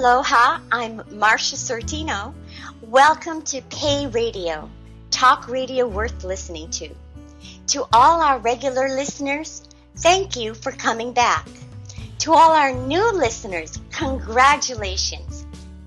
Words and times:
Aloha, 0.00 0.60
I'm 0.72 1.00
Marsha 1.10 1.56
Sortino. 1.56 2.32
Welcome 2.80 3.42
to 3.42 3.60
Pay 3.60 4.06
Radio, 4.06 4.70
talk 5.10 5.46
radio 5.46 5.86
worth 5.86 6.24
listening 6.24 6.70
to. 6.70 6.88
To 7.66 7.84
all 7.92 8.22
our 8.22 8.38
regular 8.38 8.88
listeners, 8.88 9.68
thank 9.98 10.36
you 10.36 10.54
for 10.54 10.72
coming 10.72 11.12
back. 11.12 11.46
To 12.20 12.32
all 12.32 12.52
our 12.52 12.72
new 12.72 13.12
listeners, 13.12 13.78
congratulations. 13.90 15.44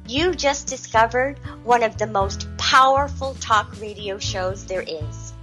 You 0.07 0.35
just 0.35 0.67
discovered 0.67 1.39
one 1.63 1.81
of 1.81 1.97
the 1.97 2.05
most 2.05 2.47
powerful 2.59 3.33
talk 3.39 3.81
radio 3.81 4.19
shows 4.19 4.63
there 4.67 4.85
is. 4.85 5.33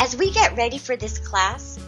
As 0.00 0.16
we 0.16 0.32
get 0.32 0.56
ready 0.56 0.78
for 0.78 0.96
this 0.96 1.20
class, 1.20 1.78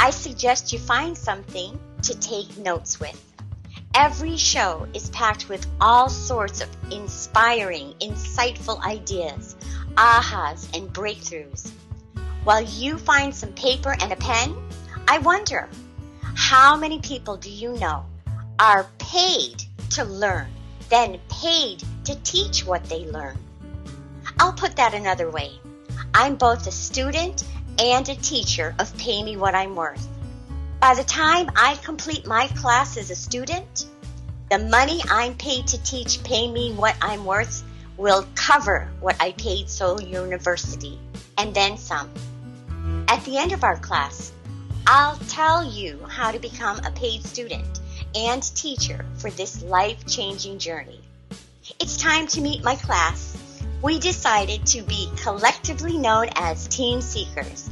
I 0.00 0.10
suggest 0.10 0.72
you 0.72 0.80
find 0.80 1.16
something 1.16 1.78
to 2.02 2.18
take 2.18 2.58
notes 2.58 2.98
with. 2.98 3.27
Every 3.94 4.36
show 4.36 4.86
is 4.94 5.10
packed 5.10 5.48
with 5.48 5.66
all 5.80 6.08
sorts 6.08 6.60
of 6.60 6.68
inspiring, 6.92 7.94
insightful 8.00 8.80
ideas, 8.84 9.56
ahas, 9.96 10.68
and 10.76 10.92
breakthroughs. 10.92 11.70
While 12.44 12.62
you 12.62 12.98
find 12.98 13.34
some 13.34 13.52
paper 13.52 13.96
and 14.00 14.12
a 14.12 14.16
pen, 14.16 14.56
I 15.08 15.18
wonder 15.18 15.68
how 16.34 16.76
many 16.76 17.00
people 17.00 17.36
do 17.36 17.50
you 17.50 17.72
know 17.74 18.04
are 18.58 18.86
paid 18.98 19.64
to 19.90 20.04
learn, 20.04 20.48
then 20.88 21.18
paid 21.28 21.82
to 22.04 22.14
teach 22.22 22.64
what 22.64 22.84
they 22.84 23.06
learn? 23.06 23.36
I'll 24.38 24.52
put 24.52 24.76
that 24.76 24.94
another 24.94 25.30
way. 25.30 25.52
I'm 26.14 26.36
both 26.36 26.66
a 26.66 26.70
student 26.70 27.44
and 27.78 28.08
a 28.08 28.14
teacher 28.16 28.74
of 28.78 28.96
Pay 28.96 29.22
Me 29.22 29.36
What 29.36 29.54
I'm 29.54 29.74
Worth. 29.74 30.06
By 30.80 30.94
the 30.94 31.02
time 31.02 31.50
I 31.56 31.74
complete 31.82 32.24
my 32.24 32.46
class 32.48 32.96
as 32.96 33.10
a 33.10 33.16
student, 33.16 33.86
the 34.48 34.60
money 34.60 35.02
I'm 35.10 35.34
paid 35.34 35.66
to 35.66 35.82
teach 35.82 36.22
Pay 36.22 36.48
Me 36.48 36.72
What 36.72 36.94
I'm 37.02 37.24
Worth 37.24 37.64
will 37.96 38.24
cover 38.36 38.88
what 39.00 39.20
I 39.20 39.32
paid 39.32 39.68
Soul 39.68 40.00
University 40.00 40.96
and 41.36 41.52
then 41.52 41.76
some. 41.78 42.08
At 43.08 43.24
the 43.24 43.38
end 43.38 43.52
of 43.52 43.64
our 43.64 43.76
class, 43.76 44.32
I'll 44.86 45.16
tell 45.28 45.68
you 45.68 45.98
how 46.08 46.30
to 46.30 46.38
become 46.38 46.78
a 46.84 46.92
paid 46.92 47.24
student 47.24 47.80
and 48.14 48.42
teacher 48.54 49.04
for 49.16 49.30
this 49.30 49.64
life 49.64 50.06
changing 50.06 50.60
journey. 50.60 51.00
It's 51.80 51.96
time 51.96 52.28
to 52.28 52.40
meet 52.40 52.62
my 52.62 52.76
class. 52.76 53.36
We 53.82 53.98
decided 53.98 54.64
to 54.66 54.82
be 54.82 55.10
collectively 55.20 55.98
known 55.98 56.28
as 56.36 56.68
Team 56.68 57.00
Seekers. 57.00 57.68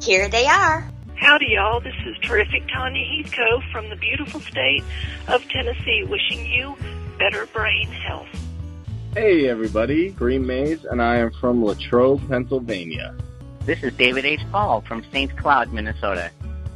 Here 0.00 0.28
they 0.28 0.46
are. 0.46 0.90
Howdy, 1.20 1.46
y'all. 1.48 1.80
This 1.80 1.96
is 2.06 2.16
terrific 2.18 2.62
Tanya 2.68 3.04
Heathcote 3.04 3.64
from 3.72 3.90
the 3.90 3.96
beautiful 3.96 4.38
state 4.38 4.84
of 5.26 5.46
Tennessee, 5.48 6.04
wishing 6.08 6.46
you 6.46 6.76
better 7.18 7.46
brain 7.46 7.88
health. 7.88 8.28
Hey, 9.14 9.48
everybody. 9.48 10.10
Green 10.10 10.46
Mays, 10.46 10.84
and 10.84 11.02
I 11.02 11.16
am 11.16 11.32
from 11.32 11.64
Latrobe, 11.64 12.26
Pennsylvania. 12.28 13.16
This 13.64 13.82
is 13.82 13.92
David 13.94 14.26
H. 14.26 14.40
Paul 14.52 14.82
from 14.82 15.04
St. 15.10 15.36
Cloud, 15.36 15.72
Minnesota. 15.72 16.30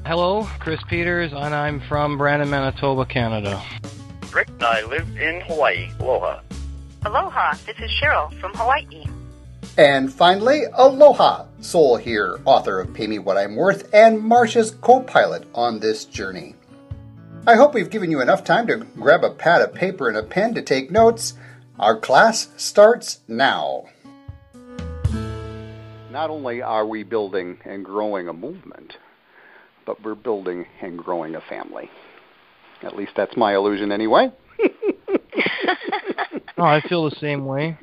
Hello, 0.04 0.42
Chris 0.58 0.80
Peters, 0.88 1.32
and 1.32 1.54
I'm 1.54 1.80
from 1.80 2.18
Brandon, 2.18 2.50
Manitoba, 2.50 3.06
Canada. 3.06 3.62
Rick, 4.34 4.48
and 4.48 4.64
I 4.64 4.82
live 4.86 5.08
in 5.18 5.40
Hawaii. 5.42 5.88
Aloha. 6.00 6.40
Aloha, 7.04 7.54
this 7.64 7.78
is 7.78 7.90
Cheryl 7.92 8.32
from 8.40 8.52
Hawaii. 8.54 9.06
And 9.78 10.12
finally, 10.12 10.64
Aloha, 10.74 11.44
Soul 11.62 11.96
here, 11.96 12.40
author 12.44 12.80
of 12.80 12.92
Pay 12.92 13.06
Me 13.06 13.18
What 13.18 13.38
I'm 13.38 13.56
Worth 13.56 13.88
and 13.94 14.20
Marsha's 14.20 14.72
co 14.80 15.00
pilot 15.00 15.46
on 15.54 15.78
this 15.80 16.04
journey. 16.04 16.54
I 17.46 17.54
hope 17.54 17.72
we've 17.72 17.88
given 17.88 18.10
you 18.10 18.20
enough 18.20 18.44
time 18.44 18.66
to 18.66 18.76
grab 18.76 19.24
a 19.24 19.30
pad 19.30 19.62
of 19.62 19.72
paper 19.72 20.08
and 20.08 20.16
a 20.16 20.22
pen 20.22 20.54
to 20.54 20.62
take 20.62 20.90
notes. 20.90 21.34
Our 21.78 21.98
class 21.98 22.48
starts 22.56 23.20
now. 23.28 23.84
Not 26.10 26.30
only 26.30 26.60
are 26.60 26.86
we 26.86 27.04
building 27.04 27.58
and 27.64 27.84
growing 27.84 28.28
a 28.28 28.32
movement, 28.32 28.96
but 29.86 30.02
we're 30.04 30.14
building 30.14 30.66
and 30.80 30.98
growing 30.98 31.34
a 31.34 31.40
family. 31.40 31.90
At 32.82 32.96
least 32.96 33.12
that's 33.16 33.36
my 33.36 33.54
illusion, 33.54 33.92
anyway. 33.92 34.32
oh, 36.58 36.64
I 36.64 36.80
feel 36.80 37.08
the 37.08 37.16
same 37.16 37.46
way 37.46 37.78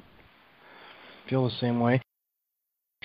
feel 1.30 1.48
the 1.48 1.56
same 1.56 1.80
way. 1.80 2.02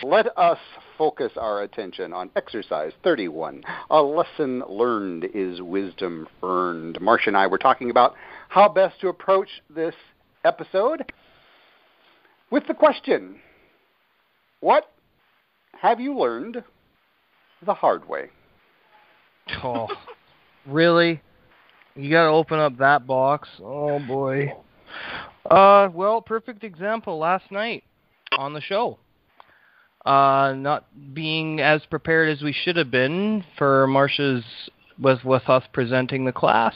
Let 0.03 0.37
us 0.37 0.59
focus 0.99 1.33
our 1.37 1.63
attention 1.63 2.13
on 2.13 2.31
exercise 2.35 2.93
31. 3.05 3.63
A 3.91 4.03
lesson 4.03 4.65
learned 4.69 5.29
is 5.33 5.63
wisdom 5.63 6.27
earned. 6.43 6.99
Marsha 7.01 7.29
and 7.29 7.37
I 7.37 7.47
were 7.47 7.59
talking 7.59 7.91
about 7.91 8.15
how 8.49 8.69
best 8.69 9.01
to 9.03 9.09
approach 9.09 9.49
this 9.71 9.95
episode 10.45 11.13
with 12.51 12.67
the 12.67 12.75
question 12.75 13.41
What 14.59 14.91
have 15.81 16.01
you 16.01 16.19
learned 16.19 16.65
the 17.65 17.75
hard 17.75 18.09
way? 18.09 18.31
Oh, 19.63 19.89
really? 20.67 21.23
You 21.95 22.11
got 22.11 22.25
to 22.25 22.31
open 22.31 22.59
up 22.59 22.79
that 22.79 23.07
box. 23.07 23.49
Oh 23.63 24.01
boy. 24.01 24.53
Uh, 25.49 25.89
well, 25.93 26.21
perfect 26.21 26.65
example 26.65 27.17
last 27.19 27.53
night 27.53 27.85
on 28.37 28.55
the 28.55 28.61
show. 28.61 28.99
Uh, 30.05 30.55
not 30.57 30.85
being 31.15 31.61
as 31.61 31.81
prepared 31.87 32.29
as 32.29 32.43
we 32.43 32.53
should 32.53 32.77
have 32.77 32.91
been 32.91 33.43
for 33.57 33.87
Marsha's 33.87 34.45
with 34.99 35.25
with 35.25 35.49
us 35.49 35.65
presenting 35.73 36.25
the 36.25 36.33
class. 36.33 36.75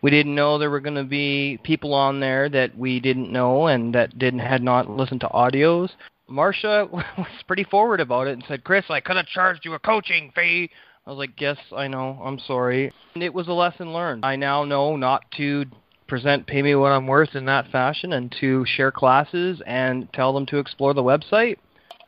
We 0.00 0.10
didn't 0.10 0.34
know 0.34 0.58
there 0.58 0.70
were 0.70 0.80
going 0.80 0.96
to 0.96 1.04
be 1.04 1.58
people 1.62 1.94
on 1.94 2.20
there 2.20 2.48
that 2.48 2.76
we 2.76 3.00
didn't 3.00 3.30
know 3.30 3.66
and 3.66 3.94
that 3.94 4.18
didn't 4.18 4.40
had 4.40 4.62
not 4.62 4.90
listened 4.90 5.20
to 5.20 5.28
audios. 5.28 5.90
Marcia 6.28 6.88
was 6.92 7.26
pretty 7.46 7.64
forward 7.64 8.00
about 8.00 8.26
it 8.26 8.32
and 8.32 8.44
said, 8.48 8.64
"Chris, 8.64 8.86
I 8.88 9.00
could 9.00 9.16
have 9.16 9.26
charged 9.26 9.64
you 9.64 9.74
a 9.74 9.78
coaching 9.78 10.32
fee." 10.34 10.70
I 11.06 11.10
was 11.10 11.18
like, 11.18 11.40
"Yes, 11.40 11.58
I 11.76 11.88
know. 11.88 12.20
I'm 12.24 12.38
sorry." 12.38 12.92
And 13.14 13.22
it 13.22 13.34
was 13.34 13.48
a 13.48 13.52
lesson 13.52 13.92
learned. 13.92 14.24
I 14.24 14.36
now 14.36 14.64
know 14.64 14.96
not 14.96 15.30
to 15.32 15.66
present 16.06 16.46
Pay 16.46 16.62
Me 16.62 16.74
What 16.74 16.92
I'm 16.92 17.06
Worth 17.06 17.34
in 17.34 17.46
that 17.46 17.70
fashion 17.70 18.12
and 18.12 18.34
to 18.40 18.64
share 18.66 18.90
classes 18.90 19.62
and 19.66 20.12
tell 20.12 20.32
them 20.32 20.46
to 20.46 20.58
explore 20.58 20.94
the 20.94 21.02
website. 21.02 21.58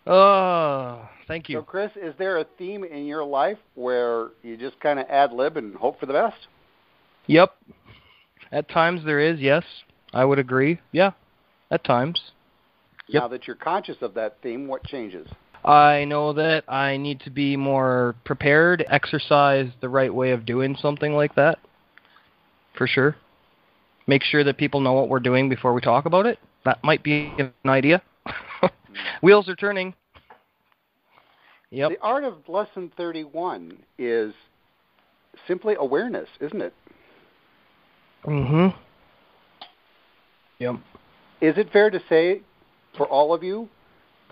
Oh, 0.07 1.09
thank 1.27 1.49
you. 1.49 1.59
So, 1.59 1.63
Chris, 1.63 1.91
is 1.97 2.15
there 2.19 2.39
a 2.39 2.47
theme 2.59 2.85
in 2.85 3.07
your 3.07 3.25
life 3.25 3.59
where 3.75 4.29
you 4.43 4.57
just 4.57 4.79
kind 4.81 4.99
of 4.99 5.07
ad 5.09 5.33
lib 5.33 5.57
and 5.57 5.75
hope 5.75 5.99
for 5.99 6.07
the 6.07 6.13
best? 6.13 6.49
Yep. 7.27 7.55
At 8.53 8.69
times 8.69 9.03
there 9.05 9.21
is, 9.21 9.41
yes. 9.41 9.65
I 10.13 10.25
would 10.25 10.39
agree. 10.39 10.81
Yeah, 10.93 11.13
at 11.71 11.85
times. 11.85 12.21
Yep. 13.09 13.23
Now 13.23 13.29
that 13.29 13.47
you're 13.47 13.57
conscious 13.57 13.97
of 14.01 14.15
that 14.15 14.37
theme, 14.43 14.69
what 14.69 14.85
changes? 14.85 15.27
I 15.65 16.05
know 16.05 16.35
that 16.35 16.65
I 16.69 16.99
need 16.99 17.21
to 17.21 17.31
be 17.31 17.57
more 17.57 18.15
prepared, 18.25 18.85
exercise 18.91 19.71
the 19.81 19.89
right 19.89 20.15
way 20.15 20.33
of 20.33 20.45
doing 20.45 20.77
something 20.81 21.15
like 21.15 21.35
that. 21.37 21.59
For 22.77 22.87
sure 22.87 23.17
make 24.07 24.23
sure 24.23 24.45
that 24.45 24.57
people 24.57 24.81
know 24.81 24.93
what 24.93 25.09
we're 25.09 25.21
doing 25.21 25.49
before 25.49 25.73
we 25.73 25.81
talk 25.81 26.07
about 26.07 26.27
it. 26.27 26.39
That 26.65 26.83
might 26.83 27.03
be 27.03 27.33
an 27.39 27.53
idea. 27.67 28.03
Wheels 29.23 29.49
are 29.49 29.57
turning. 29.57 29.95
Yep. 31.71 31.91
The 31.91 31.99
art 32.01 32.25
of 32.25 32.49
lesson 32.49 32.93
31 32.97 33.79
is 33.99 34.33
simply 35.49 35.75
awareness, 35.79 36.29
isn't 36.41 36.61
it? 36.61 36.75
Mhm. 38.25 38.75
Yep. 40.59 40.77
Is 41.41 41.59
it 41.59 41.71
fair 41.73 41.91
to 41.91 42.01
say 42.09 42.43
for 42.97 43.07
all 43.07 43.35
of 43.35 43.43
you 43.43 43.69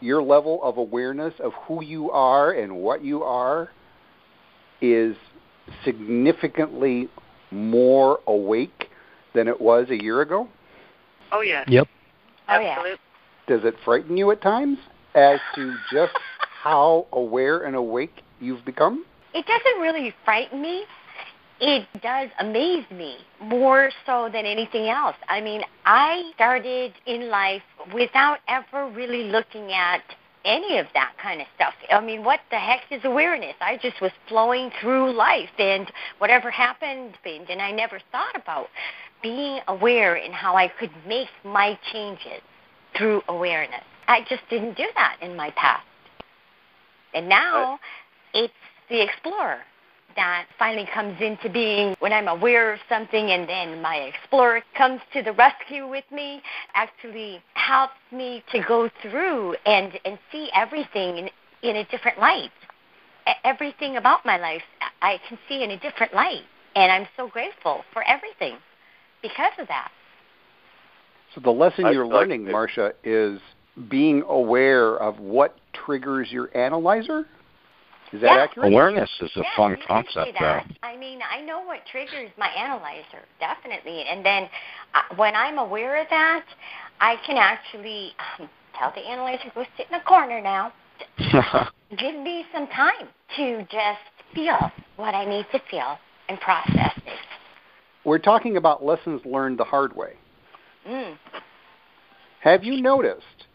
your 0.01 0.23
level 0.23 0.63
of 0.63 0.77
awareness 0.77 1.35
of 1.41 1.53
who 1.67 1.83
you 1.83 2.11
are 2.11 2.53
and 2.53 2.77
what 2.77 3.05
you 3.05 3.23
are 3.23 3.71
is 4.81 5.17
significantly 5.85 7.09
more 7.51 8.21
awake 8.27 8.89
than 9.35 9.49
it 9.49 9.61
was 9.61 9.91
a 9.91 10.03
year 10.03 10.21
ago? 10.21 10.49
Oh 11.31 11.41
yeah. 11.41 11.65
Yep. 11.67 11.89
Oh 12.49 12.61
yeah. 12.61 12.95
Does 13.47 13.65
it 13.65 13.75
frighten 13.85 14.17
you 14.17 14.31
at 14.31 14.41
times 14.41 14.79
as 15.15 15.41
to 15.57 15.77
just 15.93 16.13
how 16.63 17.07
aware 17.13 17.65
and 17.65 17.75
awake 17.75 18.23
you've 18.41 18.65
become? 18.65 19.05
It 19.35 19.47
doesn't 19.47 19.81
really 19.81 20.15
frighten 20.25 20.63
me. 20.63 20.85
It 21.61 21.87
does 22.03 22.29
amaze 22.41 22.85
me 22.91 23.19
more 23.41 23.91
so 24.05 24.29
than 24.33 24.47
anything 24.47 24.89
else. 24.89 25.17
I 25.29 25.41
mean, 25.41 25.63
I 25.85 26.31
started 26.35 26.93
in 27.07 27.31
life 27.31 27.63
without 27.95 28.39
ever 28.49 28.89
really 28.91 29.25
looking 29.25 29.73
at 29.73 30.03
any 30.45 30.79
of 30.79 30.87
that 30.95 31.13
kind 31.23 31.41
of 31.41 31.47
stuff. 31.55 31.75
I 31.91 32.01
mean, 32.01 32.25
what 32.25 32.41
the 32.51 32.59
heck 32.59 32.81
is 32.91 33.01
awareness? 33.05 33.55
I 33.61 33.77
just 33.77 34.01
was 34.01 34.11
flowing 34.29 34.71
through 34.81 35.13
life 35.13 35.51
and 35.59 35.91
whatever 36.19 36.51
happened, 36.51 37.15
and 37.25 37.63
I 37.63 37.71
never 37.71 38.01
thought 38.11 38.35
about 38.35 38.69
being 39.23 39.61
aware 39.69 40.17
in 40.17 40.33
how 40.33 40.57
I 40.57 40.67
could 40.67 40.91
make 41.07 41.29
my 41.45 41.79
changes 41.93 42.43
through 42.97 43.23
awareness. 43.29 43.83
I 44.09 44.21
just 44.29 44.43
didn't 44.51 44.77
do 44.77 44.87
that 44.95 45.17
in 45.21 45.37
my 45.37 45.51
past. 45.51 45.87
And 47.15 47.29
now 47.29 47.79
it's 48.35 48.53
the 48.89 49.03
explorer. 49.03 49.61
that 50.17 50.47
finally 50.59 50.87
comes 50.93 51.21
into 51.21 51.49
being 51.49 51.97
when 52.01 52.13
I'm 52.13 52.29
aware 52.29 52.73
of 52.73 52.81
something 52.89 53.31
and 53.31 53.49
then 53.49 53.81
my 53.81 53.97
explorer 53.97 54.63
comes 54.77 55.01
to 55.15 55.23
the 55.23 55.33
rescue 55.33 55.89
with 55.89 56.05
me 56.13 56.43
actually 56.75 57.43
helps 57.55 57.95
me 58.11 58.43
to 58.53 58.61
go 58.61 58.91
through 59.01 59.57
and, 59.65 59.99
and 60.05 60.19
see 60.31 60.51
everything 60.55 61.17
in, 61.17 61.31
in 61.63 61.77
a 61.77 61.85
different 61.87 62.19
light. 62.19 62.51
Everything 63.45 63.97
about 63.97 64.27
my 64.27 64.37
life 64.37 64.63
I 65.01 65.19
can 65.29 65.39
see 65.49 65.63
in 65.63 65.71
a 65.71 65.79
different 65.79 66.13
light. 66.13 66.43
And 66.75 66.91
I'm 66.91 67.07
so 67.17 67.29
grateful 67.29 67.83
for 67.93 68.03
everything 68.03 68.57
because 69.23 69.53
of 69.59 69.69
that. 69.69 69.91
So 71.35 71.41
the 71.41 71.51
lesson 71.51 71.87
I- 71.87 71.93
you're 71.93 72.05
I- 72.05 72.09
learning, 72.09 72.45
Marsha, 72.45 72.93
is 73.05 73.41
being 73.89 74.23
aware 74.29 74.97
of 74.97 75.19
what 75.19 75.57
triggers 75.73 76.31
your 76.31 76.51
analyzer. 76.55 77.27
Is 78.13 78.21
that 78.21 78.35
Yeah. 78.37 78.43
accurate? 78.43 78.73
Awareness 78.73 79.11
is 79.23 79.35
a 79.37 79.41
yeah, 79.41 79.57
fun 79.57 79.77
concept, 79.87 80.39
though. 80.39 80.61
I 80.83 80.97
mean, 80.97 81.23
I 81.23 81.41
know 81.41 81.61
what 81.61 81.87
triggers 81.87 82.31
my 82.37 82.49
analyzer, 82.49 83.21
definitely. 83.41 84.05
And 84.05 84.23
then 84.25 84.51
uh, 84.95 85.03
when 85.17 85.35
I'm 85.35 85.57
aware 85.57 85.97
of 85.97 86.09
that, 86.11 86.45
I 87.01 87.17
can 87.25 87.39
actually 87.39 88.15
um, 88.39 88.51
tell 88.75 88.91
the 88.91 89.01
analyzer, 89.01 89.51
go 89.55 89.65
sit 89.79 89.89
in 89.89 89.95
a 89.95 90.03
corner 90.03 90.43
now. 90.43 90.75
Give 91.97 92.15
me 92.17 92.45
some 92.53 92.67
time 92.67 93.09
to 93.37 93.63
just 93.63 94.01
feel 94.35 94.71
what 94.97 95.15
I 95.15 95.25
need 95.25 95.47
to 95.53 95.59
feel 95.71 95.99
and 96.29 96.39
process 96.41 96.93
it. 97.07 97.19
We're 98.05 98.19
talking 98.19 98.59
about 98.59 98.85
lessons 98.85 99.25
learned 99.25 99.59
the 99.59 99.65
hard 99.65 99.97
way. 99.97 100.17
Mm. 100.89 101.19
Have 102.41 102.65
you 102.65 102.81
noticed 102.81 103.47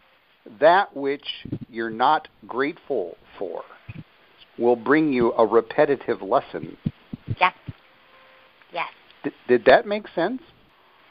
that 0.60 0.96
which 0.96 1.26
you're 1.70 1.90
not 1.90 2.28
grateful 2.48 3.18
for 3.38 3.64
will 4.58 4.76
bring 4.76 5.12
you 5.12 5.34
a 5.34 5.46
repetitive 5.46 6.22
lesson? 6.22 6.78
Yes. 7.40 7.54
Yes. 8.72 8.90
D- 9.24 9.32
did 9.48 9.66
that 9.66 9.86
make 9.86 10.08
sense? 10.16 10.42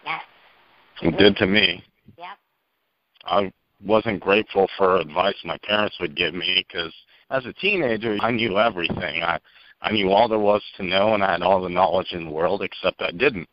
Yes. 0.05 0.23
It 1.03 1.19
did 1.19 1.37
to 1.37 1.47
me. 1.47 1.85
Yep. 2.17 2.39
I 3.25 3.53
wasn't 3.85 4.21
grateful 4.21 4.69
for 4.79 4.97
advice 4.97 5.35
my 5.45 5.59
parents 5.65 5.97
would 6.01 6.17
give 6.17 6.35
me 6.35 6.65
because 6.67 6.95
as 7.31 7.45
a 7.45 7.53
teenager, 7.55 8.17
I 8.21 8.31
knew 8.31 8.59
everything. 8.59 9.23
I 9.23 9.39
I 9.83 9.93
knew 9.93 10.11
all 10.11 10.29
there 10.29 10.39
was 10.39 10.63
to 10.79 10.83
know, 10.83 11.15
and 11.15 11.23
I 11.23 11.33
had 11.33 11.43
all 11.43 11.61
the 11.61 11.69
knowledge 11.69 12.13
in 12.13 12.25
the 12.25 12.31
world, 12.31 12.63
except 12.63 13.03
I 13.03 13.11
didn't. 13.11 13.49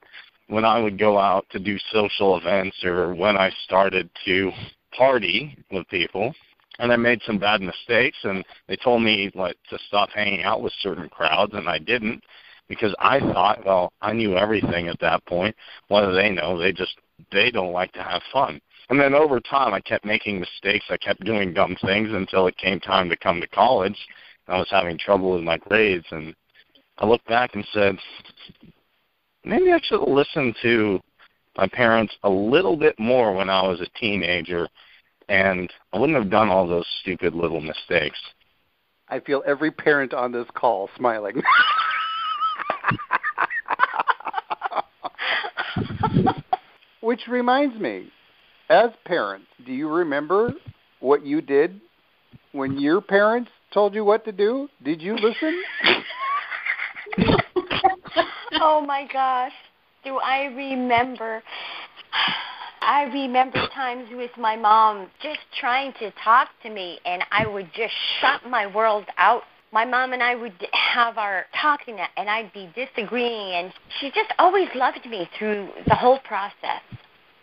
When 0.47 0.65
I 0.65 0.79
would 0.79 0.99
go 0.99 1.17
out 1.17 1.45
to 1.51 1.59
do 1.59 1.77
social 1.91 2.37
events, 2.37 2.83
or 2.83 3.15
when 3.15 3.37
I 3.37 3.51
started 3.63 4.09
to 4.25 4.51
party 4.95 5.57
with 5.71 5.87
people, 5.87 6.33
and 6.79 6.91
I 6.91 6.95
made 6.95 7.21
some 7.25 7.37
bad 7.37 7.61
mistakes, 7.61 8.17
and 8.23 8.43
they 8.67 8.75
told 8.75 9.01
me 9.03 9.31
like 9.35 9.57
to 9.69 9.79
stop 9.87 10.09
hanging 10.09 10.43
out 10.43 10.61
with 10.61 10.73
certain 10.81 11.09
crowds, 11.09 11.53
and 11.53 11.69
I 11.69 11.77
didn't 11.77 12.23
because 12.67 12.95
I 12.99 13.19
thought, 13.19 13.65
well, 13.65 13.93
I 14.01 14.13
knew 14.13 14.37
everything 14.37 14.87
at 14.87 14.99
that 14.99 15.25
point. 15.25 15.55
What 15.89 16.05
do 16.05 16.13
they 16.13 16.29
know? 16.29 16.57
They 16.57 16.71
just 16.71 16.95
they 17.31 17.51
don't 17.51 17.71
like 17.71 17.91
to 17.93 18.03
have 18.03 18.21
fun. 18.31 18.59
And 18.89 18.99
then 18.99 19.13
over 19.13 19.39
time, 19.39 19.73
I 19.73 19.79
kept 19.81 20.05
making 20.05 20.39
mistakes. 20.39 20.85
I 20.89 20.97
kept 20.97 21.23
doing 21.23 21.53
dumb 21.53 21.77
things 21.81 22.09
until 22.11 22.47
it 22.47 22.57
came 22.57 22.79
time 22.79 23.09
to 23.09 23.17
come 23.17 23.39
to 23.39 23.47
college. 23.47 23.97
I 24.47 24.57
was 24.57 24.67
having 24.69 24.97
trouble 24.97 25.33
with 25.33 25.43
my 25.43 25.57
grades, 25.57 26.05
and 26.11 26.35
I 26.97 27.05
looked 27.05 27.27
back 27.27 27.55
and 27.55 27.65
said, 27.73 27.97
maybe 29.45 29.71
I 29.71 29.79
should 29.83 29.99
have 29.99 30.09
listened 30.09 30.55
to 30.61 30.99
my 31.57 31.67
parents 31.67 32.13
a 32.23 32.29
little 32.29 32.75
bit 32.77 32.97
more 32.99 33.33
when 33.35 33.49
I 33.49 33.61
was 33.67 33.81
a 33.81 33.87
teenager, 33.99 34.67
and 35.29 35.71
I 35.91 35.99
wouldn't 35.99 36.17
have 36.17 36.31
done 36.31 36.49
all 36.49 36.67
those 36.67 36.87
stupid 37.01 37.33
little 37.35 37.61
mistakes. 37.61 38.19
I 39.09 39.19
feel 39.19 39.43
every 39.45 39.71
parent 39.71 40.13
on 40.13 40.31
this 40.31 40.47
call 40.55 40.89
smiling. 40.97 41.41
Which 47.01 47.27
reminds 47.27 47.77
me, 47.79 48.09
as 48.69 48.91
parents, 49.05 49.47
do 49.65 49.73
you 49.73 49.89
remember 49.89 50.53
what 50.99 51.25
you 51.25 51.41
did 51.41 51.81
when 52.53 52.79
your 52.79 53.01
parents 53.01 53.51
told 53.73 53.93
you 53.93 54.05
what 54.05 54.23
to 54.25 54.31
do? 54.31 54.69
Did 54.83 55.01
you 55.01 55.15
listen? 55.15 55.61
oh 58.63 58.80
my 58.80 59.06
gosh. 59.12 59.51
Do 60.06 60.18
I 60.18 60.45
remember? 60.45 61.44
I 62.81 63.04
remember 63.04 63.68
times 63.74 64.07
with 64.13 64.31
my 64.38 64.56
mom 64.56 65.07
just 65.21 65.39
trying 65.60 65.94
to 66.00 66.12
talk 66.24 66.50
to 66.63 66.69
me, 66.69 67.00
and 67.06 67.24
I 67.31 67.45
would 67.45 67.69
just 67.75 67.94
shut 68.19 68.50
my 68.50 68.65
world 68.68 69.06
out. 69.18 69.44
My 69.71 69.86
mom 69.86 70.13
and 70.13 70.21
I 70.21 70.36
would 70.36 70.54
have 70.71 71.18
our 71.18 71.45
talking, 71.62 71.98
and 72.18 72.30
I'd 72.30 72.54
be 72.54 72.69
disagreeing, 72.75 73.54
and 73.54 73.74
she 74.00 74.10
just 74.10 74.31
always 74.39 74.68
loved 74.75 75.06
me 75.10 75.30
through 75.38 75.69
the 75.88 75.95
whole 75.95 76.19
process. 76.19 76.81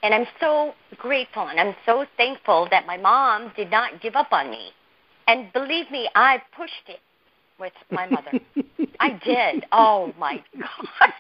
And 0.03 0.15
I'm 0.15 0.27
so 0.41 0.73
grateful, 0.97 1.49
and 1.49 1.61
I'm 1.61 1.75
so 1.85 2.07
thankful 2.17 2.69
that 2.71 2.87
my 2.87 2.97
mom 2.97 3.53
did 3.57 3.71
not 3.71 4.01
give 4.01 4.17
up 4.17 4.33
on 4.33 4.51
me. 4.51 4.71
And 5.27 5.53
believe 5.53 5.91
me, 5.91 6.09
I 6.15 6.41
pushed 6.57 6.89
it 6.89 7.01
with 7.61 7.73
my 7.91 8.09
mother. 8.09 8.33
I 9.01 9.21
did. 9.25 9.67
Oh 9.71 10.13
my 10.19 10.43
gosh. 10.59 11.13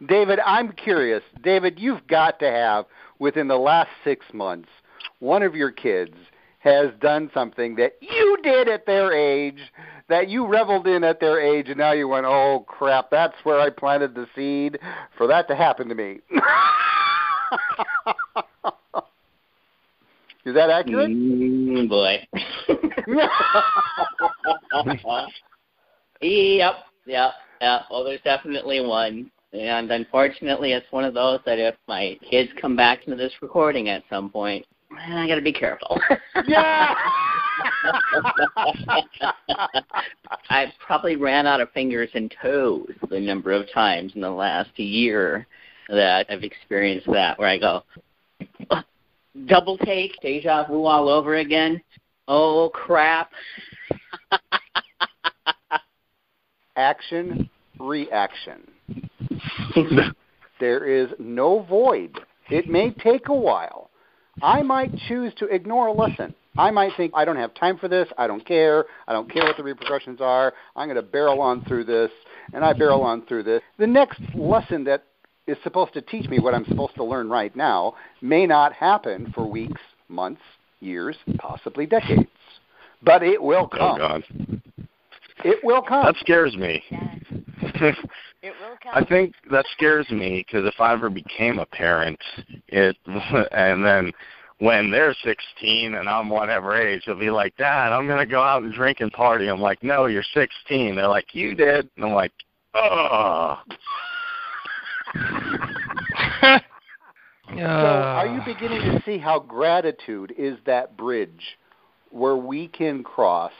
David, 0.08 0.38
I'm 0.46 0.72
curious. 0.72 1.22
David, 1.42 1.78
you've 1.78 2.06
got 2.06 2.38
to 2.38 2.50
have, 2.50 2.86
within 3.18 3.48
the 3.48 3.58
last 3.58 3.90
six 4.02 4.24
months, 4.32 4.68
one 5.18 5.42
of 5.42 5.54
your 5.54 5.70
kids 5.70 6.14
has 6.60 6.90
done 7.00 7.30
something 7.32 7.74
that 7.76 7.94
you 8.00 8.38
did 8.42 8.68
at 8.68 8.86
their 8.86 9.12
age, 9.12 9.60
that 10.08 10.28
you 10.28 10.46
reveled 10.46 10.86
in 10.86 11.04
at 11.04 11.20
their 11.20 11.40
age, 11.40 11.68
and 11.68 11.78
now 11.78 11.92
you 11.92 12.06
went, 12.06 12.26
oh 12.26 12.64
crap, 12.68 13.10
that's 13.10 13.34
where 13.44 13.60
I 13.60 13.70
planted 13.70 14.14
the 14.14 14.26
seed 14.34 14.78
for 15.16 15.26
that 15.26 15.48
to 15.48 15.56
happen 15.56 15.88
to 15.88 15.94
me. 15.94 16.20
Is 20.50 20.56
that 20.56 20.68
accurate? 20.68 21.10
Mm, 21.12 21.88
boy. 21.88 22.26
yep, 26.20 26.74
yep, 27.06 27.32
yep. 27.60 27.82
Well, 27.88 28.02
there's 28.02 28.20
definitely 28.22 28.80
one. 28.80 29.30
And 29.52 29.92
unfortunately, 29.92 30.72
it's 30.72 30.90
one 30.90 31.04
of 31.04 31.14
those 31.14 31.38
that 31.46 31.60
if 31.60 31.76
my 31.86 32.18
kids 32.28 32.50
come 32.60 32.74
back 32.74 33.06
into 33.06 33.16
this 33.16 33.32
recording 33.40 33.90
at 33.90 34.02
some 34.10 34.28
point, 34.28 34.66
I 34.98 35.28
got 35.28 35.36
to 35.36 35.40
be 35.40 35.52
careful. 35.52 36.00
yeah. 36.48 36.96
I 40.50 40.72
probably 40.84 41.14
ran 41.14 41.46
out 41.46 41.60
of 41.60 41.70
fingers 41.70 42.10
and 42.14 42.34
toes 42.42 42.90
the 43.08 43.20
number 43.20 43.52
of 43.52 43.70
times 43.72 44.16
in 44.16 44.20
the 44.20 44.28
last 44.28 44.76
year 44.80 45.46
that 45.88 46.26
I've 46.28 46.42
experienced 46.42 47.06
that, 47.12 47.38
where 47.38 47.46
I 47.46 47.56
go, 47.56 47.84
double 49.46 49.78
take, 49.78 50.12
deja 50.20 50.66
vu 50.66 50.84
all 50.84 51.08
over 51.08 51.36
again. 51.36 51.80
Oh 52.28 52.70
crap! 52.72 53.30
Action, 56.76 57.50
reaction. 57.78 58.66
there 60.60 60.84
is 60.84 61.10
no 61.18 61.62
void. 61.62 62.18
It 62.48 62.68
may 62.68 62.90
take 62.90 63.28
a 63.28 63.34
while. 63.34 63.90
I 64.42 64.62
might 64.62 64.96
choose 65.08 65.32
to 65.38 65.46
ignore 65.46 65.88
a 65.88 65.92
lesson. 65.92 66.34
I 66.56 66.70
might 66.70 66.92
think, 66.96 67.12
I 67.14 67.24
don't 67.24 67.36
have 67.36 67.54
time 67.54 67.78
for 67.78 67.88
this. 67.88 68.08
I 68.18 68.26
don't 68.26 68.44
care. 68.44 68.86
I 69.06 69.12
don't 69.12 69.30
care 69.30 69.44
what 69.44 69.56
the 69.56 69.62
repercussions 69.62 70.20
are. 70.20 70.52
I'm 70.74 70.88
going 70.88 70.96
to 70.96 71.02
barrel 71.02 71.40
on 71.40 71.64
through 71.64 71.84
this. 71.84 72.10
And 72.52 72.64
I 72.64 72.72
barrel 72.72 73.02
on 73.02 73.24
through 73.26 73.44
this. 73.44 73.62
The 73.78 73.86
next 73.86 74.20
lesson 74.34 74.84
that 74.84 75.04
is 75.50 75.58
supposed 75.62 75.92
to 75.94 76.00
teach 76.02 76.28
me 76.28 76.38
what 76.38 76.54
I'm 76.54 76.64
supposed 76.66 76.94
to 76.96 77.04
learn 77.04 77.28
right 77.28 77.54
now 77.54 77.94
may 78.22 78.46
not 78.46 78.72
happen 78.72 79.32
for 79.34 79.46
weeks, 79.46 79.80
months, 80.08 80.42
years, 80.80 81.16
possibly 81.38 81.86
decades. 81.86 82.28
But 83.02 83.22
it 83.22 83.42
will 83.42 83.68
Oh 83.72 83.76
come. 83.78 83.98
God, 83.98 84.24
It 85.44 85.58
will 85.64 85.82
come. 85.82 86.04
that 86.06 86.16
scares 86.16 86.56
me. 86.56 86.82
It 88.42 88.54
will 88.58 88.76
come. 88.82 88.92
I 88.94 89.04
think 89.04 89.34
that 89.50 89.66
scares 89.72 90.08
me 90.10 90.44
because 90.46 90.64
if 90.66 90.80
I 90.80 90.94
ever 90.94 91.10
became 91.10 91.58
a 91.58 91.66
parent, 91.66 92.18
it 92.68 92.96
and 93.06 93.84
then 93.84 94.12
when 94.60 94.90
they're 94.90 95.14
16 95.22 95.94
and 95.94 96.08
I'm 96.08 96.30
whatever 96.30 96.74
age, 96.74 97.02
they'll 97.04 97.18
be 97.18 97.30
like, 97.30 97.54
"Dad, 97.58 97.92
I'm 97.92 98.06
gonna 98.08 98.24
go 98.24 98.42
out 98.42 98.62
and 98.62 98.72
drink 98.72 99.00
and 99.00 99.12
party." 99.12 99.48
I'm 99.48 99.60
like, 99.60 99.82
"No, 99.82 100.06
you're 100.06 100.22
16." 100.34 100.96
They're 100.96 101.06
like, 101.06 101.34
"You 101.34 101.54
did," 101.54 101.90
and 101.96 102.04
I'm 102.06 102.12
like, 102.12 102.32
"Oh." 102.74 103.58
So, 107.56 107.66
are 107.66 108.26
you 108.26 108.40
ah. 108.40 108.44
beginning 108.44 108.80
to 108.80 109.02
see 109.04 109.18
how 109.18 109.40
gratitude 109.40 110.32
is 110.38 110.56
that 110.66 110.96
bridge 110.96 111.58
where 112.10 112.36
we 112.36 112.68
can 112.68 113.02
cross 113.02 113.52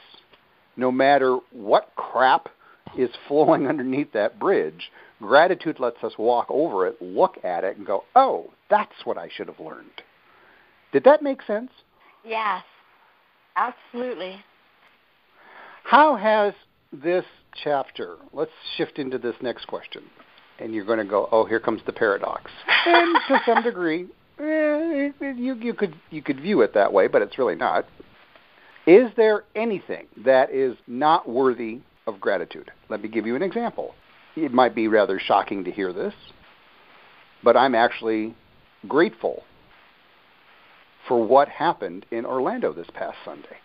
no 0.77 0.93
matter 0.93 1.39
what 1.51 1.91
crap 1.97 2.49
is 2.97 3.11
flowing 3.27 3.67
underneath 3.67 4.13
that 4.13 4.39
bridge? 4.39 4.91
Gratitude 5.21 5.81
lets 5.81 6.03
us 6.03 6.13
walk 6.19 6.47
over 6.49 6.87
it, 6.87 7.03
look 7.03 7.37
at 7.45 7.65
it, 7.65 7.77
and 7.77 7.87
go, 7.87 8.05
oh, 8.15 8.51
that's 8.71 9.05
what 9.05 9.19
I 9.19 9.29
should 9.29 9.49
have 9.49 9.61
learned. 9.61 10.03
Did 10.93 11.05
that 11.05 11.23
make 11.23 11.43
sense? 11.43 11.71
Yes, 12.25 12.63
absolutely. 13.57 14.37
How 15.85 16.17
has 16.17 16.55
this 16.93 17.25
chapter, 17.63 18.17
let's 18.33 18.51
shift 18.77 18.99
into 18.99 19.19
this 19.19 19.35
next 19.43 19.67
question. 19.67 20.05
And 20.61 20.75
you're 20.75 20.85
going 20.85 20.99
to 20.99 21.05
go, 21.05 21.29
oh, 21.33 21.45
here 21.45 21.61
comes 21.61 21.81
the 21.87 21.93
paradox. 21.93 22.51
And 22.87 23.17
to 23.29 23.41
some 23.47 23.63
degree, 23.63 24.07
eh, 24.39 25.11
you, 25.21 25.55
you, 25.55 25.75
could, 25.75 25.95
you 26.11 26.23
could 26.23 26.41
view 26.41 26.61
it 26.61 26.75
that 26.75 26.93
way, 26.93 27.09
but 27.09 27.23
it's 27.23 27.39
really 27.39 27.55
not. 27.55 27.87
Is 28.87 29.11
there 29.17 29.45
anything 29.55 30.07
that 30.25 30.51
is 30.51 30.77
not 30.87 31.29
worthy 31.29 31.81
of 32.07 32.21
gratitude? 32.21 32.71
Let 32.89 33.03
me 33.03 33.09
give 33.09 33.27
you 33.27 33.37
an 33.37 33.43
example. 33.43 33.95
It 34.37 34.53
might 34.53 34.75
be 34.75 34.89
rather 34.89 35.19
shocking 35.19 35.65
to 35.65 35.71
hear 35.71 35.93
this, 35.93 36.15
but 37.43 37.57
I'm 37.57 37.75
actually 37.75 38.35
grateful 38.89 39.43
for 41.07 41.25
what 41.25 41.49
happened 41.49 42.07
in 42.11 42.25
Orlando 42.25 42.73
this 42.73 42.87
past 42.95 43.17
Sunday. 43.25 43.59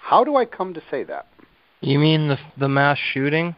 How 0.00 0.24
do 0.24 0.36
I 0.36 0.44
come 0.44 0.72
to 0.74 0.82
say 0.90 1.02
that? 1.04 1.26
You 1.80 1.98
mean 1.98 2.28
the 2.28 2.38
the 2.58 2.68
mass 2.68 2.98
shooting? 3.12 3.54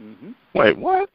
Mm-hmm. 0.00 0.30
Wait, 0.54 0.78
what? 0.78 1.10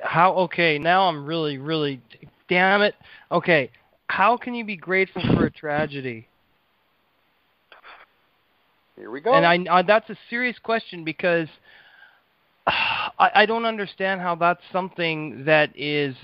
How? 0.00 0.34
Okay, 0.34 0.78
now 0.78 1.08
I'm 1.08 1.26
really, 1.26 1.58
really. 1.58 2.00
Damn 2.48 2.82
it. 2.82 2.94
Okay, 3.30 3.70
how 4.08 4.36
can 4.36 4.54
you 4.54 4.64
be 4.64 4.76
grateful 4.76 5.22
for 5.34 5.46
a 5.46 5.50
tragedy? 5.50 6.26
Here 8.96 9.10
we 9.10 9.20
go. 9.20 9.34
And 9.34 9.44
I, 9.44 9.78
I 9.78 9.82
that's 9.82 10.08
a 10.08 10.16
serious 10.30 10.58
question 10.62 11.04
because 11.04 11.48
I, 12.66 13.30
I 13.34 13.46
don't 13.46 13.66
understand 13.66 14.20
how 14.20 14.34
that's 14.34 14.62
something 14.72 15.44
that 15.44 15.70
is 15.76 16.16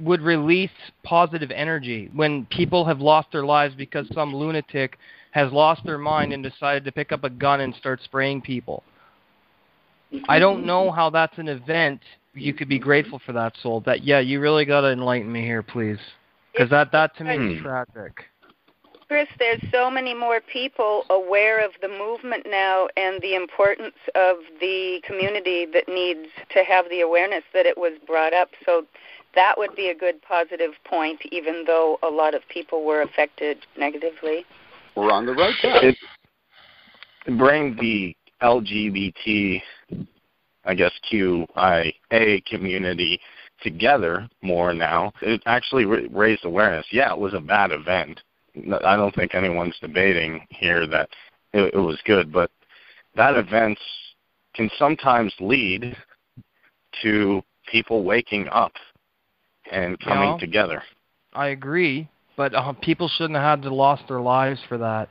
would 0.00 0.20
release 0.20 0.70
positive 1.04 1.50
energy 1.50 2.10
when 2.14 2.44
people 2.46 2.84
have 2.84 3.00
lost 3.00 3.28
their 3.32 3.44
lives 3.44 3.74
because 3.74 4.06
some 4.14 4.34
lunatic 4.34 4.98
has 5.30 5.50
lost 5.52 5.82
their 5.84 5.98
mind 5.98 6.32
and 6.32 6.42
decided 6.42 6.84
to 6.84 6.92
pick 6.92 7.12
up 7.12 7.24
a 7.24 7.30
gun 7.30 7.60
and 7.60 7.74
start 7.74 8.00
spraying 8.04 8.42
people. 8.42 8.82
I 10.28 10.38
don't 10.38 10.66
know 10.66 10.90
how 10.90 11.10
that's 11.10 11.38
an 11.38 11.48
event 11.48 12.00
you 12.34 12.52
could 12.54 12.68
be 12.68 12.78
grateful 12.78 13.20
for 13.24 13.32
that 13.32 13.54
soul. 13.62 13.80
That 13.80 14.04
yeah, 14.04 14.20
you 14.20 14.40
really 14.40 14.64
got 14.64 14.82
to 14.82 14.90
enlighten 14.92 15.30
me 15.30 15.42
here, 15.42 15.62
please, 15.62 15.98
because 16.52 16.70
that 16.70 16.92
that 16.92 17.16
to 17.16 17.24
me 17.24 17.54
is 17.54 17.62
tragic. 17.62 18.24
Chris, 19.08 19.26
there's 19.40 19.60
so 19.72 19.90
many 19.90 20.14
more 20.14 20.40
people 20.40 21.04
aware 21.10 21.64
of 21.64 21.72
the 21.82 21.88
movement 21.88 22.46
now 22.48 22.86
and 22.96 23.20
the 23.20 23.34
importance 23.34 23.96
of 24.14 24.36
the 24.60 25.02
community 25.04 25.66
that 25.66 25.88
needs 25.88 26.28
to 26.54 26.62
have 26.62 26.88
the 26.90 27.00
awareness 27.00 27.42
that 27.52 27.66
it 27.66 27.76
was 27.76 27.94
brought 28.06 28.32
up. 28.32 28.50
So 28.64 28.86
that 29.34 29.58
would 29.58 29.74
be 29.74 29.88
a 29.88 29.96
good 29.96 30.22
positive 30.22 30.74
point, 30.84 31.20
even 31.32 31.64
though 31.66 31.98
a 32.04 32.08
lot 32.08 32.34
of 32.34 32.42
people 32.48 32.84
were 32.84 33.02
affected 33.02 33.58
negatively. 33.76 34.44
We're 34.94 35.10
on 35.10 35.26
the 35.26 35.34
right 35.34 35.56
track. 35.60 35.82
It, 35.82 35.96
bring 37.36 37.76
the 37.80 38.14
LGBT, 38.42 39.62
I 40.64 40.74
guess 40.74 40.92
QIA 41.10 42.44
community 42.46 43.20
together 43.62 44.28
more 44.42 44.72
now. 44.72 45.12
It 45.22 45.42
actually 45.46 45.84
raised 45.84 46.44
awareness. 46.44 46.86
Yeah, 46.90 47.12
it 47.12 47.18
was 47.18 47.34
a 47.34 47.40
bad 47.40 47.72
event. 47.72 48.20
I 48.56 48.96
don't 48.96 49.14
think 49.14 49.34
anyone's 49.34 49.78
debating 49.80 50.46
here 50.50 50.86
that 50.86 51.08
it, 51.52 51.74
it 51.74 51.78
was 51.78 51.98
good, 52.04 52.32
but 52.32 52.50
that 53.16 53.36
event 53.36 53.78
can 54.54 54.70
sometimes 54.78 55.32
lead 55.40 55.96
to 57.02 57.42
people 57.70 58.02
waking 58.02 58.48
up 58.48 58.72
and 59.70 59.98
coming 60.00 60.38
together. 60.38 60.82
I 61.32 61.48
agree, 61.48 62.08
but 62.36 62.54
uh, 62.54 62.72
people 62.72 63.08
shouldn't 63.08 63.36
have 63.36 63.60
had 63.60 63.62
to 63.68 63.74
lost 63.74 64.02
their 64.08 64.20
lives 64.20 64.60
for 64.68 64.78
that. 64.78 65.08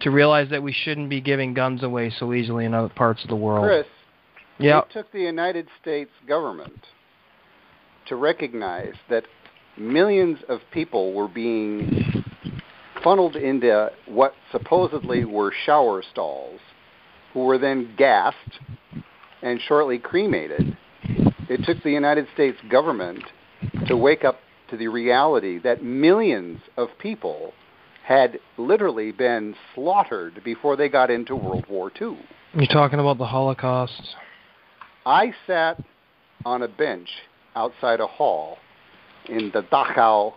To 0.00 0.10
realize 0.10 0.48
that 0.50 0.62
we 0.62 0.72
shouldn't 0.72 1.10
be 1.10 1.20
giving 1.20 1.54
guns 1.54 1.82
away 1.82 2.10
so 2.10 2.32
easily 2.32 2.64
in 2.64 2.74
other 2.74 2.88
parts 2.88 3.22
of 3.24 3.30
the 3.30 3.36
world. 3.36 3.66
Chris, 3.66 3.86
yep. 4.58 4.86
it 4.88 4.92
took 4.92 5.12
the 5.12 5.20
United 5.20 5.66
States 5.80 6.10
government 6.26 6.78
to 8.06 8.16
recognize 8.16 8.94
that 9.10 9.24
millions 9.76 10.38
of 10.48 10.60
people 10.72 11.12
were 11.14 11.28
being 11.28 12.24
funneled 13.02 13.36
into 13.36 13.90
what 14.06 14.34
supposedly 14.52 15.24
were 15.24 15.52
shower 15.66 16.02
stalls, 16.10 16.60
who 17.32 17.44
were 17.44 17.58
then 17.58 17.94
gassed 17.96 18.60
and 19.42 19.60
shortly 19.60 19.98
cremated. 19.98 20.76
It 21.48 21.64
took 21.64 21.82
the 21.82 21.90
United 21.90 22.26
States 22.34 22.58
government 22.70 23.24
to 23.86 23.96
wake 23.96 24.24
up 24.24 24.38
to 24.70 24.76
the 24.76 24.88
reality 24.88 25.58
that 25.58 25.82
millions 25.82 26.60
of 26.76 26.88
people 26.98 27.52
had 28.08 28.40
literally 28.56 29.12
been 29.12 29.54
slaughtered 29.74 30.42
before 30.42 30.76
they 30.76 30.88
got 30.88 31.10
into 31.10 31.36
World 31.36 31.66
War 31.68 31.92
II. 32.00 32.18
You're 32.54 32.66
talking 32.66 33.00
about 33.00 33.18
the 33.18 33.26
Holocaust. 33.26 34.00
I 35.04 35.34
sat 35.46 35.78
on 36.46 36.62
a 36.62 36.68
bench 36.68 37.10
outside 37.54 38.00
a 38.00 38.06
hall 38.06 38.56
in 39.28 39.50
the 39.52 39.60
Dachau 39.60 40.32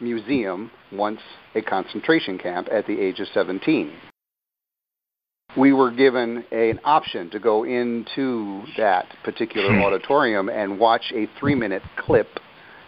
Museum, 0.00 0.70
once 0.92 1.20
a 1.54 1.60
concentration 1.60 2.38
camp, 2.38 2.68
at 2.72 2.86
the 2.86 2.98
age 2.98 3.20
of 3.20 3.28
17. 3.34 3.92
We 5.58 5.74
were 5.74 5.90
given 5.90 6.42
a, 6.52 6.70
an 6.70 6.80
option 6.84 7.28
to 7.30 7.38
go 7.38 7.64
into 7.64 8.62
that 8.78 9.04
particular 9.22 9.74
hmm. 9.74 9.82
auditorium 9.82 10.48
and 10.48 10.80
watch 10.80 11.12
a 11.14 11.28
three 11.38 11.54
minute 11.54 11.82
clip 11.98 12.28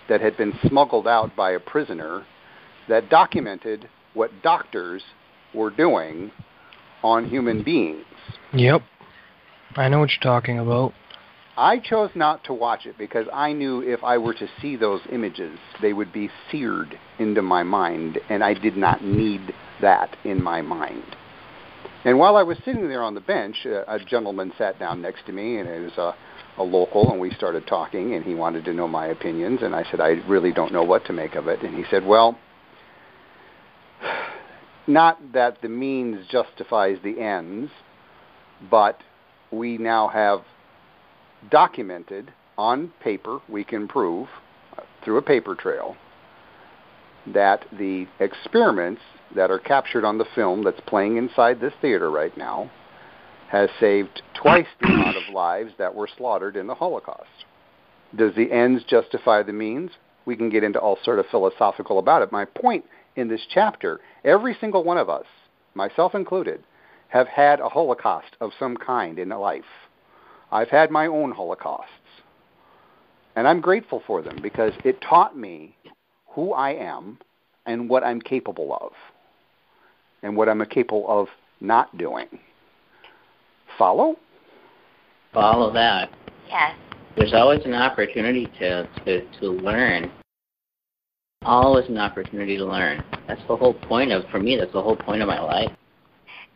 that 0.08 0.22
had 0.22 0.38
been 0.38 0.58
smuggled 0.66 1.06
out 1.06 1.36
by 1.36 1.50
a 1.50 1.60
prisoner 1.60 2.24
that 2.88 3.10
documented 3.10 3.90
what 4.16 4.30
doctors 4.42 5.02
were 5.54 5.70
doing 5.70 6.32
on 7.02 7.28
human 7.28 7.62
beings. 7.62 8.04
Yep. 8.52 8.82
I 9.76 9.88
know 9.88 10.00
what 10.00 10.10
you're 10.10 10.32
talking 10.32 10.58
about. 10.58 10.92
I 11.58 11.78
chose 11.78 12.10
not 12.14 12.44
to 12.44 12.54
watch 12.54 12.84
it 12.84 12.98
because 12.98 13.26
I 13.32 13.52
knew 13.52 13.80
if 13.80 14.02
I 14.04 14.18
were 14.18 14.34
to 14.34 14.48
see 14.60 14.76
those 14.76 15.00
images, 15.10 15.58
they 15.80 15.92
would 15.92 16.12
be 16.12 16.30
seared 16.50 16.98
into 17.18 17.40
my 17.40 17.62
mind, 17.62 18.18
and 18.28 18.44
I 18.44 18.54
did 18.54 18.76
not 18.76 19.02
need 19.02 19.54
that 19.80 20.16
in 20.24 20.42
my 20.42 20.60
mind. 20.60 21.16
And 22.04 22.18
while 22.18 22.36
I 22.36 22.42
was 22.42 22.58
sitting 22.64 22.88
there 22.88 23.02
on 23.02 23.14
the 23.14 23.20
bench, 23.20 23.64
a, 23.64 23.94
a 23.94 23.98
gentleman 24.04 24.52
sat 24.58 24.78
down 24.78 25.00
next 25.00 25.24
to 25.26 25.32
me, 25.32 25.58
and 25.58 25.68
it 25.68 25.80
was 25.80 25.98
a 25.98 26.14
a 26.58 26.62
local 26.62 27.10
and 27.10 27.20
we 27.20 27.30
started 27.32 27.66
talking 27.66 28.14
and 28.14 28.24
he 28.24 28.34
wanted 28.34 28.64
to 28.64 28.72
know 28.72 28.88
my 28.88 29.06
opinions 29.08 29.60
and 29.62 29.74
I 29.74 29.84
said 29.90 30.00
I 30.00 30.20
really 30.26 30.52
don't 30.52 30.72
know 30.72 30.82
what 30.82 31.04
to 31.06 31.12
make 31.12 31.34
of 31.34 31.48
it 31.48 31.62
and 31.62 31.74
he 31.74 31.84
said 31.90 32.04
well 32.04 32.38
not 34.86 35.18
that 35.32 35.60
the 35.62 35.68
means 35.68 36.26
justifies 36.28 36.98
the 37.02 37.20
ends 37.20 37.70
but 38.70 39.00
we 39.50 39.78
now 39.78 40.08
have 40.08 40.40
documented 41.50 42.32
on 42.56 42.92
paper 43.02 43.40
we 43.48 43.64
can 43.64 43.86
prove 43.86 44.28
through 45.04 45.18
a 45.18 45.22
paper 45.22 45.54
trail 45.54 45.96
that 47.32 47.64
the 47.72 48.06
experiments 48.20 49.02
that 49.34 49.50
are 49.50 49.58
captured 49.58 50.04
on 50.04 50.18
the 50.18 50.26
film 50.34 50.62
that's 50.62 50.80
playing 50.86 51.16
inside 51.16 51.60
this 51.60 51.72
theater 51.80 52.10
right 52.10 52.36
now 52.36 52.70
has 53.48 53.68
saved 53.80 54.22
twice 54.34 54.66
the 54.80 54.88
amount 54.88 55.16
of 55.16 55.34
lives 55.34 55.72
that 55.78 55.94
were 55.94 56.08
slaughtered 56.16 56.56
in 56.56 56.66
the 56.66 56.74
Holocaust. 56.74 57.44
Does 58.14 58.34
the 58.34 58.50
ends 58.52 58.84
justify 58.84 59.42
the 59.42 59.52
means? 59.52 59.92
We 60.24 60.36
can 60.36 60.50
get 60.50 60.64
into 60.64 60.80
all 60.80 60.98
sort 61.04 61.18
of 61.18 61.26
philosophical 61.30 61.98
about 61.98 62.22
it. 62.22 62.32
My 62.32 62.44
point 62.44 62.84
in 63.16 63.28
this 63.28 63.46
chapter, 63.52 64.00
every 64.24 64.56
single 64.60 64.84
one 64.84 64.98
of 64.98 65.08
us, 65.08 65.26
myself 65.74 66.14
included, 66.14 66.62
have 67.08 67.28
had 67.28 67.60
a 67.60 67.68
Holocaust 67.68 68.36
of 68.40 68.52
some 68.58 68.76
kind 68.76 69.18
in 69.18 69.30
life. 69.30 69.64
I've 70.50 70.68
had 70.68 70.90
my 70.90 71.06
own 71.06 71.32
Holocausts. 71.32 71.90
And 73.34 73.46
I'm 73.46 73.60
grateful 73.60 74.02
for 74.06 74.22
them 74.22 74.38
because 74.42 74.72
it 74.84 75.00
taught 75.00 75.36
me 75.36 75.76
who 76.28 76.52
I 76.52 76.70
am 76.70 77.18
and 77.66 77.88
what 77.88 78.02
I'm 78.04 78.20
capable 78.20 78.76
of 78.80 78.92
and 80.22 80.36
what 80.36 80.48
I'm 80.48 80.64
capable 80.66 81.04
of 81.08 81.28
not 81.60 81.96
doing. 81.98 82.26
Follow? 83.78 84.16
Follow 85.34 85.72
that. 85.72 86.10
Yes. 86.48 86.74
There's 87.16 87.34
always 87.34 87.64
an 87.64 87.74
opportunity 87.74 88.46
to, 88.58 88.88
to, 89.04 89.40
to 89.40 89.50
learn. 89.50 90.10
Always 91.42 91.88
an 91.88 91.98
opportunity 91.98 92.56
to 92.56 92.64
learn. 92.64 93.04
That's 93.28 93.40
the 93.48 93.56
whole 93.56 93.74
point 93.74 94.12
of, 94.12 94.24
for 94.30 94.40
me, 94.40 94.56
that's 94.56 94.72
the 94.72 94.82
whole 94.82 94.96
point 94.96 95.22
of 95.22 95.28
my 95.28 95.40
life. 95.40 95.70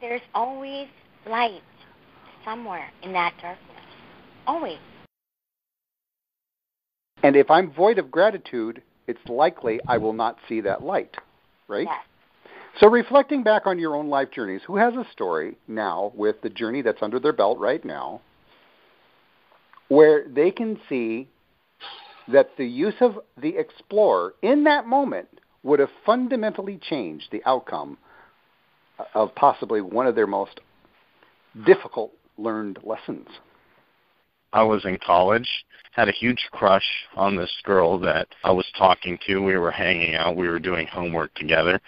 There's 0.00 0.20
always 0.34 0.88
light 1.28 1.62
somewhere 2.44 2.90
in 3.02 3.12
that 3.12 3.34
darkness. 3.40 3.84
Always. 4.46 4.78
And 7.22 7.36
if 7.36 7.50
I'm 7.50 7.70
void 7.70 7.98
of 7.98 8.10
gratitude, 8.10 8.82
it's 9.06 9.20
likely 9.28 9.80
I 9.86 9.98
will 9.98 10.14
not 10.14 10.38
see 10.48 10.60
that 10.62 10.82
light, 10.82 11.16
right? 11.68 11.86
Yes. 11.86 12.04
So, 12.78 12.88
reflecting 12.88 13.42
back 13.42 13.66
on 13.66 13.78
your 13.78 13.94
own 13.94 14.08
life 14.08 14.30
journeys, 14.30 14.62
who 14.66 14.76
has 14.76 14.94
a 14.94 15.06
story 15.12 15.58
now 15.68 16.12
with 16.14 16.40
the 16.40 16.48
journey 16.48 16.82
that's 16.82 17.02
under 17.02 17.20
their 17.20 17.32
belt 17.32 17.58
right 17.58 17.84
now 17.84 18.22
where 19.90 20.24
they 20.28 20.50
can 20.52 20.80
see 20.88 21.28
that 22.32 22.56
the 22.56 22.66
use 22.66 22.94
of 23.00 23.18
the 23.40 23.56
explorer 23.56 24.34
in 24.42 24.64
that 24.64 24.86
moment 24.86 25.28
would 25.62 25.80
have 25.80 25.90
fundamentally 26.06 26.78
changed 26.78 27.28
the 27.30 27.42
outcome 27.44 27.98
of 29.14 29.34
possibly 29.34 29.80
one 29.80 30.06
of 30.06 30.14
their 30.14 30.26
most 30.26 30.60
difficult 31.66 32.12
learned 32.38 32.78
lessons? 32.82 33.26
I 34.52 34.62
was 34.62 34.84
in 34.84 34.98
college, 35.04 35.48
had 35.92 36.08
a 36.08 36.12
huge 36.12 36.48
crush 36.52 36.86
on 37.16 37.36
this 37.36 37.52
girl 37.64 37.98
that 38.00 38.28
I 38.42 38.50
was 38.50 38.66
talking 38.76 39.18
to. 39.26 39.42
We 39.42 39.56
were 39.56 39.70
hanging 39.70 40.14
out, 40.14 40.36
we 40.36 40.48
were 40.48 40.58
doing 40.58 40.86
homework 40.86 41.32
together, 41.34 41.80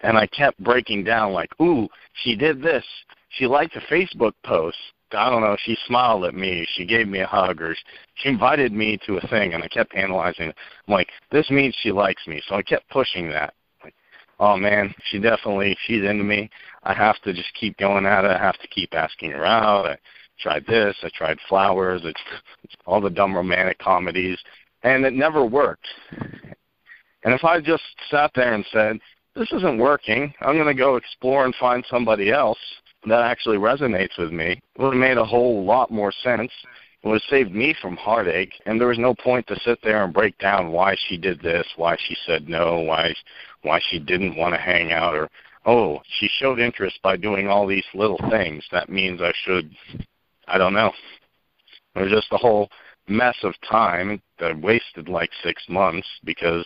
and 0.00 0.18
I 0.18 0.26
kept 0.26 0.62
breaking 0.62 1.04
down 1.04 1.32
like, 1.32 1.50
"Ooh, 1.60 1.88
she 2.14 2.36
did 2.36 2.60
this. 2.60 2.84
She 3.30 3.46
liked 3.46 3.76
a 3.76 3.80
Facebook 3.80 4.34
post. 4.44 4.78
I 5.12 5.30
don't 5.30 5.42
know, 5.42 5.56
she 5.64 5.76
smiled 5.86 6.24
at 6.24 6.34
me, 6.34 6.66
she 6.74 6.84
gave 6.84 7.08
me 7.08 7.20
a 7.20 7.26
hug, 7.26 7.60
or 7.60 7.74
she 8.14 8.28
invited 8.28 8.72
me 8.72 8.98
to 9.06 9.18
a 9.18 9.28
thing, 9.28 9.54
and 9.54 9.62
I 9.62 9.68
kept 9.68 9.94
analyzing 9.94 10.48
it. 10.48 10.56
I'm 10.86 10.94
like, 10.94 11.08
this 11.30 11.50
means 11.50 11.74
she 11.80 11.92
likes 11.92 12.26
me, 12.26 12.42
so 12.46 12.54
I 12.54 12.62
kept 12.62 12.88
pushing 12.90 13.28
that. 13.30 13.54
Like, 13.82 13.94
oh 14.38 14.56
man, 14.56 14.94
she 15.10 15.18
definitely, 15.18 15.76
she's 15.86 16.04
into 16.04 16.24
me. 16.24 16.50
I 16.82 16.94
have 16.94 17.20
to 17.22 17.32
just 17.32 17.52
keep 17.58 17.76
going 17.78 18.06
at 18.06 18.24
it. 18.24 18.30
I 18.30 18.38
have 18.38 18.58
to 18.60 18.68
keep 18.68 18.94
asking 18.94 19.32
her 19.32 19.44
out. 19.44 19.86
I 19.86 19.98
tried 20.40 20.66
this, 20.66 20.96
I 21.02 21.10
tried 21.14 21.38
flowers, 21.48 22.02
it's, 22.04 22.20
it's 22.64 22.74
all 22.86 23.00
the 23.00 23.10
dumb 23.10 23.34
romantic 23.34 23.78
comedies, 23.78 24.38
and 24.82 25.04
it 25.04 25.12
never 25.12 25.44
worked. 25.44 25.86
And 27.22 27.34
if 27.34 27.44
I 27.44 27.60
just 27.60 27.82
sat 28.10 28.30
there 28.34 28.54
and 28.54 28.64
said, 28.72 28.98
this 29.34 29.52
isn't 29.52 29.78
working, 29.78 30.32
I'm 30.40 30.56
going 30.56 30.66
to 30.66 30.74
go 30.74 30.96
explore 30.96 31.44
and 31.44 31.54
find 31.56 31.84
somebody 31.88 32.32
else, 32.32 32.58
that 33.06 33.22
actually 33.22 33.58
resonates 33.58 34.18
with 34.18 34.32
me. 34.32 34.60
It 34.76 34.82
would 34.82 34.94
have 34.94 35.00
made 35.00 35.16
a 35.16 35.24
whole 35.24 35.64
lot 35.64 35.90
more 35.90 36.12
sense. 36.22 36.52
It 37.02 37.08
would 37.08 37.22
have 37.22 37.30
saved 37.30 37.54
me 37.54 37.74
from 37.80 37.96
heartache, 37.96 38.52
and 38.66 38.78
there 38.78 38.88
was 38.88 38.98
no 38.98 39.14
point 39.14 39.46
to 39.46 39.58
sit 39.60 39.78
there 39.82 40.04
and 40.04 40.12
break 40.12 40.36
down 40.38 40.70
why 40.70 40.96
she 41.08 41.16
did 41.16 41.40
this, 41.40 41.66
why 41.76 41.96
she 41.98 42.16
said 42.26 42.48
no, 42.48 42.80
why 42.80 43.14
why 43.62 43.80
she 43.90 43.98
didn't 43.98 44.36
want 44.36 44.54
to 44.54 44.60
hang 44.60 44.92
out, 44.92 45.14
or 45.14 45.28
oh, 45.66 46.00
she 46.18 46.28
showed 46.38 46.58
interest 46.58 46.98
by 47.02 47.16
doing 47.16 47.48
all 47.48 47.66
these 47.66 47.84
little 47.94 48.20
things. 48.30 48.64
That 48.72 48.88
means 48.88 49.20
I 49.20 49.32
should, 49.44 49.70
I 50.46 50.58
don't 50.58 50.74
know. 50.74 50.92
It 51.94 52.02
was 52.02 52.10
just 52.10 52.32
a 52.32 52.38
whole 52.38 52.68
mess 53.08 53.36
of 53.42 53.54
time 53.68 54.22
that 54.38 54.52
I 54.52 54.54
wasted 54.54 55.08
like 55.08 55.30
six 55.42 55.62
months 55.68 56.06
because 56.24 56.64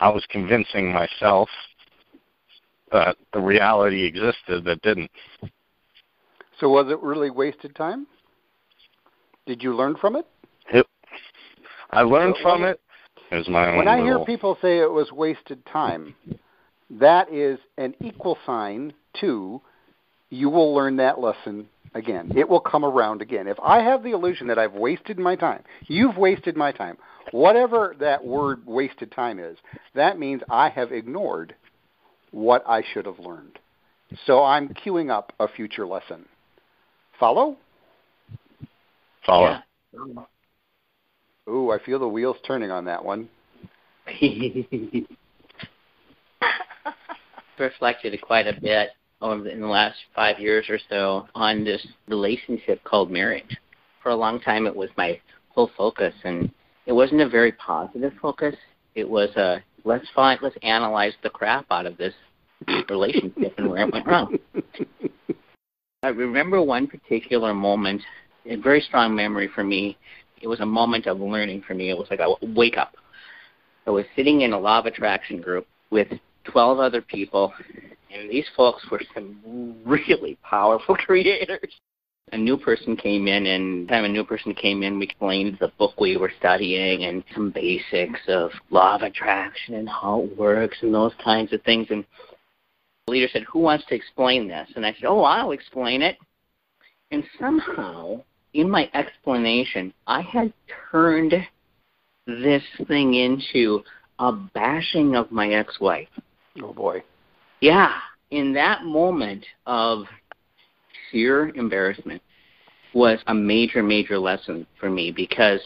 I 0.00 0.08
was 0.08 0.24
convincing 0.30 0.92
myself 0.92 1.48
that 2.92 3.16
the 3.32 3.40
reality 3.40 4.04
existed 4.04 4.64
that 4.64 4.82
didn't. 4.82 5.10
So 6.62 6.68
was 6.68 6.86
it 6.92 7.02
really 7.02 7.28
wasted 7.28 7.74
time? 7.74 8.06
Did 9.46 9.64
you 9.64 9.74
learn 9.74 9.96
from 10.00 10.14
it? 10.14 10.24
it 10.72 10.86
I 11.90 12.02
learned 12.02 12.36
from 12.40 12.62
it. 12.62 12.80
It 13.32 13.34
was 13.34 13.48
my 13.48 13.76
when 13.76 13.88
I 13.88 14.00
little... 14.00 14.18
hear 14.18 14.24
people 14.24 14.56
say 14.62 14.78
it 14.78 14.90
was 14.90 15.10
wasted 15.10 15.66
time, 15.66 16.14
that 16.88 17.32
is 17.32 17.58
an 17.78 17.96
equal 18.00 18.38
sign 18.46 18.92
to 19.20 19.60
you 20.30 20.48
will 20.50 20.72
learn 20.72 20.96
that 20.98 21.18
lesson 21.18 21.66
again. 21.94 22.30
It 22.36 22.48
will 22.48 22.60
come 22.60 22.84
around 22.84 23.22
again. 23.22 23.48
If 23.48 23.58
I 23.60 23.82
have 23.82 24.04
the 24.04 24.12
illusion 24.12 24.46
that 24.46 24.58
I've 24.58 24.74
wasted 24.74 25.18
my 25.18 25.34
time, 25.34 25.64
you've 25.88 26.16
wasted 26.16 26.56
my 26.56 26.70
time. 26.70 26.96
Whatever 27.32 27.96
that 27.98 28.24
word 28.24 28.64
wasted 28.64 29.10
time 29.10 29.40
is, 29.40 29.58
that 29.96 30.16
means 30.16 30.42
I 30.48 30.68
have 30.68 30.92
ignored 30.92 31.56
what 32.30 32.62
I 32.68 32.84
should 32.94 33.06
have 33.06 33.18
learned. 33.18 33.58
So 34.26 34.44
I'm 34.44 34.68
queuing 34.68 35.10
up 35.10 35.32
a 35.40 35.48
future 35.48 35.86
lesson. 35.86 36.26
Follow? 37.22 37.56
Follow. 39.24 39.60
Yeah. 39.94 40.24
Ooh, 41.48 41.70
I 41.70 41.78
feel 41.86 42.00
the 42.00 42.08
wheels 42.08 42.36
turning 42.44 42.72
on 42.72 42.84
that 42.86 43.04
one. 43.04 43.28
Reflected 47.60 48.20
quite 48.22 48.48
a 48.48 48.60
bit 48.60 48.88
over 49.20 49.48
in 49.48 49.60
the 49.60 49.68
last 49.68 49.98
five 50.16 50.40
years 50.40 50.66
or 50.68 50.80
so 50.90 51.28
on 51.36 51.62
this 51.62 51.86
relationship 52.08 52.82
called 52.82 53.08
marriage. 53.08 53.56
For 54.02 54.08
a 54.08 54.16
long 54.16 54.40
time, 54.40 54.66
it 54.66 54.74
was 54.74 54.90
my 54.96 55.20
whole 55.50 55.70
focus, 55.76 56.14
and 56.24 56.50
it 56.86 56.92
wasn't 56.92 57.20
a 57.20 57.28
very 57.28 57.52
positive 57.52 58.14
focus. 58.20 58.56
It 58.96 59.08
was 59.08 59.30
a 59.36 59.62
let's 59.84 60.08
find, 60.12 60.40
let's 60.42 60.56
analyze 60.64 61.12
the 61.22 61.30
crap 61.30 61.66
out 61.70 61.86
of 61.86 61.96
this 61.98 62.14
relationship 62.90 63.54
and 63.58 63.70
where 63.70 63.82
it 63.82 63.92
went 63.92 64.08
wrong. 64.08 64.36
I 66.04 66.08
remember 66.08 66.60
one 66.60 66.88
particular 66.88 67.54
moment, 67.54 68.02
a 68.44 68.56
very 68.56 68.80
strong 68.80 69.14
memory 69.14 69.48
for 69.54 69.62
me. 69.62 69.96
It 70.40 70.48
was 70.48 70.58
a 70.58 70.66
moment 70.66 71.06
of 71.06 71.20
learning 71.20 71.62
for 71.64 71.74
me. 71.74 71.90
It 71.90 71.96
was 71.96 72.08
like 72.10 72.18
a 72.18 72.34
wake 72.44 72.76
up. 72.76 72.96
I 73.86 73.90
was 73.90 74.04
sitting 74.16 74.40
in 74.40 74.52
a 74.52 74.58
law 74.58 74.80
of 74.80 74.86
attraction 74.86 75.40
group 75.40 75.64
with 75.90 76.08
12 76.50 76.80
other 76.80 77.02
people, 77.02 77.52
and 78.12 78.28
these 78.28 78.46
folks 78.56 78.84
were 78.90 79.00
some 79.14 79.76
really 79.86 80.36
powerful 80.42 80.96
creators. 81.06 81.72
A 82.32 82.36
new 82.36 82.56
person 82.56 82.96
came 82.96 83.28
in, 83.28 83.46
and 83.46 83.86
time 83.88 84.04
a 84.04 84.08
new 84.08 84.24
person 84.24 84.54
came 84.54 84.82
in, 84.82 84.98
we 84.98 85.04
explained 85.04 85.58
the 85.60 85.70
book 85.78 86.00
we 86.00 86.16
were 86.16 86.32
studying 86.36 87.04
and 87.04 87.22
some 87.32 87.50
basics 87.50 88.20
of 88.26 88.50
law 88.70 88.96
of 88.96 89.02
attraction 89.02 89.74
and 89.74 89.88
how 89.88 90.22
it 90.22 90.36
works 90.36 90.78
and 90.80 90.92
those 90.92 91.12
kinds 91.22 91.52
of 91.52 91.62
things. 91.62 91.86
And 91.90 92.04
the 93.06 93.12
leader 93.12 93.28
said, 93.32 93.44
Who 93.52 93.60
wants 93.60 93.84
to 93.86 93.94
explain 93.94 94.48
this? 94.48 94.68
And 94.76 94.86
I 94.86 94.92
said, 94.92 95.04
Oh, 95.06 95.22
I'll 95.22 95.52
explain 95.52 96.02
it. 96.02 96.16
And 97.10 97.24
somehow, 97.38 98.22
in 98.54 98.70
my 98.70 98.90
explanation, 98.94 99.92
I 100.06 100.22
had 100.22 100.52
turned 100.90 101.34
this 102.26 102.62
thing 102.86 103.14
into 103.14 103.82
a 104.18 104.32
bashing 104.32 105.16
of 105.16 105.30
my 105.32 105.48
ex 105.48 105.80
wife. 105.80 106.08
Oh, 106.62 106.72
boy. 106.72 107.02
Yeah. 107.60 107.92
In 108.30 108.52
that 108.54 108.84
moment 108.84 109.44
of 109.66 110.04
sheer 111.10 111.48
embarrassment 111.50 112.22
was 112.94 113.18
a 113.26 113.34
major, 113.34 113.82
major 113.82 114.18
lesson 114.18 114.66
for 114.78 114.88
me 114.88 115.10
because 115.10 115.60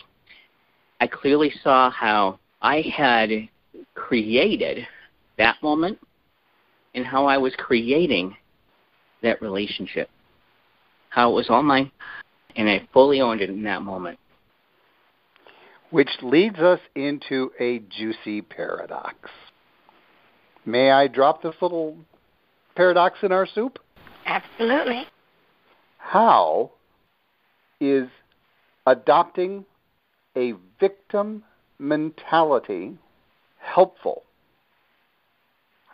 I 1.01 1.07
clearly 1.07 1.53
saw 1.62 1.90
how 1.90 2.38
I 2.62 2.83
had 2.96 3.31
created 3.94 4.87
that 5.38 5.57
moment 5.62 5.99
and 6.96 7.04
how 7.04 7.26
I 7.26 7.37
was 7.37 7.52
creating 7.56 8.35
that 9.22 9.40
relationship. 9.40 10.11
How 11.11 11.30
it 11.30 11.35
was 11.35 11.46
all 11.48 11.62
mine, 11.62 11.92
and 12.56 12.68
I 12.68 12.88
fully 12.92 13.20
owned 13.20 13.42
it 13.42 13.50
in 13.50 13.62
that 13.64 13.82
moment. 13.82 14.18
Which 15.90 16.11
leads 16.22 16.59
us 16.59 16.80
into 16.94 17.52
a 17.61 17.78
juicy 17.78 18.42
paradox. 18.42 19.30
May 20.64 20.90
I 20.90 21.06
drop 21.06 21.42
this 21.42 21.54
little 21.61 21.96
paradox 22.74 23.18
in 23.22 23.30
our 23.30 23.46
soup? 23.46 23.78
Absolutely. 24.24 25.04
How 25.98 26.72
is 27.80 28.09
adopting 28.87 29.64
a 30.37 30.54
victim 30.80 31.44
mentality 31.78 32.98
helpful 33.59 34.26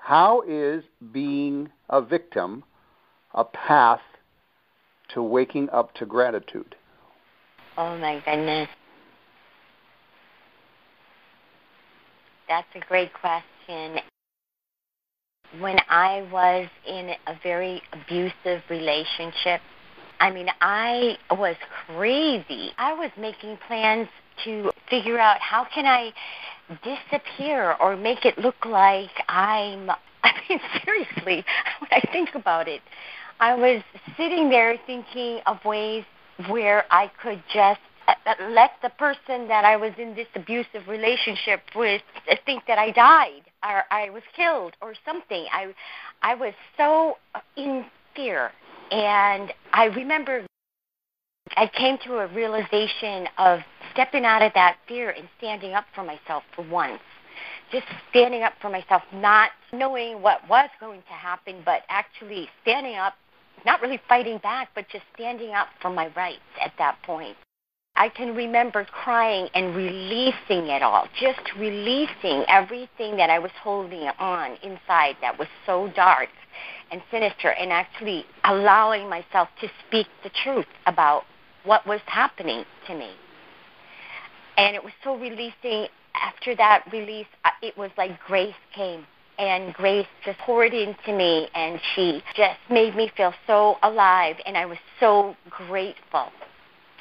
how 0.02 0.42
is 0.48 0.82
being 1.12 1.70
a 1.88 2.02
victim 2.02 2.64
a 3.34 3.44
path 3.44 4.00
to 5.14 5.22
waking 5.22 5.70
up 5.70 5.94
to 5.94 6.04
gratitude? 6.04 6.74
Oh 7.78 7.96
my 7.98 8.20
goodness. 8.24 8.68
That's 12.48 12.66
a 12.74 12.80
great 12.80 13.12
question. 13.14 14.00
When 15.60 15.78
I 15.88 16.28
was 16.32 16.68
in 16.86 17.10
a 17.28 17.38
very 17.42 17.80
abusive 17.92 18.62
relationship, 18.68 19.60
I 20.18 20.32
mean, 20.32 20.48
I 20.60 21.16
was 21.30 21.56
crazy. 21.86 22.72
I 22.76 22.92
was 22.94 23.10
making 23.16 23.56
plans 23.68 24.08
to 24.44 24.72
figure 24.90 25.18
out 25.18 25.38
how 25.40 25.64
can 25.72 25.86
I 25.86 26.12
disappear 26.82 27.74
or 27.80 27.96
make 27.96 28.24
it 28.24 28.38
look 28.38 28.64
like 28.64 29.10
I'm. 29.28 29.90
I 30.24 30.32
mean, 30.48 30.60
seriously, 30.84 31.44
when 31.80 31.88
I 31.90 32.00
think 32.12 32.34
about 32.34 32.68
it, 32.68 32.80
I 33.40 33.54
was 33.54 33.82
sitting 34.16 34.50
there 34.50 34.76
thinking 34.86 35.40
of 35.46 35.64
ways 35.64 36.04
where 36.48 36.84
I 36.90 37.10
could 37.20 37.42
just 37.52 37.80
uh, 38.08 38.14
uh, 38.26 38.34
let 38.50 38.72
the 38.82 38.90
person 38.90 39.48
that 39.48 39.64
I 39.64 39.76
was 39.76 39.92
in 39.98 40.14
this 40.14 40.26
abusive 40.34 40.88
relationship 40.88 41.60
with 41.74 42.02
think 42.46 42.64
that 42.66 42.78
I 42.78 42.90
died 42.90 43.42
or 43.64 43.84
I 43.90 44.10
was 44.10 44.22
killed 44.34 44.74
or 44.80 44.94
something. 45.04 45.46
I 45.52 45.74
I 46.22 46.34
was 46.34 46.54
so 46.76 47.16
in 47.56 47.84
fear 48.14 48.50
and 48.90 49.52
I 49.72 49.86
remember 49.86 50.46
I 51.56 51.66
came 51.66 51.98
to 52.06 52.18
a 52.18 52.26
realization 52.28 53.28
of 53.38 53.60
stepping 53.92 54.24
out 54.24 54.42
of 54.42 54.52
that 54.54 54.76
fear 54.88 55.10
and 55.10 55.28
standing 55.38 55.72
up 55.72 55.84
for 55.94 56.04
myself 56.04 56.42
for 56.54 56.62
once. 56.68 57.00
Just 57.70 57.86
standing 58.10 58.42
up 58.42 58.52
for 58.60 58.68
myself, 58.68 59.02
not 59.12 59.50
knowing 59.72 60.20
what 60.20 60.46
was 60.48 60.68
going 60.78 61.00
to 61.02 61.12
happen, 61.12 61.62
but 61.64 61.82
actually 61.88 62.48
standing 62.60 62.96
up, 62.96 63.14
not 63.64 63.80
really 63.80 64.00
fighting 64.08 64.38
back, 64.38 64.68
but 64.74 64.86
just 64.90 65.04
standing 65.14 65.52
up 65.54 65.68
for 65.80 65.90
my 65.90 66.12
rights 66.14 66.40
at 66.62 66.72
that 66.78 66.96
point. 67.02 67.36
I 67.94 68.08
can 68.08 68.34
remember 68.34 68.84
crying 68.86 69.48
and 69.54 69.76
releasing 69.76 70.68
it 70.68 70.82
all, 70.82 71.06
just 71.20 71.40
releasing 71.58 72.44
everything 72.48 73.16
that 73.16 73.28
I 73.28 73.38
was 73.38 73.50
holding 73.62 74.08
on 74.18 74.56
inside 74.62 75.16
that 75.20 75.38
was 75.38 75.48
so 75.66 75.90
dark 75.94 76.30
and 76.90 77.02
sinister 77.10 77.50
and 77.50 77.70
actually 77.70 78.24
allowing 78.44 79.08
myself 79.08 79.48
to 79.60 79.68
speak 79.86 80.06
the 80.22 80.30
truth 80.42 80.66
about 80.86 81.24
what 81.64 81.86
was 81.86 82.00
happening 82.06 82.64
to 82.86 82.94
me. 82.94 83.10
And 84.56 84.76
it 84.76 84.82
was 84.82 84.92
so 85.02 85.16
releasing. 85.16 85.88
After 86.14 86.54
that 86.56 86.84
release, 86.92 87.26
uh, 87.44 87.50
it 87.62 87.76
was 87.76 87.90
like 87.96 88.20
grace 88.20 88.54
came 88.74 89.06
and 89.38 89.72
Grace 89.74 90.06
just 90.24 90.38
poured 90.40 90.72
into 90.74 91.12
me 91.12 91.48
and 91.54 91.80
she 91.94 92.22
just 92.36 92.58
made 92.70 92.94
me 92.94 93.10
feel 93.16 93.32
so 93.46 93.76
alive 93.82 94.36
and 94.46 94.56
I 94.56 94.66
was 94.66 94.78
so 95.00 95.34
grateful 95.50 96.28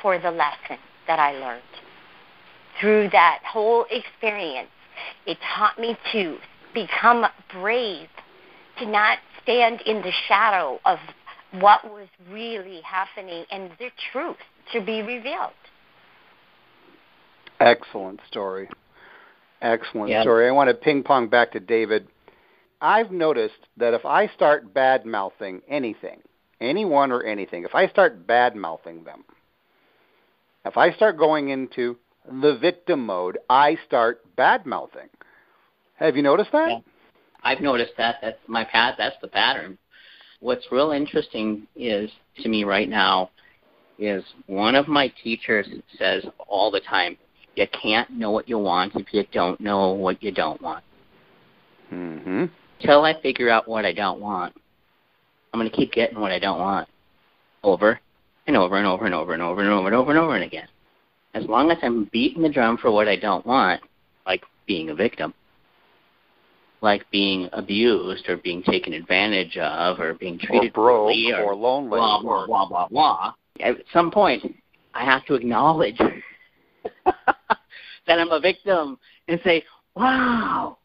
for 0.02 0.18
the 0.18 0.32
lesson 0.32 0.78
that 1.08 1.20
I 1.20 1.34
learned. 1.34 1.62
Through 2.80 3.10
that 3.12 3.42
whole 3.46 3.86
experience, 3.92 4.70
it 5.26 5.38
taught 5.56 5.78
me 5.78 5.98
to 6.14 6.38
become 6.74 7.26
brave, 7.52 8.08
to 8.80 8.86
not 8.86 9.20
stand 9.44 9.82
in 9.82 9.98
the 10.02 10.12
shadow 10.28 10.80
of 10.86 10.98
what 11.60 11.84
was 11.92 12.08
really 12.30 12.82
happening 12.82 13.46
and 13.52 13.72
the 13.78 13.90
truth 14.12 14.38
to 14.74 14.82
be 14.82 15.02
revealed. 15.02 15.52
Excellent 17.62 18.20
story. 18.28 18.70
Excellent 19.62 20.10
Yeah. 20.10 20.22
story. 20.22 20.48
I 20.48 20.52
want 20.52 20.70
to 20.70 20.74
ping 20.74 21.04
pong 21.04 21.28
back 21.28 21.52
to 21.52 21.60
David. 21.60 22.08
I've 22.82 23.12
noticed 23.12 23.68
that 23.78 23.94
if 23.94 24.06
I 24.06 24.28
start 24.28 24.74
bad 24.74 25.06
mouthing 25.06 25.62
anything, 25.68 26.24
anyone 26.60 27.12
or 27.12 27.24
anything, 27.24 27.64
if 27.64 27.76
I 27.76 27.88
start 27.88 28.26
bad 28.26 28.56
mouthing 28.56 29.04
them, 29.04 29.24
if 30.66 30.78
I 30.78 30.92
start 30.92 31.18
going 31.18 31.50
into 31.50 31.98
the 32.26 32.56
victim 32.56 33.06
mode, 33.06 33.38
I 33.50 33.76
start 33.86 34.36
bad 34.36 34.66
mouthing. 34.66 35.10
Have 35.96 36.16
you 36.16 36.24
noticed 36.24 36.52
that? 36.52 36.70
Yeah. 36.70 36.80
I've 37.44 37.62
noticed 37.62 37.94
that. 37.98 38.18
That's 38.22 38.40
my 38.48 38.64
pat. 38.64 38.96
That's 38.98 39.18
the 39.22 39.28
pattern. 39.28 39.78
What's 40.40 40.72
real 40.72 40.92
interesting 40.92 41.68
is 41.76 42.10
to 42.38 42.50
me 42.50 42.64
right 42.64 42.90
now 42.90 43.30
is 44.00 44.24
one 44.48 44.76
of 44.76 44.88
my 44.88 45.08
teachers 45.24 45.68
says 45.98 46.26
all 46.48 46.72
the 46.72 46.80
time, 46.80 47.18
"You 47.56 47.68
can't 47.68 48.10
know 48.12 48.32
what 48.32 48.50
you 48.50 48.58
want 48.58 48.96
if 48.96 49.14
you 49.14 49.26
don't 49.32 49.60
know 49.60 49.92
what 49.92 50.22
you 50.24 50.32
don't 50.32 50.62
want." 50.62 50.84
Mm-hmm. 51.92 52.46
Till 52.80 53.04
I 53.04 53.20
figure 53.22 53.50
out 53.50 53.68
what 53.68 53.86
I 53.86 53.94
don't 53.94 54.20
want, 54.20 54.56
I'm 55.54 55.60
going 55.60 55.70
to 55.70 55.76
keep 55.76 55.92
getting 55.92 56.20
what 56.20 56.32
I 56.32 56.40
don't 56.40 56.60
want 56.60 56.88
over 57.64 58.00
and 58.48 58.58
over 58.58 58.78
and 58.78 58.88
over 58.88 59.06
and 59.06 59.14
over 59.14 59.34
and 59.34 59.42
over 59.42 59.62
and 59.62 59.70
over 59.70 59.88
and 59.88 59.96
over 59.96 60.12
and 60.12 60.20
over 60.20 60.36
and 60.36 60.44
again. 60.44 60.68
As 61.34 61.46
long 61.46 61.72
as 61.72 61.78
I'm 61.82 62.06
beating 62.12 62.42
the 62.42 62.50
drum 62.50 62.78
for 62.78 62.92
what 62.92 63.08
I 63.08 63.16
don't 63.16 63.46
want, 63.46 63.82
like 64.26 64.44
being 64.66 64.90
a 64.90 64.96
victim, 64.96 65.34
like 66.82 67.10
being 67.12 67.48
abused 67.54 68.28
or 68.28 68.38
being 68.38 68.64
taken 68.64 68.94
advantage 68.94 69.58
of 69.58 70.00
or 70.00 70.14
being 70.16 70.36
Or 70.36 70.48
treated 70.48 70.74
broke 70.74 70.98
poorly 70.98 71.32
or 71.34 71.56
lonely 71.56 71.98
blah 71.98 72.22
blah 72.22 72.42
or 72.42 72.48
blah 72.48 72.68
blah 72.68 72.88
blah. 72.88 73.34
At 73.60 73.78
some 73.94 74.12
point, 74.12 74.44
I 74.94 75.06
have 75.06 75.26
to 75.26 75.36
acknowledge 75.36 76.00
that 78.08 78.20
I'm 78.20 78.32
a 78.32 78.40
victim 78.40 78.98
and 79.28 79.40
say, 79.44 79.64
"Wow, 79.96 80.78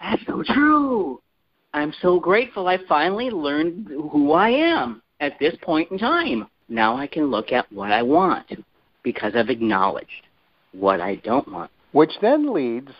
that's 0.00 0.24
so 0.26 0.42
true." 0.42 1.20
I'm 1.74 1.92
so 2.00 2.18
grateful 2.18 2.66
I 2.66 2.78
finally 2.88 3.30
learned 3.30 3.88
who 3.88 4.32
I 4.32 4.48
am 4.50 5.02
at 5.20 5.38
this 5.38 5.54
point 5.62 5.90
in 5.90 5.98
time. 5.98 6.48
Now 6.68 6.96
I 6.96 7.06
can 7.06 7.26
look 7.30 7.52
at 7.52 7.70
what 7.72 7.92
I 7.92 8.02
want 8.02 8.46
because 9.02 9.34
I've 9.36 9.50
acknowledged 9.50 10.26
what 10.72 11.00
I 11.00 11.16
don't 11.16 11.50
want. 11.50 11.70
which 11.92 12.12
then 12.20 12.52
leads 12.52 12.92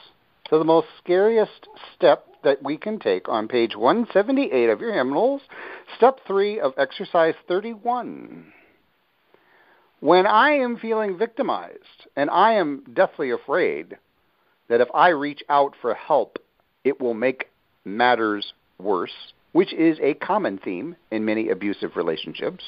to 0.48 0.58
the 0.58 0.64
most 0.64 0.86
scariest 1.02 1.68
step 1.94 2.26
that 2.42 2.62
we 2.62 2.76
can 2.76 2.98
take 2.98 3.28
on 3.28 3.48
page 3.48 3.76
178 3.76 4.70
of 4.70 4.80
your 4.80 4.94
hymnals, 4.94 5.42
step 5.96 6.18
3 6.26 6.60
of 6.60 6.72
exercise 6.78 7.34
31. 7.46 8.52
When 10.00 10.26
I 10.26 10.50
am 10.50 10.76
feeling 10.76 11.18
victimized 11.18 12.06
and 12.14 12.30
I 12.30 12.52
am 12.52 12.84
deathly 12.92 13.30
afraid 13.30 13.96
that 14.68 14.80
if 14.80 14.88
I 14.94 15.08
reach 15.08 15.42
out 15.48 15.74
for 15.80 15.94
help, 15.94 16.38
it 16.84 17.00
will 17.00 17.14
make 17.14 17.48
matters 17.84 18.52
worse, 18.78 19.32
which 19.52 19.72
is 19.72 19.98
a 20.00 20.14
common 20.14 20.58
theme 20.58 20.94
in 21.10 21.24
many 21.24 21.48
abusive 21.48 21.96
relationships. 21.96 22.62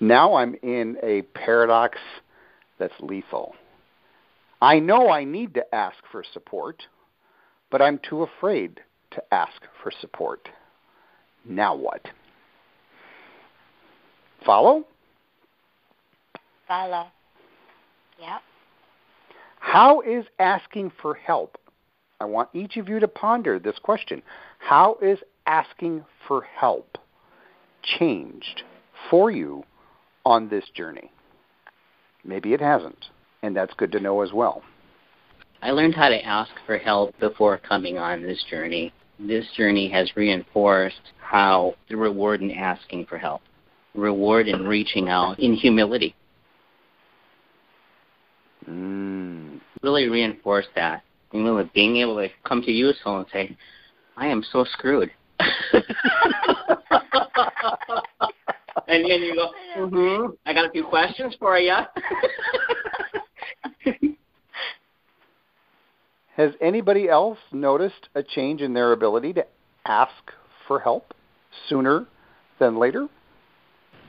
Now 0.00 0.34
I'm 0.34 0.56
in 0.62 0.98
a 1.02 1.22
paradox 1.22 1.98
that's 2.78 2.92
lethal. 3.00 3.54
I 4.60 4.78
know 4.78 5.08
I 5.10 5.24
need 5.24 5.54
to 5.54 5.74
ask 5.74 5.96
for 6.10 6.22
support, 6.34 6.82
but 7.70 7.80
I'm 7.80 7.98
too 7.98 8.22
afraid 8.22 8.80
to 9.12 9.22
ask 9.32 9.62
for 9.82 9.90
support. 10.00 10.48
Now 11.46 11.74
what? 11.74 12.02
Follow? 14.44 14.84
Follow. 16.68 17.06
Yep. 18.20 18.42
How 19.60 20.00
is 20.02 20.24
asking 20.38 20.92
for 21.00 21.14
help? 21.14 21.56
I 22.20 22.26
want 22.26 22.48
each 22.52 22.76
of 22.76 22.88
you 22.88 23.00
to 23.00 23.08
ponder 23.08 23.58
this 23.58 23.78
question. 23.82 24.22
How 24.58 24.96
is 25.02 25.18
asking 25.46 26.04
for 26.26 26.42
help 26.42 26.98
changed 27.82 28.62
for 29.10 29.30
you 29.30 29.64
on 30.24 30.48
this 30.48 30.64
journey? 30.74 31.10
Maybe 32.24 32.54
it 32.54 32.60
hasn't, 32.60 33.06
and 33.42 33.54
that's 33.54 33.74
good 33.74 33.92
to 33.92 34.00
know 34.00 34.22
as 34.22 34.32
well. 34.32 34.62
I 35.60 35.70
learned 35.70 35.94
how 35.94 36.08
to 36.08 36.24
ask 36.24 36.50
for 36.66 36.78
help 36.78 37.18
before 37.18 37.58
coming 37.58 37.98
on 37.98 38.22
this 38.22 38.42
journey. 38.50 38.92
This 39.18 39.46
journey 39.56 39.88
has 39.90 40.16
reinforced 40.16 41.12
how 41.18 41.74
the 41.88 41.96
reward 41.96 42.42
in 42.42 42.50
asking 42.50 43.06
for 43.06 43.18
help, 43.18 43.42
reward 43.94 44.48
in 44.48 44.66
reaching 44.66 45.08
out 45.08 45.38
in 45.38 45.54
humility, 45.54 46.14
Mm. 48.68 49.60
really 49.82 50.08
reinforce 50.08 50.66
that. 50.74 51.02
You 51.32 51.42
know, 51.42 51.68
being 51.74 51.98
able 51.98 52.16
to 52.16 52.28
come 52.44 52.62
to 52.62 52.70
you 52.70 52.92
so 53.02 53.16
and 53.16 53.26
say, 53.32 53.56
I 54.16 54.28
am 54.28 54.44
so 54.52 54.64
screwed. 54.64 55.10
and 55.40 55.52
then 58.86 59.22
you 59.22 59.34
go, 59.34 59.50
mm-hmm, 59.76 60.30
I 60.46 60.54
got 60.54 60.66
a 60.66 60.70
few 60.70 60.84
questions 60.84 61.34
for 61.38 61.58
you. 61.58 61.74
Has 66.36 66.52
anybody 66.60 67.08
else 67.08 67.38
noticed 67.52 68.08
a 68.14 68.22
change 68.22 68.60
in 68.60 68.74
their 68.74 68.92
ability 68.92 69.32
to 69.34 69.46
ask 69.86 70.32
for 70.66 70.80
help 70.80 71.14
sooner 71.68 72.06
than 72.58 72.76
later? 72.78 73.08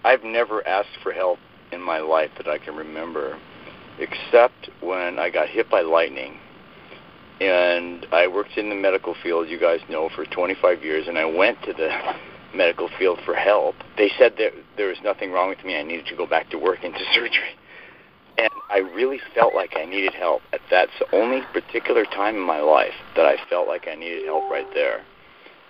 I've 0.06 0.24
never 0.24 0.66
asked 0.68 1.02
for 1.02 1.12
help 1.12 1.40
in 1.72 1.82
my 1.82 1.98
life 1.98 2.30
that 2.38 2.48
I 2.48 2.60
can 2.60 2.76
remember, 2.76 3.40
except 3.98 4.70
when 4.80 5.18
I 5.18 5.32
got 5.32 5.50
hit 5.50 5.68
by 5.68 5.82
lightning. 5.82 6.38
And 7.42 8.06
I 8.12 8.28
worked 8.28 8.56
in 8.56 8.70
the 8.70 8.76
medical 8.76 9.16
field, 9.24 9.50
you 9.50 9.60
guys 9.60 9.80
know, 9.90 10.10
for 10.16 10.26
25 10.26 10.84
years, 10.84 11.08
and 11.08 11.18
I 11.18 11.26
went 11.26 11.60
to 11.64 11.74
the 11.74 11.90
medical 12.56 12.88
field 13.00 13.18
for 13.26 13.34
help. 13.34 13.74
They 13.98 14.12
said 14.20 14.36
that 14.38 14.52
there 14.78 14.90
was 14.90 14.98
nothing 15.04 15.32
wrong 15.32 15.50
with 15.50 15.66
me. 15.66 15.76
I 15.76 15.82
needed 15.82 16.06
to 16.06 16.16
go 16.16 16.28
back 16.28 16.52
to 16.52 16.60
work 16.60 16.80
into 16.84 17.00
surgery. 17.16 17.58
And 18.38 18.50
I 18.70 18.80
really 18.80 19.20
felt 19.34 19.56
like 19.56 19.74
I 19.76 19.86
needed 19.86 20.14
help. 20.14 20.44
That's 20.70 20.92
the 21.00 21.16
only 21.16 21.42
particular 21.52 22.06
time 22.06 22.36
in 22.36 22.42
my 22.42 22.60
life 22.60 22.94
that 23.16 23.26
I 23.26 23.38
felt 23.50 23.68
like 23.68 23.88
I 23.88 23.96
needed 23.96 24.26
help 24.26 24.52
right 24.52 24.68
there. 24.76 25.04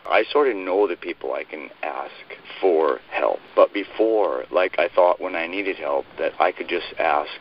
I 0.08 0.24
sort 0.32 0.48
of 0.48 0.56
know 0.56 0.88
the 0.88 0.96
people 0.96 1.34
I 1.34 1.44
can 1.44 1.70
ask 1.82 2.14
for 2.62 3.00
help. 3.10 3.40
But 3.56 3.74
before, 3.74 4.46
like 4.52 4.78
I 4.78 4.88
thought 4.88 5.20
when 5.20 5.36
I 5.36 5.48
needed 5.48 5.78
help 5.78 6.06
that 6.18 6.34
I 6.40 6.52
could 6.52 6.68
just 6.68 6.94
ask 7.00 7.32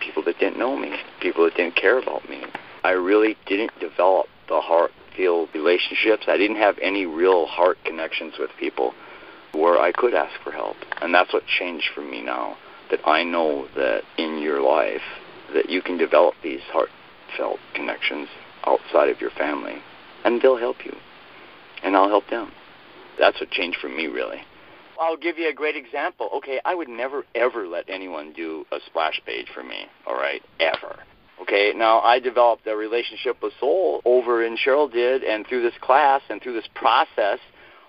people 0.00 0.22
that 0.24 0.38
didn't 0.38 0.58
know 0.58 0.76
me, 0.76 0.96
people 1.20 1.44
that 1.44 1.56
didn't 1.56 1.76
care 1.76 1.98
about 1.98 2.28
me. 2.28 2.44
I 2.82 2.90
really 2.90 3.36
didn't 3.46 3.78
develop 3.80 4.26
the 4.48 4.60
heart-filled 4.60 5.50
relationships. 5.54 6.24
I 6.28 6.36
didn't 6.36 6.56
have 6.56 6.78
any 6.82 7.06
real 7.06 7.46
heart 7.46 7.78
connections 7.84 8.34
with 8.38 8.50
people 8.58 8.92
where 9.52 9.80
I 9.80 9.92
could 9.92 10.14
ask 10.14 10.38
for 10.42 10.50
help. 10.50 10.76
And 11.00 11.14
that's 11.14 11.32
what 11.32 11.46
changed 11.46 11.90
for 11.94 12.02
me 12.02 12.22
now, 12.22 12.56
that 12.90 13.06
I 13.06 13.22
know 13.22 13.68
that 13.76 14.02
in 14.18 14.38
your 14.38 14.60
life 14.60 15.02
that 15.54 15.70
you 15.70 15.80
can 15.80 15.96
develop 15.96 16.34
these 16.42 16.60
heartfelt 16.72 17.60
connections 17.74 18.28
outside 18.66 19.08
of 19.08 19.20
your 19.20 19.30
family 19.30 19.76
and 20.24 20.40
they'll 20.40 20.56
help 20.56 20.84
you 20.84 20.96
and 21.84 21.96
I'll 21.96 22.08
help 22.08 22.28
them. 22.30 22.50
That's 23.18 23.38
what 23.38 23.50
changed 23.50 23.78
for 23.80 23.88
me, 23.88 24.06
really. 24.06 24.40
I'll 25.00 25.16
give 25.16 25.38
you 25.38 25.48
a 25.48 25.52
great 25.52 25.76
example. 25.76 26.30
Okay, 26.36 26.60
I 26.64 26.74
would 26.74 26.88
never, 26.88 27.24
ever 27.34 27.66
let 27.66 27.88
anyone 27.88 28.32
do 28.32 28.64
a 28.72 28.78
splash 28.86 29.20
page 29.26 29.46
for 29.52 29.62
me, 29.62 29.86
all 30.06 30.14
right? 30.14 30.42
Ever. 30.60 30.96
Okay, 31.42 31.72
now 31.74 32.00
I 32.00 32.20
developed 32.20 32.66
a 32.66 32.76
relationship 32.76 33.42
with 33.42 33.52
Soul 33.60 34.00
over, 34.04 34.44
and 34.44 34.56
Cheryl 34.58 34.90
did, 34.90 35.24
and 35.24 35.46
through 35.46 35.62
this 35.62 35.74
class 35.80 36.22
and 36.30 36.40
through 36.40 36.54
this 36.54 36.68
process 36.74 37.38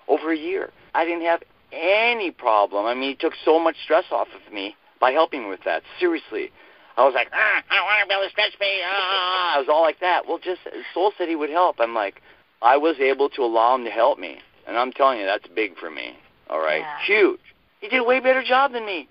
over 0.08 0.32
a 0.32 0.36
year. 0.36 0.70
I 0.94 1.04
didn't 1.04 1.24
have 1.24 1.42
any 1.72 2.30
problem. 2.30 2.86
I 2.86 2.94
mean, 2.94 3.10
he 3.10 3.14
took 3.14 3.34
so 3.44 3.58
much 3.58 3.76
stress 3.84 4.04
off 4.10 4.28
of 4.34 4.52
me 4.52 4.76
by 5.00 5.12
helping 5.12 5.44
me 5.44 5.48
with 5.48 5.64
that. 5.64 5.82
Seriously. 6.00 6.50
I 6.96 7.04
was 7.04 7.14
like, 7.14 7.28
ah, 7.32 7.62
I 7.70 7.76
don't 7.76 7.84
want 7.84 8.02
to 8.02 8.08
build 8.08 8.26
a 8.26 8.30
stretch 8.30 8.58
page. 8.58 8.80
Ah. 8.84 9.56
I 9.56 9.58
was 9.58 9.68
all 9.70 9.82
like 9.82 10.00
that. 10.00 10.26
Well, 10.26 10.38
just 10.38 10.60
Soul 10.94 11.12
said 11.16 11.28
he 11.28 11.36
would 11.36 11.50
help. 11.50 11.76
I'm 11.78 11.94
like, 11.94 12.22
I 12.62 12.76
was 12.76 12.96
able 13.00 13.28
to 13.30 13.42
allow 13.42 13.74
him 13.74 13.84
to 13.84 13.90
help 13.90 14.18
me. 14.18 14.38
And 14.66 14.76
I'm 14.76 14.92
telling 14.92 15.20
you, 15.20 15.26
that's 15.26 15.46
big 15.54 15.76
for 15.78 15.90
me. 15.90 16.16
All 16.48 16.58
right, 16.60 16.80
Yeah. 16.80 16.98
huge. 17.06 17.40
He 17.80 17.88
did 17.88 17.98
a 18.00 18.04
way 18.04 18.20
better 18.20 18.42
job 18.42 18.72
than 18.72 18.86
me. 18.86 19.08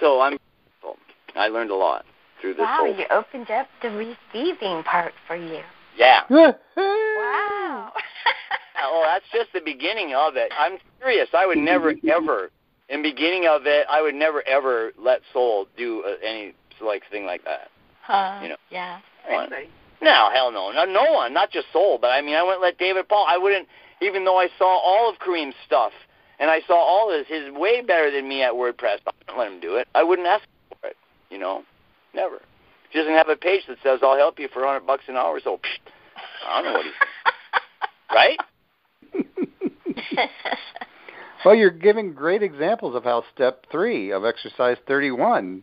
So 0.00 0.20
I'm. 0.20 0.38
I 1.34 1.48
learned 1.48 1.70
a 1.70 1.74
lot 1.74 2.04
through 2.40 2.54
this 2.54 2.62
wow, 2.62 2.78
whole. 2.80 2.96
you 2.96 3.04
opened 3.10 3.50
up 3.50 3.68
the 3.82 3.90
receiving 3.90 4.82
part 4.82 5.12
for 5.26 5.36
you. 5.36 5.60
Yeah. 5.96 6.22
Wow. 6.76 7.92
Oh, 8.80 9.02
that's 9.04 9.24
just 9.32 9.52
the 9.52 9.60
beginning 9.60 10.14
of 10.14 10.36
it. 10.36 10.52
I'm 10.56 10.78
serious. 11.00 11.28
I 11.34 11.46
would 11.46 11.58
never 11.58 11.94
ever, 12.08 12.50
in 12.88 13.02
beginning 13.02 13.46
of 13.48 13.62
it, 13.66 13.86
I 13.90 14.00
would 14.00 14.14
never 14.14 14.46
ever 14.46 14.92
let 14.96 15.20
Soul 15.32 15.66
do 15.76 16.04
uh, 16.06 16.14
any 16.24 16.54
like 16.80 17.02
thing 17.10 17.26
like 17.26 17.44
that. 17.44 17.70
Huh. 18.02 18.38
You 18.40 18.50
know. 18.50 18.56
Yeah. 18.70 19.00
What? 19.28 19.50
No, 20.00 20.30
hell 20.32 20.52
no, 20.52 20.70
no, 20.70 20.84
no 20.84 21.12
one, 21.12 21.34
not 21.34 21.50
just 21.50 21.66
Soul, 21.72 21.98
but 22.00 22.08
I 22.08 22.20
mean, 22.20 22.36
I 22.36 22.42
wouldn't 22.42 22.62
let 22.62 22.78
David 22.78 23.08
Paul. 23.08 23.26
I 23.28 23.36
wouldn't, 23.36 23.66
even 24.00 24.24
though 24.24 24.38
I 24.38 24.48
saw 24.58 24.78
all 24.78 25.10
of 25.10 25.18
Kareem's 25.18 25.56
stuff 25.66 25.92
and 26.38 26.50
I 26.50 26.60
saw 26.66 26.76
all 26.76 27.10
his, 27.12 27.26
his 27.26 27.50
way 27.52 27.80
better 27.80 28.10
than 28.10 28.28
me 28.28 28.42
at 28.42 28.52
WordPress. 28.52 28.98
I 29.06 29.12
wouldn't 29.18 29.38
let 29.38 29.52
him 29.52 29.60
do 29.60 29.76
it. 29.76 29.88
I 29.94 30.04
wouldn't 30.04 30.28
ask 30.28 30.44
for 30.80 30.88
it. 30.88 30.96
You 31.30 31.38
know, 31.38 31.62
never. 32.14 32.40
He 32.90 32.98
doesn't 32.98 33.14
have 33.14 33.28
a 33.28 33.36
page 33.36 33.62
that 33.68 33.78
says 33.82 34.00
I'll 34.02 34.16
help 34.16 34.38
you 34.38 34.48
for 34.52 34.62
a 34.62 34.66
hundred 34.66 34.86
bucks 34.86 35.04
an 35.08 35.16
hour. 35.16 35.40
So, 35.42 35.58
psh, 35.58 35.78
I 36.48 36.62
don't 36.62 36.72
know 36.72 36.78
what 36.78 36.86
he's 36.86 36.94
right. 38.14 38.38
Well, 41.44 41.54
you're 41.54 41.70
giving 41.70 42.14
great 42.14 42.42
examples 42.42 42.96
of 42.96 43.04
how 43.04 43.22
step 43.32 43.66
three 43.70 44.10
of 44.10 44.24
exercise 44.24 44.76
31. 44.86 45.62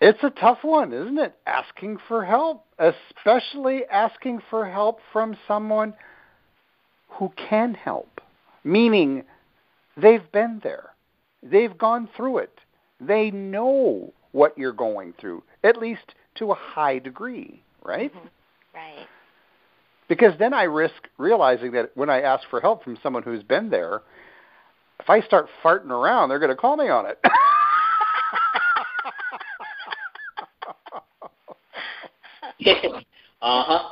It's 0.00 0.22
a 0.22 0.30
tough 0.30 0.58
one, 0.62 0.92
isn't 0.92 1.18
it? 1.18 1.34
Asking 1.46 1.98
for 2.06 2.24
help, 2.24 2.66
especially 2.78 3.82
asking 3.90 4.42
for 4.50 4.68
help 4.68 5.00
from 5.12 5.36
someone 5.48 5.94
who 7.08 7.32
can 7.48 7.74
help, 7.74 8.20
meaning 8.62 9.24
they've 9.96 10.30
been 10.32 10.60
there, 10.62 10.90
they've 11.42 11.76
gone 11.78 12.08
through 12.14 12.38
it, 12.38 12.58
they 13.00 13.30
know 13.30 14.12
what 14.32 14.56
you're 14.58 14.72
going 14.72 15.14
through, 15.18 15.42
at 15.64 15.78
least 15.78 16.14
to 16.36 16.50
a 16.50 16.54
high 16.54 16.98
degree, 16.98 17.62
right? 17.82 18.14
Mm-hmm. 18.14 18.26
Right. 18.74 19.06
Because 20.08 20.34
then 20.38 20.52
I 20.52 20.64
risk 20.64 21.08
realizing 21.16 21.72
that 21.72 21.90
when 21.94 22.10
I 22.10 22.20
ask 22.20 22.46
for 22.50 22.60
help 22.60 22.84
from 22.84 22.98
someone 23.02 23.22
who's 23.22 23.42
been 23.42 23.70
there, 23.70 24.02
if 25.00 25.08
I 25.08 25.20
start 25.22 25.46
farting 25.64 25.90
around, 25.90 26.28
they're 26.28 26.38
going 26.38 26.50
to 26.50 26.56
call 26.56 26.76
me 26.76 26.88
on 26.88 27.06
it. 27.06 27.18
uh 33.42 33.62
huh. 33.64 33.82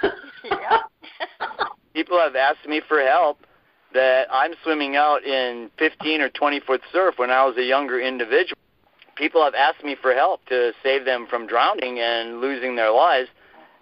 People 1.94 2.18
have 2.18 2.36
asked 2.36 2.66
me 2.66 2.80
for 2.86 3.00
help 3.00 3.38
that 3.92 4.26
I'm 4.30 4.52
swimming 4.62 4.96
out 4.96 5.24
in 5.24 5.70
15 5.78 6.20
or 6.20 6.28
20 6.28 6.60
foot 6.60 6.80
surf 6.92 7.14
when 7.16 7.30
I 7.30 7.44
was 7.44 7.56
a 7.56 7.62
younger 7.62 8.00
individual. 8.00 8.58
People 9.16 9.42
have 9.44 9.54
asked 9.54 9.84
me 9.84 9.96
for 10.00 10.12
help 10.12 10.44
to 10.46 10.72
save 10.82 11.04
them 11.04 11.26
from 11.28 11.46
drowning 11.46 12.00
and 12.00 12.40
losing 12.40 12.74
their 12.76 12.90
lives. 12.90 13.28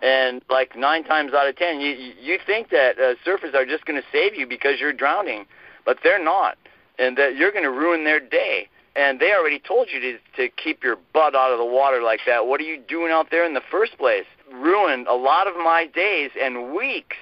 And 0.03 0.42
like 0.51 0.77
nine 0.77 1.05
times 1.05 1.33
out 1.33 1.49
of 1.49 1.57
ten, 1.57 1.81
you 1.81 1.90
you 2.21 2.38
think 2.45 2.71
that 2.71 2.99
uh, 2.99 3.14
surfers 3.27 3.55
are 3.55 3.64
just 3.64 3.85
going 3.87 4.01
to 4.01 4.07
save 4.11 4.35
you 4.35 4.47
because 4.47 4.81
you're 4.81 4.92
drowning, 4.92 5.47
but 5.87 5.99
they're 6.03 6.23
not, 6.23 6.59
and 6.99 7.16
that 7.16 7.37
you're 7.37 7.53
going 7.53 7.62
to 7.62 7.71
ruin 7.71 8.05
their 8.05 8.18
day. 8.18 8.68
And 8.94 9.18
they 9.18 9.33
already 9.33 9.59
told 9.59 9.88
you 9.92 10.00
to 10.00 10.18
to 10.37 10.48
keep 10.62 10.85
your 10.85 10.96
butt 11.14 11.35
out 11.35 11.50
of 11.50 11.59
the 11.59 11.64
water 11.64 12.02
like 12.02 12.20
that. 12.26 12.46
What 12.46 12.61
are 12.61 12.64
you 12.64 12.78
doing 12.88 13.11
out 13.11 13.28
there 13.31 13.44
in 13.44 13.55
the 13.55 13.62
first 13.70 13.96
place? 13.96 14.26
Ruined 14.52 15.07
a 15.07 15.14
lot 15.14 15.46
of 15.46 15.57
my 15.57 15.87
days 15.87 16.31
and 16.40 16.74
weeks 16.74 17.16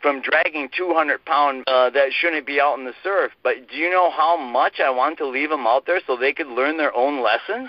from 0.00 0.20
dragging 0.20 0.68
200 0.76 1.24
pound 1.24 1.62
uh, 1.68 1.88
that 1.90 2.08
shouldn't 2.12 2.44
be 2.44 2.60
out 2.60 2.76
in 2.76 2.84
the 2.84 2.92
surf. 3.04 3.30
But 3.44 3.68
do 3.70 3.76
you 3.76 3.88
know 3.88 4.10
how 4.10 4.36
much 4.36 4.80
I 4.80 4.90
want 4.90 5.16
to 5.18 5.26
leave 5.28 5.48
them 5.48 5.64
out 5.64 5.86
there 5.86 6.00
so 6.08 6.16
they 6.16 6.32
could 6.32 6.48
learn 6.48 6.76
their 6.76 6.94
own 6.94 7.22
lessons? 7.22 7.68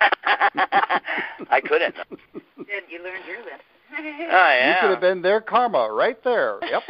I 0.24 1.60
couldn't. 1.66 1.94
Good, 2.10 2.84
you 2.90 3.02
learned 3.02 3.24
your 3.26 3.38
lesson. 3.38 3.60
Oh, 3.92 4.68
You 4.68 4.74
could 4.80 4.90
have 4.90 5.00
been 5.00 5.20
their 5.20 5.40
karma 5.40 5.90
right 5.90 6.22
there. 6.22 6.58
Yep. 6.62 6.82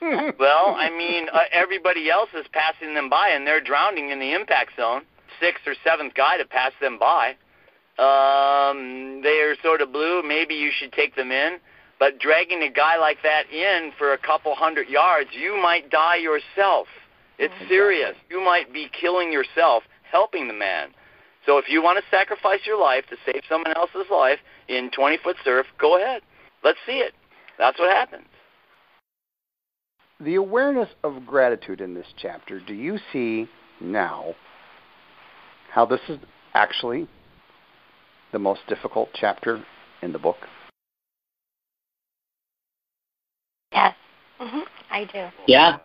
Well, 0.38 0.74
I 0.76 0.90
mean, 0.96 1.26
uh, 1.32 1.40
everybody 1.52 2.10
else 2.10 2.30
is 2.34 2.46
passing 2.52 2.94
them 2.94 3.08
by, 3.08 3.28
and 3.28 3.46
they're 3.46 3.60
drowning 3.60 4.10
in 4.10 4.18
the 4.18 4.32
impact 4.32 4.72
zone. 4.76 5.02
Sixth 5.40 5.66
or 5.66 5.74
seventh 5.84 6.14
guy 6.14 6.36
to 6.38 6.44
pass 6.44 6.72
them 6.80 6.98
by. 6.98 7.36
Um, 7.98 9.22
they 9.22 9.40
are 9.40 9.54
sort 9.62 9.80
of 9.80 9.92
blue. 9.92 10.22
Maybe 10.22 10.54
you 10.54 10.70
should 10.76 10.92
take 10.92 11.16
them 11.16 11.32
in. 11.32 11.58
But 11.98 12.20
dragging 12.20 12.62
a 12.62 12.70
guy 12.70 12.96
like 12.96 13.18
that 13.24 13.50
in 13.50 13.92
for 13.98 14.12
a 14.12 14.18
couple 14.18 14.54
hundred 14.54 14.88
yards, 14.88 15.30
you 15.32 15.60
might 15.60 15.90
die 15.90 16.16
yourself. 16.16 16.86
It's 17.38 17.54
serious. 17.68 18.14
You 18.30 18.40
might 18.40 18.72
be 18.72 18.88
killing 19.00 19.32
yourself 19.32 19.82
helping 20.10 20.48
the 20.48 20.54
man. 20.54 20.90
So 21.44 21.58
if 21.58 21.68
you 21.68 21.82
want 21.82 21.98
to 21.98 22.04
sacrifice 22.10 22.60
your 22.66 22.80
life 22.80 23.04
to 23.10 23.16
save 23.26 23.42
someone 23.48 23.72
else's 23.76 24.10
life 24.10 24.38
in 24.68 24.90
20 24.90 25.18
foot 25.18 25.36
surf, 25.44 25.66
go 25.80 25.96
ahead. 25.96 26.22
Let's 26.62 26.78
see 26.86 26.98
it. 26.98 27.14
That's 27.58 27.78
what 27.78 27.90
happens. 27.90 28.26
the 30.20 30.34
awareness 30.34 30.88
of 31.04 31.26
gratitude 31.26 31.80
in 31.80 31.94
this 31.94 32.06
chapter, 32.20 32.60
do 32.60 32.74
you 32.74 32.98
see 33.12 33.48
now 33.80 34.34
how 35.78 35.86
this 35.86 36.00
is 36.08 36.18
actually 36.54 37.06
the 38.32 38.38
most 38.40 38.62
difficult 38.68 39.08
chapter 39.14 39.64
in 40.02 40.12
the 40.12 40.18
book? 40.18 40.38
Yes. 43.70 43.94
hmm 44.40 44.62
I 44.90 45.04
do. 45.04 45.28
Yeah. 45.46 45.78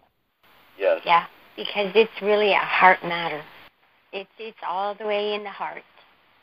Yes. 0.79 1.01
Yeah, 1.05 1.25
because 1.55 1.91
it's 1.93 2.21
really 2.23 2.53
a 2.53 2.57
heart 2.57 3.03
matter. 3.03 3.43
It's 4.11 4.31
it's 4.39 4.57
all 4.67 4.95
the 4.95 5.05
way 5.05 5.35
in 5.35 5.43
the 5.43 5.51
heart. 5.51 5.83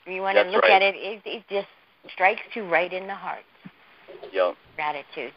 If 0.06 0.14
you 0.14 0.22
want 0.22 0.36
to 0.36 0.44
look 0.44 0.62
right. 0.62 0.80
at 0.80 0.82
it, 0.82 0.94
it, 0.94 1.20
it 1.24 1.42
just 1.50 1.66
strikes 2.14 2.42
you 2.54 2.68
right 2.68 2.92
in 2.92 3.08
the 3.08 3.16
heart. 3.16 3.42
Yep. 4.32 4.54
Gratitude. 4.76 5.32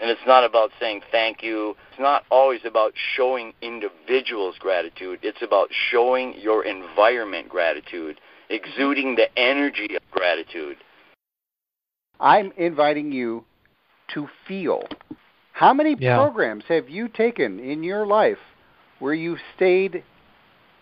And 0.00 0.10
it's 0.10 0.20
not 0.26 0.44
about 0.44 0.70
saying 0.80 1.02
thank 1.12 1.42
you. 1.42 1.76
It's 1.90 2.00
not 2.00 2.24
always 2.30 2.60
about 2.64 2.94
showing 3.16 3.52
individuals 3.60 4.56
gratitude. 4.58 5.18
It's 5.22 5.42
about 5.42 5.68
showing 5.90 6.34
your 6.40 6.64
environment 6.64 7.50
gratitude, 7.50 8.18
exuding 8.48 9.16
the 9.16 9.26
energy 9.38 9.94
of 9.94 10.02
gratitude. 10.10 10.78
I'm 12.18 12.52
inviting 12.56 13.12
you 13.12 13.44
to 14.14 14.28
feel. 14.46 14.84
How 15.52 15.74
many 15.74 15.94
Yeah. 15.98 16.16
programs 16.16 16.64
have 16.66 16.88
you 16.88 17.08
taken 17.08 17.60
in 17.60 17.82
your 17.82 18.06
life 18.06 18.40
where 18.98 19.14
you 19.14 19.36
stayed 19.54 20.02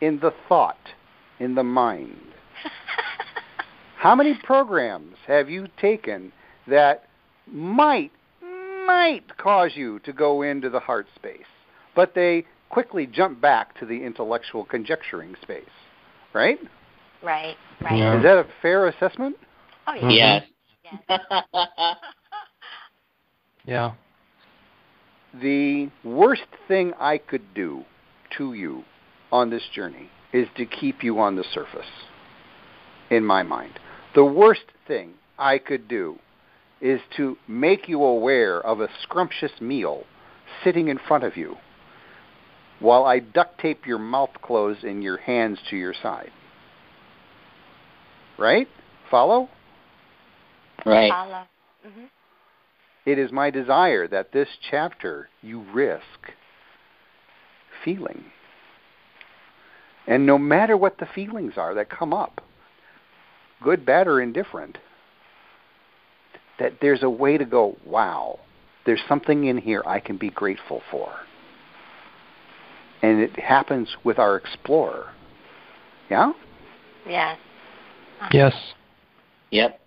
in 0.01 0.21
the 0.21 0.31
thought, 0.49 0.95
in 1.41 1.57
the 1.57 1.65
mind? 1.65 2.33
How 3.97 4.15
many 4.15 4.35
programs 4.35 5.17
have 5.27 5.51
you 5.51 5.67
taken 5.77 6.33
that 6.69 7.09
might 7.47 8.13
might 8.89 9.37
cause 9.37 9.73
you 9.75 10.01
to 10.01 10.13
go 10.13 10.43
into 10.43 10.71
the 10.71 10.81
heart 10.81 11.07
space, 11.15 11.47
but 11.95 12.15
they 12.15 12.45
quickly 12.71 13.07
jump 13.07 13.41
back 13.41 13.79
to 13.79 13.87
the 13.87 14.03
intellectual 14.05 14.65
conjecturing 14.65 15.37
space, 15.43 15.63
right? 16.33 16.59
Right, 17.23 17.57
right. 17.83 17.99
Yeah. 17.99 18.17
Is 18.17 18.23
that 18.25 18.39
a 18.39 18.47
fair 18.63 18.89
assessment? 18.89 19.37
Oh, 19.87 19.95
yeah. 19.95 20.41
Mm-hmm. 20.41 20.91
Yes. 20.91 21.01
Yes. 21.09 21.97
Yeah. 23.65 23.93
The 25.43 25.91
worst 26.03 26.47
thing 26.69 26.95
I 26.99 27.19
could 27.19 27.53
do 27.55 27.85
to 28.39 28.55
you 28.55 28.83
on 29.31 29.51
this 29.51 29.63
journey 29.75 30.09
is 30.33 30.49
to 30.57 30.65
keep 30.65 31.05
you 31.05 31.19
on 31.19 31.37
the 31.37 31.45
surface, 31.53 31.85
in 33.11 33.27
my 33.27 33.43
mind. 33.43 33.79
The 34.15 34.25
worst 34.25 34.65
thing 34.87 35.13
I 35.39 35.59
could 35.59 35.87
do 35.87 36.19
is 36.81 37.01
to 37.17 37.37
make 37.47 37.89
you 37.89 38.03
aware 38.03 38.61
of 38.61 38.81
a 38.81 38.89
scrumptious 39.03 39.53
meal 39.61 40.05
sitting 40.63 40.89
in 40.89 40.99
front 40.99 41.25
of 41.25 41.37
you 41.37 41.57
while 42.81 43.05
I 43.05 43.19
duct 43.19 43.61
tape 43.61 43.87
your 43.87 43.99
mouth 43.99 44.31
closed 44.43 44.85
and 44.85 45.03
your 45.03 45.17
hands 45.17 45.59
to 45.71 45.77
your 45.77 45.95
side. 45.95 46.31
Right? 48.39 48.69
Follow? 49.11 49.49
Right. 50.87 51.11
Follow. 51.11 51.43
hmm 51.83 52.05
It 53.05 53.19
is 53.19 53.33
my 53.33 53.51
desire 53.51 54.07
that 54.09 54.33
this 54.33 54.49
chapter 54.71 55.29
you 55.43 55.65
risk 55.73 56.33
feeling. 57.85 58.27
And 60.07 60.25
no 60.25 60.39
matter 60.39 60.77
what 60.77 60.99
the 60.99 61.09
feelings 61.15 61.55
are 61.57 61.75
that 61.75 61.91
come 61.91 62.15
up, 62.15 62.41
good, 63.63 63.85
bad, 63.85 64.07
or 64.07 64.21
indifferent, 64.21 64.79
that 66.59 66.75
there's 66.81 67.03
a 67.03 67.11
way 67.11 67.39
to 67.39 67.45
go, 67.45 67.77
wow, 67.87 68.39
there's 68.87 69.03
something 69.09 69.45
in 69.45 69.59
here 69.59 69.83
I 69.87 70.01
can 70.01 70.17
be 70.17 70.31
grateful 70.31 70.83
for. 70.91 71.13
And 73.03 73.21
it 73.21 73.39
happens 73.39 73.97
with 74.05 74.19
our 74.19 74.37
explorer. 74.37 75.13
Yeah? 76.11 76.33
Yes. 77.07 77.39
Uh-huh. 78.21 78.31
Yes. 78.33 78.55
Yep. 79.51 79.81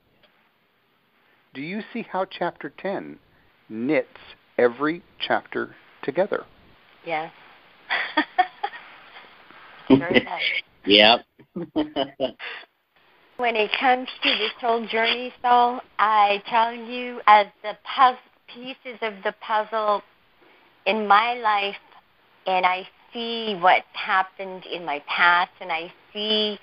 Do 1.53 1.62
you 1.62 1.81
see 1.91 2.07
how 2.10 2.25
chapter 2.25 2.71
10 2.77 3.19
knits 3.71 4.07
every 4.57 5.01
chapter 5.19 5.75
together. 6.03 6.45
Yes. 7.05 7.31
sure 9.88 10.10
does. 10.12 10.25
Yep. 10.86 11.25
when 13.41 13.56
it 13.56 13.71
comes 13.80 14.08
to 14.21 14.30
this 14.30 14.51
whole 14.62 14.86
journey, 14.86 15.34
though, 15.41 15.82
I 15.97 16.43
tell 16.47 16.71
you, 16.71 17.21
as 17.25 17.47
the 17.63 17.75
puzzle, 17.84 18.19
pieces 18.54 18.99
of 19.01 19.15
the 19.23 19.34
puzzle 19.41 20.04
in 20.86 21.08
my 21.08 21.34
life, 21.34 21.75
and 22.45 22.65
I 22.67 22.88
see 23.12 23.58
what's 23.60 23.86
happened 23.93 24.65
in 24.71 24.86
my 24.86 25.01
past, 25.08 25.49
and 25.60 25.71
I 25.71 25.91
see 26.13 26.60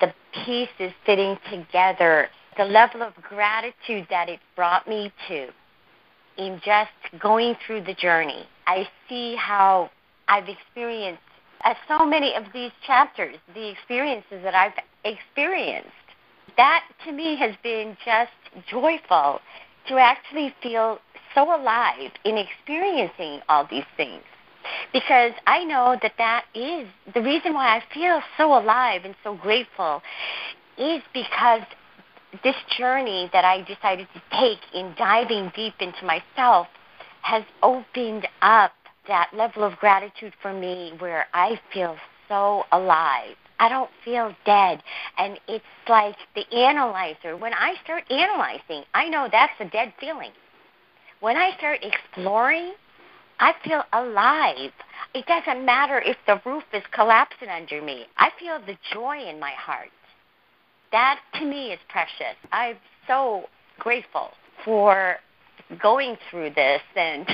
the 0.00 0.14
pieces 0.46 0.94
fitting 1.04 1.36
together, 1.50 2.28
the 2.56 2.64
level 2.64 3.02
of 3.02 3.12
gratitude 3.16 4.06
that 4.08 4.30
it 4.30 4.40
brought 4.56 4.88
me 4.88 5.12
to 5.28 5.48
in 6.38 6.58
just 6.64 6.90
going 7.20 7.54
through 7.66 7.82
the 7.84 7.94
journey. 7.94 8.46
I 8.66 8.88
see 9.10 9.36
how 9.36 9.90
I've 10.26 10.48
experienced 10.48 11.20
uh, 11.64 11.74
so 11.86 12.06
many 12.06 12.34
of 12.34 12.44
these 12.54 12.72
chapters, 12.86 13.36
the 13.54 13.68
experiences 13.68 14.40
that 14.42 14.54
I've 14.54 14.72
experienced. 15.04 15.90
That 16.56 16.84
to 17.06 17.12
me 17.12 17.36
has 17.36 17.54
been 17.62 17.96
just 18.04 18.32
joyful 18.68 19.40
to 19.88 19.96
actually 19.96 20.54
feel 20.62 20.98
so 21.34 21.54
alive 21.54 22.12
in 22.24 22.36
experiencing 22.36 23.40
all 23.48 23.66
these 23.68 23.84
things. 23.96 24.22
Because 24.92 25.32
I 25.46 25.64
know 25.64 25.96
that 26.02 26.12
that 26.18 26.44
is 26.54 26.86
the 27.14 27.22
reason 27.22 27.54
why 27.54 27.76
I 27.76 27.82
feel 27.92 28.20
so 28.36 28.56
alive 28.56 29.04
and 29.04 29.14
so 29.24 29.34
grateful 29.34 30.02
is 30.78 31.02
because 31.12 31.62
this 32.44 32.56
journey 32.78 33.28
that 33.32 33.44
I 33.44 33.62
decided 33.62 34.08
to 34.14 34.22
take 34.38 34.60
in 34.74 34.94
diving 34.96 35.52
deep 35.54 35.74
into 35.80 36.04
myself 36.04 36.66
has 37.22 37.44
opened 37.62 38.26
up 38.40 38.72
that 39.08 39.30
level 39.34 39.64
of 39.64 39.76
gratitude 39.78 40.32
for 40.40 40.52
me 40.52 40.92
where 40.98 41.26
I 41.34 41.60
feel 41.72 41.96
so 42.28 42.64
alive. 42.72 43.36
I 43.62 43.68
don't 43.68 43.90
feel 44.04 44.34
dead. 44.44 44.82
And 45.18 45.38
it's 45.46 45.64
like 45.88 46.16
the 46.34 46.44
analyzer. 46.52 47.36
When 47.36 47.54
I 47.54 47.74
start 47.84 48.02
analyzing, 48.10 48.82
I 48.92 49.08
know 49.08 49.28
that's 49.30 49.52
a 49.60 49.66
dead 49.66 49.94
feeling. 50.00 50.32
When 51.20 51.36
I 51.36 51.56
start 51.58 51.78
exploring, 51.80 52.72
I 53.38 53.52
feel 53.62 53.84
alive. 53.92 54.72
It 55.14 55.26
doesn't 55.26 55.64
matter 55.64 56.02
if 56.04 56.16
the 56.26 56.40
roof 56.44 56.64
is 56.74 56.82
collapsing 56.92 57.48
under 57.48 57.80
me. 57.80 58.06
I 58.16 58.30
feel 58.40 58.58
the 58.66 58.76
joy 58.92 59.28
in 59.28 59.38
my 59.38 59.52
heart. 59.52 59.90
That 60.90 61.20
to 61.34 61.44
me 61.44 61.68
is 61.68 61.78
precious. 61.88 62.36
I'm 62.50 62.78
so 63.06 63.44
grateful 63.78 64.30
for 64.64 65.18
going 65.80 66.16
through 66.32 66.50
this 66.50 66.82
and 66.96 67.28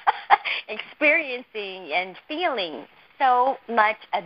experiencing 0.68 1.92
and 1.92 2.16
feeling 2.26 2.86
so 3.18 3.58
much 3.68 3.96
a, 4.14 4.22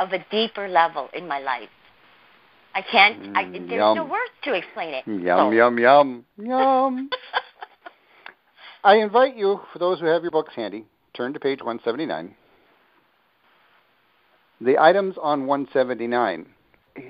of 0.00 0.12
a 0.12 0.24
deeper 0.30 0.68
level 0.68 1.08
in 1.14 1.26
my 1.28 1.38
life. 1.40 1.68
I 2.74 2.82
can't. 2.82 3.36
I, 3.36 3.44
Mm, 3.44 3.68
there's 3.68 3.78
yum. 3.78 3.96
no 3.96 4.04
words 4.04 4.30
to 4.44 4.52
explain 4.54 4.94
it. 4.94 5.06
Yum, 5.06 5.38
So- 5.38 5.50
yum, 5.50 5.78
yum, 5.78 6.24
yum. 6.36 7.10
I 8.84 8.96
invite 8.96 9.34
you, 9.36 9.60
for 9.72 9.78
those 9.78 9.98
who 9.98 10.06
have 10.06 10.22
your 10.22 10.30
books 10.30 10.54
handy, 10.54 10.84
turn 11.14 11.32
to 11.32 11.40
page 11.40 11.60
179. 11.60 12.34
The 14.60 14.78
items 14.78 15.16
on 15.20 15.46
179 15.46 16.46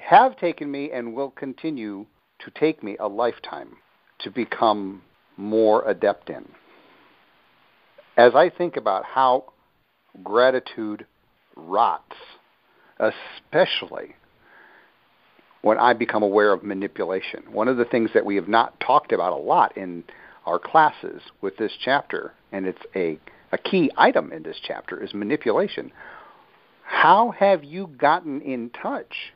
have 0.03 0.37
taken 0.38 0.70
me 0.70 0.90
and 0.92 1.14
will 1.14 1.31
continue 1.31 2.07
to 2.40 2.51
take 2.53 2.83
me 2.83 2.96
a 2.99 3.07
lifetime 3.09 3.77
to 4.20 4.31
become 4.31 5.03
more 5.37 5.87
adept 5.88 6.31
in. 6.31 6.49
As 8.16 8.35
I 8.35 8.49
think 8.51 8.77
about 8.77 9.05
how 9.05 9.53
gratitude 10.25 11.07
rots, 11.57 12.16
especially 12.98 14.16
when 15.62 15.78
I 15.78 15.94
become 15.94 16.22
aware 16.22 16.52
of 16.52 16.62
manipulation. 16.62 17.42
One 17.50 17.68
of 17.68 17.76
the 17.76 17.85
things 17.85 18.11
that 18.14 18.24
we 18.24 18.37
have 18.37 18.48
not 18.48 18.78
talked 18.80 19.12
about 19.12 19.32
a 19.32 19.37
lot 19.37 19.76
in 19.76 20.04
our 20.46 20.59
classes 20.59 21.22
with 21.40 21.56
this 21.56 21.72
chapter, 21.85 22.32
and 22.52 22.66
it's 22.66 22.82
a, 22.94 23.18
a 23.52 23.59
key 23.59 23.90
item 23.96 24.32
in 24.32 24.44
this 24.44 24.59
chapter, 24.62 25.02
is 25.02 25.12
manipulation. 25.12 25.90
How 26.85 27.32
have 27.32 27.64
you 27.64 27.88
gotten 27.98 28.40
in 28.42 28.70
touch 28.70 29.32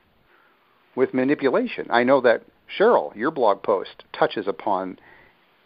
with 0.94 1.12
manipulation? 1.12 1.88
I 1.90 2.04
know 2.04 2.20
that, 2.20 2.44
Cheryl, 2.78 3.14
your 3.16 3.32
blog 3.32 3.62
post 3.64 4.04
touches 4.12 4.46
upon 4.46 4.98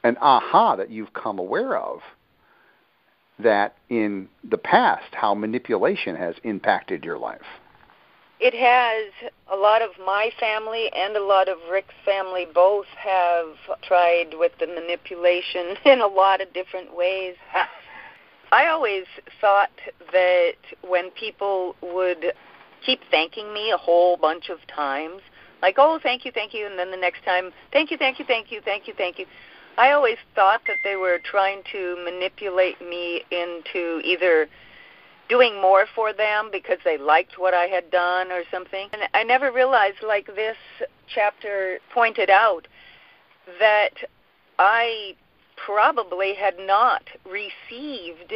an 0.03 0.17
aha 0.21 0.77
that 0.77 0.91
you've 0.91 1.13
come 1.13 1.39
aware 1.39 1.77
of 1.77 2.01
that 3.39 3.77
in 3.91 4.29
the 4.49 4.57
past, 4.57 5.13
how 5.13 5.35
manipulation 5.35 6.17
has 6.17 6.37
impacted 6.43 7.05
your 7.05 7.19
life. 7.19 7.43
It 8.45 8.53
has. 8.53 9.31
A 9.51 9.57
lot 9.57 9.81
of 9.81 9.93
my 10.05 10.31
family 10.39 10.91
and 10.95 11.17
a 11.17 11.25
lot 11.25 11.49
of 11.49 11.57
Rick's 11.73 11.95
family 12.05 12.47
both 12.53 12.85
have 12.99 13.57
tried 13.83 14.35
with 14.39 14.53
the 14.61 14.67
manipulation 14.67 15.77
in 15.87 16.03
a 16.03 16.07
lot 16.07 16.43
of 16.43 16.53
different 16.53 16.95
ways. 16.95 17.37
I 18.53 18.67
always 18.67 19.05
thought 19.41 19.71
that 20.13 20.57
when 20.87 21.11
people 21.13 21.75
would 21.81 22.35
keep 22.85 23.01
thanking 23.11 23.55
me 23.55 23.71
a 23.71 23.79
whole 23.79 24.19
bunch 24.19 24.51
of 24.51 24.59
times, 24.67 25.23
like, 25.63 25.77
oh, 25.79 25.99
thank 26.03 26.27
you, 26.27 26.31
thank 26.31 26.53
you, 26.53 26.67
and 26.67 26.79
then 26.79 26.91
the 26.91 26.99
next 26.99 27.25
time, 27.25 27.51
thank 27.73 27.91
you, 27.91 27.97
thank 27.97 28.19
you, 28.19 28.27
thank 28.27 28.53
you, 28.53 28.61
thank 28.63 28.87
you, 28.87 28.93
thank 28.95 29.19
you. 29.19 29.25
I 29.79 29.93
always 29.93 30.19
thought 30.35 30.61
that 30.67 30.77
they 30.85 30.97
were 30.97 31.19
trying 31.25 31.63
to 31.73 31.97
manipulate 32.05 32.79
me 32.83 33.23
into 33.31 34.03
either 34.05 34.49
doing 35.29 35.61
more 35.61 35.87
for 35.95 36.13
them 36.13 36.51
because 36.53 36.79
they 36.85 36.99
liked 36.99 37.39
what 37.39 37.55
I 37.55 37.65
had 37.65 37.91
done 37.91 38.31
or 38.31 38.43
something. 38.51 38.89
And 38.93 39.03
I 39.15 39.23
never 39.23 39.51
realized, 39.51 40.03
like 40.07 40.27
this 40.27 40.57
chapter 41.07 41.79
pointed 41.93 42.31
out, 42.31 42.67
that 43.59 43.95
I 44.59 45.15
probably 45.57 46.35
had 46.35 46.59
not 46.59 47.03
received 47.25 48.35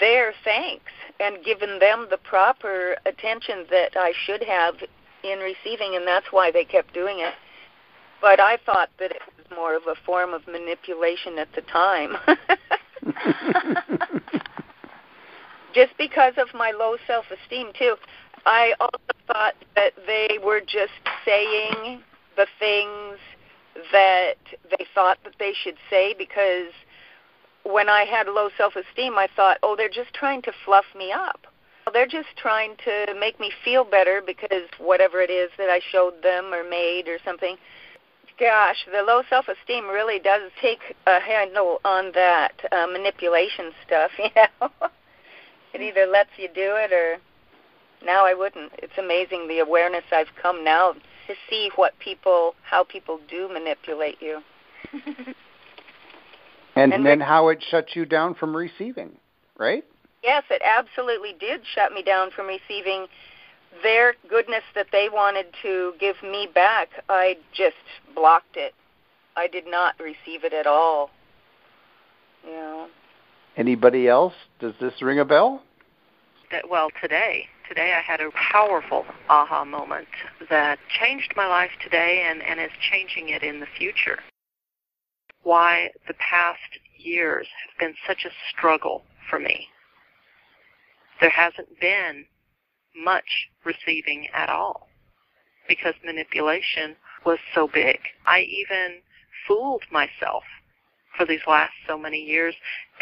their 0.00 0.32
thanks 0.44 0.92
and 1.20 1.44
given 1.44 1.78
them 1.78 2.06
the 2.10 2.18
proper 2.18 2.96
attention 3.06 3.66
that 3.70 3.96
I 3.96 4.12
should 4.24 4.42
have 4.42 4.74
in 5.22 5.38
receiving, 5.38 5.96
and 5.96 6.06
that's 6.06 6.26
why 6.30 6.50
they 6.50 6.64
kept 6.64 6.92
doing 6.92 7.20
it. 7.20 7.34
But 8.20 8.40
I 8.40 8.58
thought 8.64 8.90
that 8.98 9.10
it 9.10 9.22
was 9.36 9.46
more 9.54 9.76
of 9.76 9.82
a 9.86 9.94
form 10.04 10.32
of 10.32 10.46
manipulation 10.46 11.38
at 11.38 11.48
the 11.54 11.62
time. 11.62 12.16
just 15.76 15.92
because 15.98 16.32
of 16.38 16.48
my 16.54 16.72
low 16.72 16.96
self 17.06 17.26
esteem 17.30 17.70
too. 17.78 17.94
I 18.46 18.72
also 18.80 18.98
thought 19.26 19.54
that 19.74 19.92
they 20.06 20.38
were 20.42 20.60
just 20.60 20.92
saying 21.24 22.00
the 22.36 22.46
things 22.58 23.18
that 23.92 24.36
they 24.70 24.86
thought 24.94 25.18
that 25.24 25.34
they 25.38 25.52
should 25.52 25.76
say 25.90 26.14
because 26.16 26.72
when 27.64 27.90
I 27.90 28.04
had 28.04 28.26
low 28.26 28.48
self 28.56 28.74
esteem 28.74 29.18
I 29.18 29.28
thought, 29.36 29.58
oh 29.62 29.76
they're 29.76 29.90
just 29.90 30.14
trying 30.14 30.40
to 30.42 30.52
fluff 30.64 30.86
me 30.96 31.12
up. 31.12 31.46
They're 31.92 32.06
just 32.06 32.28
trying 32.36 32.76
to 32.84 33.14
make 33.20 33.38
me 33.38 33.52
feel 33.64 33.84
better 33.84 34.22
because 34.26 34.68
whatever 34.78 35.20
it 35.20 35.30
is 35.30 35.50
that 35.58 35.68
I 35.68 35.80
showed 35.92 36.22
them 36.22 36.54
or 36.54 36.68
made 36.68 37.06
or 37.06 37.18
something. 37.24 37.56
Gosh, 38.40 38.86
the 38.90 39.02
low 39.02 39.22
self 39.28 39.46
esteem 39.48 39.88
really 39.88 40.18
does 40.18 40.50
take 40.60 40.96
a 41.06 41.20
handle 41.20 41.80
on 41.84 42.12
that 42.14 42.52
uh, 42.72 42.86
manipulation 42.86 43.72
stuff, 43.86 44.10
you 44.18 44.30
know. 44.36 44.70
It 45.76 45.82
either 45.82 46.06
lets 46.06 46.30
you 46.38 46.48
do 46.48 46.74
it 46.76 46.92
or 46.92 47.18
now 48.04 48.24
I 48.24 48.34
wouldn't. 48.34 48.72
It's 48.78 48.96
amazing 48.98 49.48
the 49.48 49.58
awareness 49.58 50.04
I've 50.10 50.34
come 50.40 50.64
now 50.64 50.92
to 50.92 51.34
see 51.50 51.70
what 51.76 51.98
people 51.98 52.54
how 52.62 52.84
people 52.84 53.20
do 53.28 53.48
manipulate 53.48 54.16
you. 54.20 54.40
and, 56.76 56.92
And 56.92 57.04
then 57.04 57.20
how 57.20 57.48
it 57.48 57.62
shuts 57.68 57.94
you 57.94 58.06
down 58.06 58.34
from 58.34 58.56
receiving, 58.56 59.12
right? 59.58 59.84
Yes, 60.22 60.44
it 60.50 60.62
absolutely 60.64 61.34
did 61.38 61.60
shut 61.74 61.92
me 61.92 62.02
down 62.02 62.30
from 62.30 62.46
receiving 62.46 63.06
their 63.82 64.14
goodness 64.30 64.62
that 64.74 64.86
they 64.92 65.08
wanted 65.12 65.46
to 65.62 65.92
give 66.00 66.16
me 66.22 66.48
back. 66.52 66.88
I 67.08 67.36
just 67.54 67.76
blocked 68.14 68.56
it. 68.56 68.74
I 69.36 69.46
did 69.46 69.66
not 69.66 69.94
receive 70.00 70.44
it 70.44 70.54
at 70.54 70.66
all. 70.66 71.10
You 72.44 72.52
know. 72.52 72.86
Anybody 73.56 74.08
else? 74.08 74.34
Does 74.60 74.74
this 74.80 75.00
ring 75.02 75.18
a 75.18 75.24
bell? 75.24 75.62
That 76.50 76.68
well 76.68 76.90
today 77.00 77.46
today 77.68 77.94
i 77.96 78.00
had 78.00 78.20
a 78.20 78.30
powerful 78.30 79.04
aha 79.28 79.64
moment 79.64 80.08
that 80.48 80.78
changed 80.88 81.32
my 81.36 81.46
life 81.46 81.70
today 81.82 82.26
and 82.28 82.42
and 82.42 82.60
is 82.60 82.70
changing 82.80 83.28
it 83.28 83.42
in 83.42 83.60
the 83.60 83.66
future. 83.78 84.18
Why 85.42 85.90
the 86.08 86.14
past 86.14 86.78
years 86.98 87.46
have 87.66 87.78
been 87.78 87.94
such 88.06 88.24
a 88.24 88.34
struggle 88.50 89.02
for 89.28 89.38
me. 89.38 89.68
There 91.20 91.30
hasn't 91.30 91.80
been 91.80 92.24
much 92.94 93.48
receiving 93.64 94.28
at 94.34 94.48
all 94.48 94.88
because 95.68 95.94
manipulation 96.04 96.96
was 97.24 97.38
so 97.54 97.68
big. 97.72 97.98
I 98.26 98.40
even 98.40 99.00
fooled 99.46 99.82
myself 99.90 100.44
for 101.16 101.24
these 101.26 101.40
last 101.46 101.72
so 101.86 101.96
many 101.96 102.18
years, 102.18 102.54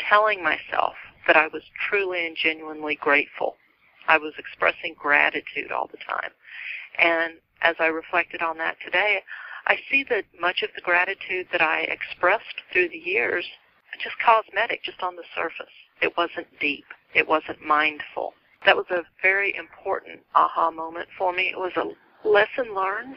telling 0.08 0.42
myself 0.42 0.94
that 1.26 1.36
I 1.36 1.48
was 1.48 1.62
truly 1.88 2.26
and 2.26 2.36
genuinely 2.36 2.96
grateful. 2.96 3.56
I 4.08 4.18
was 4.18 4.34
expressing 4.38 4.94
gratitude 4.98 5.72
all 5.72 5.88
the 5.90 5.98
time. 5.98 6.30
And 6.98 7.34
as 7.62 7.76
I 7.78 7.86
reflected 7.86 8.42
on 8.42 8.58
that 8.58 8.76
today, 8.84 9.22
I 9.66 9.76
see 9.90 10.04
that 10.10 10.24
much 10.38 10.62
of 10.62 10.70
the 10.74 10.82
gratitude 10.82 11.46
that 11.52 11.62
I 11.62 11.80
expressed 11.82 12.60
through 12.72 12.90
the 12.90 12.98
years 12.98 13.44
just 14.02 14.16
cosmetic, 14.24 14.82
just 14.82 15.02
on 15.02 15.16
the 15.16 15.22
surface. 15.34 15.72
It 16.02 16.12
wasn't 16.16 16.46
deep. 16.60 16.84
It 17.14 17.26
wasn't 17.26 17.64
mindful. 17.64 18.34
That 18.66 18.76
was 18.76 18.86
a 18.90 19.02
very 19.22 19.54
important 19.56 20.20
aha 20.34 20.70
moment 20.70 21.08
for 21.16 21.32
me. 21.32 21.50
It 21.52 21.58
was 21.58 21.72
a 21.76 22.28
lesson 22.28 22.74
learned. 22.74 23.16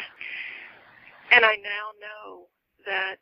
And 1.32 1.43
I 1.43 1.55
now 1.55 1.91
know 1.99 2.47
that 2.86 3.18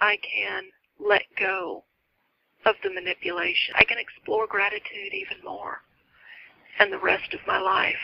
I 0.00 0.16
can 0.18 0.64
let 0.98 1.22
go 1.38 1.84
of 2.66 2.74
the 2.82 2.90
manipulation. 2.90 3.74
I 3.76 3.84
can 3.84 3.98
explore 3.98 4.46
gratitude 4.46 5.12
even 5.12 5.38
more. 5.44 5.78
And 6.78 6.92
the 6.92 6.98
rest 6.98 7.34
of 7.34 7.40
my 7.46 7.58
life 7.58 7.94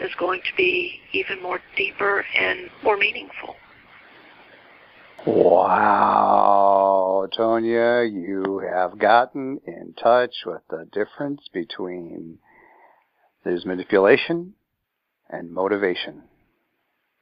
is 0.00 0.10
going 0.18 0.40
to 0.40 0.56
be 0.56 1.00
even 1.12 1.42
more 1.42 1.60
deeper 1.76 2.24
and 2.36 2.70
more 2.82 2.96
meaningful. 2.96 3.56
Wow, 5.26 6.78
Tonya, 7.36 8.10
you 8.10 8.60
have 8.72 8.98
gotten 8.98 9.60
in 9.66 9.94
touch 10.00 10.34
with 10.46 10.62
the 10.70 10.86
difference 10.92 11.42
between 11.52 12.38
there's 13.44 13.66
manipulation 13.66 14.54
and 15.28 15.50
motivation. 15.52 16.22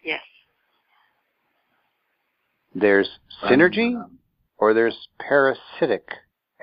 Yes. 0.05 0.21
There's 2.75 3.09
synergy 3.43 3.97
um, 3.97 4.19
or 4.59 4.75
there's 4.75 5.09
parasitic 5.19 6.07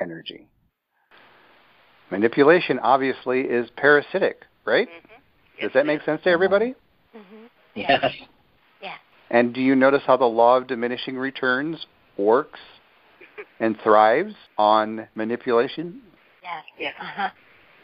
energy. 0.04 0.48
Manipulation 2.12 2.78
obviously 2.80 3.42
is 3.42 3.70
parasitic, 3.76 4.44
right? 4.66 4.88
Mm-hmm. 4.88 5.64
Does 5.64 5.72
that 5.74 5.86
make 5.86 6.04
sense 6.04 6.22
to 6.24 6.30
everybody? 6.30 6.76
Mm-hmm. 7.16 7.46
Yes. 7.74 8.06
Yeah. 8.82 8.96
And 9.32 9.54
do 9.54 9.62
you 9.62 9.76
notice 9.76 10.04
how 10.06 10.18
the 10.18 10.26
law 10.26 10.58
of 10.58 10.68
diminishing 10.68 11.18
returns 11.18 11.88
works 12.18 12.60
and 13.60 13.76
thrives 13.84 14.36
on 14.60 15.08
manipulation? 15.16 16.02
Yes. 16.44 16.64
Yes. 16.78 16.94
Uh-huh. 17.00 17.30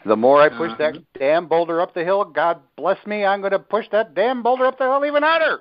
The 0.06 0.16
more 0.16 0.40
I 0.40 0.48
push 0.48 0.70
that 0.78 0.94
damn 1.18 1.46
boulder 1.46 1.80
up 1.80 1.92
the 1.92 2.04
hill, 2.04 2.24
God 2.24 2.60
bless 2.76 3.04
me, 3.06 3.24
I'm 3.24 3.40
going 3.40 3.52
to 3.52 3.58
push 3.58 3.86
that 3.92 4.14
damn 4.14 4.42
boulder 4.42 4.64
up 4.64 4.78
the 4.78 4.84
hill 4.84 5.04
even 5.04 5.22
harder. 5.22 5.60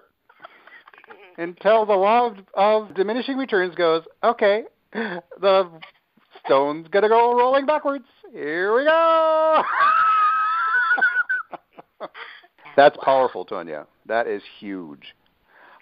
Until 1.37 1.85
the 1.85 1.93
law 1.93 2.27
of, 2.27 2.37
of 2.53 2.95
diminishing 2.95 3.37
returns 3.37 3.75
goes, 3.75 4.03
okay, 4.23 4.63
the 4.93 5.69
stone's 6.45 6.87
going 6.89 7.03
to 7.03 7.09
go 7.09 7.37
rolling 7.37 7.65
backwards. 7.65 8.05
Here 8.31 8.75
we 8.75 8.85
go. 8.85 9.63
That's 12.75 12.97
powerful, 13.03 13.45
Tonya. 13.45 13.87
That 14.05 14.27
is 14.27 14.41
huge. 14.59 15.15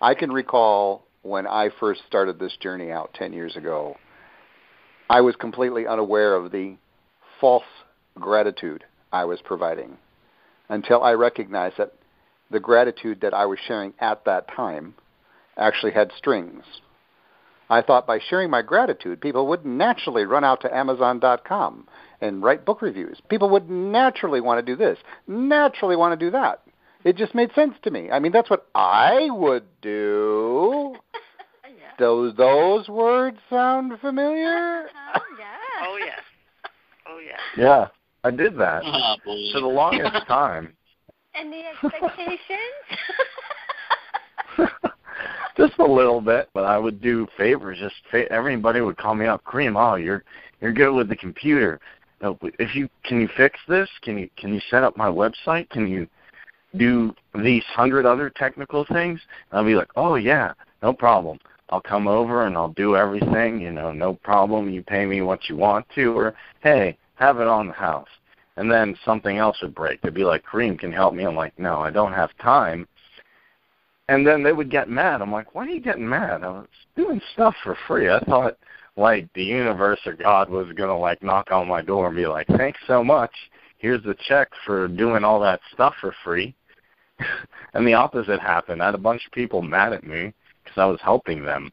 I 0.01 0.13
can 0.13 0.31
recall 0.31 1.05
when 1.21 1.45
I 1.45 1.69
first 1.79 2.01
started 2.07 2.39
this 2.39 2.55
journey 2.57 2.91
out 2.91 3.13
10 3.13 3.33
years 3.33 3.55
ago, 3.55 3.97
I 5.09 5.21
was 5.21 5.35
completely 5.35 5.87
unaware 5.87 6.35
of 6.35 6.51
the 6.51 6.77
false 7.39 7.63
gratitude 8.15 8.83
I 9.11 9.25
was 9.25 9.39
providing 9.43 9.97
until 10.69 11.03
I 11.03 11.13
recognized 11.13 11.77
that 11.77 11.93
the 12.49 12.59
gratitude 12.59 13.21
that 13.21 13.33
I 13.33 13.45
was 13.45 13.59
sharing 13.67 13.93
at 13.99 14.25
that 14.25 14.47
time 14.55 14.95
actually 15.57 15.91
had 15.91 16.11
strings. 16.17 16.63
I 17.69 17.81
thought 17.81 18.07
by 18.07 18.19
sharing 18.19 18.49
my 18.49 18.61
gratitude, 18.61 19.21
people 19.21 19.47
would 19.47 19.65
naturally 19.65 20.23
run 20.23 20.43
out 20.43 20.61
to 20.61 20.73
Amazon.com 20.75 21.87
and 22.21 22.41
write 22.41 22.65
book 22.65 22.81
reviews. 22.81 23.19
People 23.29 23.49
would 23.49 23.69
naturally 23.69 24.41
want 24.41 24.65
to 24.65 24.71
do 24.71 24.77
this, 24.77 24.97
naturally 25.27 25.95
want 25.95 26.17
to 26.17 26.25
do 26.25 26.31
that. 26.31 26.61
It 27.03 27.15
just 27.15 27.35
made 27.35 27.53
sense 27.53 27.75
to 27.83 27.91
me. 27.91 28.09
I 28.11 28.19
mean, 28.19 28.31
that's 28.31 28.49
what 28.49 28.67
I 28.73 29.29
would 29.29 29.65
do. 29.81 30.95
yeah. 31.63 31.91
Those 31.99 32.35
those 32.35 32.89
words 32.89 33.37
sound 33.49 33.93
familiar? 34.01 34.85
Uh-huh. 34.85 35.19
Yeah. 35.39 35.87
Oh, 35.87 35.97
yes. 35.99 36.19
Oh, 37.07 37.19
yes. 37.23 37.39
Yeah, 37.57 37.87
I 38.23 38.31
did 38.31 38.57
that 38.57 38.83
Oh, 38.85 39.15
for 39.53 39.61
the 39.61 39.67
longest 39.67 40.15
time. 40.27 40.75
And 41.35 41.53
the 41.53 41.61
expectations? 41.67 42.39
just 45.57 45.79
a 45.79 45.85
little 45.85 46.21
bit, 46.21 46.49
but 46.53 46.63
I 46.63 46.77
would 46.77 47.01
do 47.01 47.27
favors. 47.37 47.79
Just 47.79 47.95
fa- 48.11 48.31
everybody 48.31 48.81
would 48.81 48.97
call 48.97 49.15
me 49.15 49.25
up, 49.25 49.43
Kareem. 49.43 49.75
Oh, 49.75 49.95
you're 49.95 50.23
you're 50.61 50.73
good 50.73 50.93
with 50.93 51.09
the 51.09 51.15
computer. 51.15 51.79
If 52.21 52.75
you 52.75 52.89
can 53.03 53.21
you 53.21 53.29
fix 53.35 53.59
this? 53.67 53.89
Can 54.01 54.17
you 54.17 54.29
can 54.37 54.53
you 54.53 54.61
set 54.69 54.83
up 54.83 54.97
my 54.97 55.09
website? 55.09 55.69
Can 55.69 55.87
you 55.87 56.07
do 56.75 57.13
these 57.43 57.63
hundred 57.65 58.05
other 58.05 58.29
technical 58.29 58.85
things? 58.85 59.19
And 59.51 59.59
I'll 59.59 59.65
be 59.65 59.75
like, 59.75 59.89
oh 59.95 60.15
yeah, 60.15 60.53
no 60.81 60.93
problem. 60.93 61.39
I'll 61.69 61.81
come 61.81 62.07
over 62.07 62.45
and 62.45 62.55
I'll 62.55 62.69
do 62.69 62.95
everything. 62.95 63.59
You 63.59 63.71
know, 63.71 63.91
no 63.91 64.13
problem. 64.13 64.69
You 64.69 64.81
pay 64.81 65.05
me 65.05 65.21
what 65.21 65.49
you 65.49 65.57
want 65.57 65.85
to, 65.95 66.17
or 66.17 66.35
hey, 66.61 66.97
have 67.15 67.39
it 67.39 67.47
on 67.47 67.67
the 67.67 67.73
house. 67.73 68.07
And 68.55 68.71
then 68.71 68.97
something 69.05 69.37
else 69.37 69.61
would 69.61 69.75
break. 69.75 70.01
They'd 70.01 70.13
be 70.13 70.23
like, 70.23 70.43
Kareem, 70.45 70.79
can 70.79 70.91
help 70.91 71.13
me? 71.13 71.25
I'm 71.25 71.35
like, 71.35 71.57
no, 71.59 71.79
I 71.79 71.91
don't 71.91 72.13
have 72.13 72.35
time. 72.41 72.87
And 74.09 74.25
then 74.25 74.41
they 74.41 74.53
would 74.53 74.71
get 74.71 74.89
mad. 74.89 75.21
I'm 75.21 75.31
like, 75.31 75.53
why 75.53 75.65
are 75.65 75.69
you 75.69 75.81
getting 75.81 76.07
mad? 76.07 76.43
I 76.43 76.49
was 76.49 76.67
doing 76.95 77.21
stuff 77.33 77.55
for 77.63 77.77
free. 77.87 78.09
I 78.09 78.19
thought 78.19 78.57
like 78.95 79.31
the 79.33 79.43
universe 79.43 79.99
or 80.05 80.13
God 80.13 80.49
was 80.49 80.67
gonna 80.75 80.97
like 80.97 81.21
knock 81.21 81.51
on 81.51 81.67
my 81.67 81.81
door 81.81 82.07
and 82.07 82.15
be 82.15 82.25
like, 82.25 82.47
thanks 82.57 82.79
so 82.87 83.03
much. 83.03 83.31
Here's 83.77 84.03
the 84.03 84.15
check 84.27 84.49
for 84.65 84.87
doing 84.87 85.23
all 85.23 85.39
that 85.41 85.59
stuff 85.73 85.93
for 86.01 86.13
free. 86.23 86.55
and 87.73 87.85
the 87.85 87.93
opposite 87.93 88.39
happened. 88.39 88.81
I 88.81 88.87
had 88.87 88.95
a 88.95 88.99
bunch 88.99 89.25
of 89.25 89.31
people 89.31 89.61
mad 89.61 89.93
at 89.93 90.03
me 90.03 90.33
because 90.63 90.77
I 90.77 90.85
was 90.85 90.99
helping 91.01 91.43
them. 91.43 91.71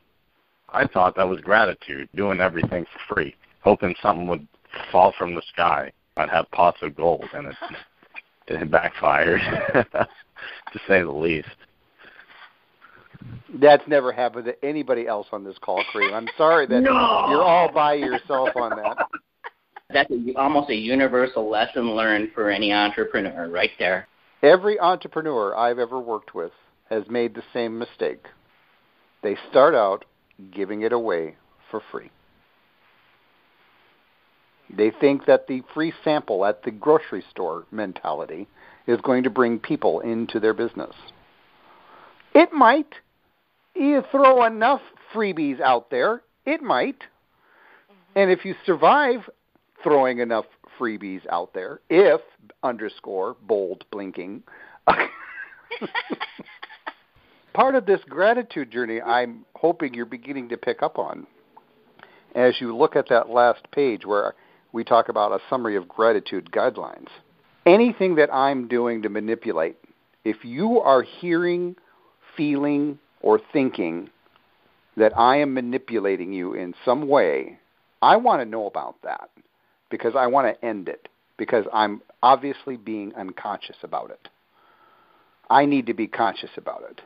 I 0.68 0.87
thought 0.87 1.16
that 1.16 1.28
was 1.28 1.41
gratitude, 1.41 2.09
doing 2.14 2.41
everything 2.41 2.85
for 2.85 3.14
free, 3.14 3.37
hoping 3.61 3.95
something 4.03 4.26
would 4.26 4.47
fall 4.91 5.14
from 5.16 5.35
the 5.35 5.43
sky. 5.53 5.93
I'd 6.16 6.30
have 6.30 6.51
pots 6.51 6.78
of 6.82 6.97
gold, 6.97 7.24
and 7.32 7.47
it, 7.47 7.57
it 8.49 8.70
backfired, 8.70 9.41
to 9.93 10.80
say 10.89 11.03
the 11.03 11.11
least. 11.11 11.49
That's 13.61 13.87
never 13.87 14.12
happened 14.12 14.47
to 14.47 14.64
anybody 14.64 15.07
else 15.07 15.27
on 15.33 15.45
this 15.45 15.57
call, 15.61 15.83
Kareem. 15.93 16.12
I'm 16.12 16.29
sorry 16.37 16.66
that 16.66 16.83
No. 16.83 17.27
you're 17.31 17.43
all 17.43 17.70
by 17.72 17.95
yourself 17.95 18.51
on 18.57 18.70
that. 18.77 19.07
That's 19.91 20.11
a, 20.11 20.35
almost 20.37 20.70
a 20.70 20.75
universal 20.75 21.49
lesson 21.49 21.95
learned 21.95 22.33
for 22.35 22.51
any 22.51 22.72
entrepreneur, 22.72 23.49
right 23.49 23.70
there. 23.79 24.09
Every 24.43 24.79
entrepreneur 24.81 25.57
I've 25.57 25.79
ever 25.79 26.01
worked 26.01 26.35
with 26.35 26.53
has 26.91 27.05
made 27.09 27.35
the 27.35 27.43
same 27.53 27.79
mistake. 27.79 28.27
They 29.22 29.37
start 29.51 29.75
out 29.75 30.05
giving 30.51 30.83
it 30.83 30.93
away 30.93 31.37
for 31.70 31.81
free. 31.93 32.11
They 34.77 34.91
think 34.91 35.27
that 35.27 35.47
the 35.47 35.62
free 35.72 35.93
sample 36.03 36.45
at 36.45 36.62
the 36.62 36.70
grocery 36.70 37.22
store 37.31 37.64
mentality 37.70 38.49
is 38.87 39.01
going 39.03 39.22
to 39.22 39.31
bring 39.31 39.59
people 39.59 40.01
into 40.01 40.41
their 40.41 40.55
business. 40.55 40.95
It 42.35 42.53
might. 42.53 42.95
You 43.75 44.03
throw 44.11 44.45
enough 44.45 44.81
freebies 45.14 45.61
out 45.61 45.91
there, 45.91 46.22
it 46.47 46.62
might. 46.62 46.99
Mm-hmm. 46.99 48.18
And 48.18 48.31
if 48.31 48.45
you 48.45 48.55
survive 48.64 49.29
throwing 49.83 50.18
enough 50.18 50.47
freebies 50.79 51.22
out 51.31 51.53
there, 51.55 51.81
if 51.89 52.20
underscore 52.62 53.37
bold 53.43 53.85
blinking, 53.91 54.43
part 57.55 57.75
of 57.75 57.87
this 57.87 58.01
gratitude 58.09 58.70
journey 58.70 59.01
I'm 59.01 59.45
hoping 59.55 59.95
you're 59.95 60.07
beginning 60.07 60.49
to 60.51 60.57
pick 60.57 60.83
up 60.83 60.99
on 60.99 61.27
as 62.35 62.55
you 62.61 62.77
look 62.77 62.97
at 62.97 63.09
that 63.09 63.31
last 63.31 63.70
page 63.70 64.05
where 64.05 64.35
we 64.72 64.85
talk 64.85 65.09
about 65.09 65.33
a 65.33 65.39
summary 65.49 65.77
of 65.77 65.89
gratitude 65.89 66.51
guidelines. 66.51 67.07
Anything 67.64 68.16
that 68.16 68.29
I'm 68.33 68.68
doing 68.68 69.03
to 69.03 69.09
manipulate, 69.09 69.77
if 70.25 70.45
you 70.45 70.81
are 70.81 71.03
hearing, 71.03 71.77
feeling, 72.37 72.99
or 73.25 73.41
thinking 73.55 74.11
that 74.99 75.16
I 75.16 75.39
am 75.39 75.55
manipulating 75.55 76.33
you 76.33 76.53
in 76.53 76.75
some 76.85 77.09
way, 77.09 77.59
I 78.03 78.16
want 78.16 78.43
to 78.43 78.45
know 78.45 78.66
about 78.66 78.97
that 79.03 79.31
because 79.91 80.12
I 80.14 80.27
want 80.27 80.47
to 80.47 80.64
end 80.64 80.91
it 80.91 81.09
because 81.39 81.64
I'm 81.72 82.03
obviously 82.22 82.77
being 82.77 83.14
unconscious 83.14 83.79
about 83.83 84.11
it. 84.11 84.29
I 85.49 85.64
need 85.64 85.87
to 85.87 85.95
be 85.95 86.07
conscious 86.07 86.51
about 86.59 86.83
it. 86.91 87.01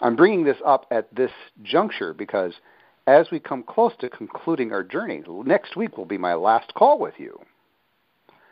I'm 0.00 0.16
bringing 0.16 0.44
this 0.44 0.58
up 0.66 0.86
at 0.90 1.14
this 1.14 1.30
juncture 1.62 2.12
because 2.12 2.54
as 3.06 3.28
we 3.30 3.38
come 3.38 3.62
close 3.62 3.92
to 4.00 4.10
concluding 4.10 4.72
our 4.72 4.82
journey, 4.82 5.22
next 5.44 5.76
week 5.76 5.96
will 5.96 6.04
be 6.04 6.18
my 6.18 6.34
last 6.34 6.74
call 6.74 6.98
with 6.98 7.14
you. 7.16 7.38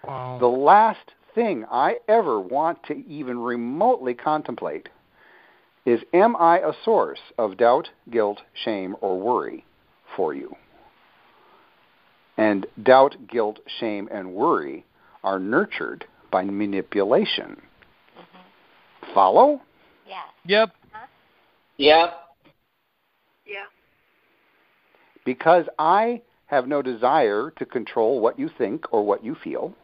Wow. 0.06 0.38
The 0.38 0.46
last 0.46 1.10
thing 1.34 1.64
I 1.68 1.96
ever 2.08 2.38
want 2.38 2.84
to 2.84 2.94
even 3.08 3.40
remotely 3.40 4.14
contemplate 4.14 4.88
is 5.86 6.00
am 6.12 6.36
I 6.36 6.58
a 6.58 6.72
source 6.84 7.20
of 7.38 7.56
doubt, 7.56 7.90
guilt, 8.10 8.40
shame, 8.64 8.96
or 9.00 9.18
worry 9.18 9.64
for 10.16 10.34
you? 10.34 10.56
And 12.36 12.66
doubt, 12.82 13.16
guilt, 13.28 13.60
shame, 13.78 14.08
and 14.10 14.34
worry 14.34 14.84
are 15.22 15.38
nurtured 15.38 16.06
by 16.30 16.44
manipulation. 16.44 17.60
Mm-hmm. 18.18 19.14
Follow? 19.14 19.60
Yeah. 20.08 20.22
Yep. 20.44 20.74
Yep. 21.76 22.14
Yeah. 23.46 23.54
Because 25.24 25.66
I 25.78 26.22
have 26.46 26.66
no 26.66 26.82
desire 26.82 27.52
to 27.56 27.64
control 27.64 28.20
what 28.20 28.38
you 28.38 28.50
think 28.58 28.84
or 28.92 29.04
what 29.04 29.24
you 29.24 29.36
feel. 29.42 29.74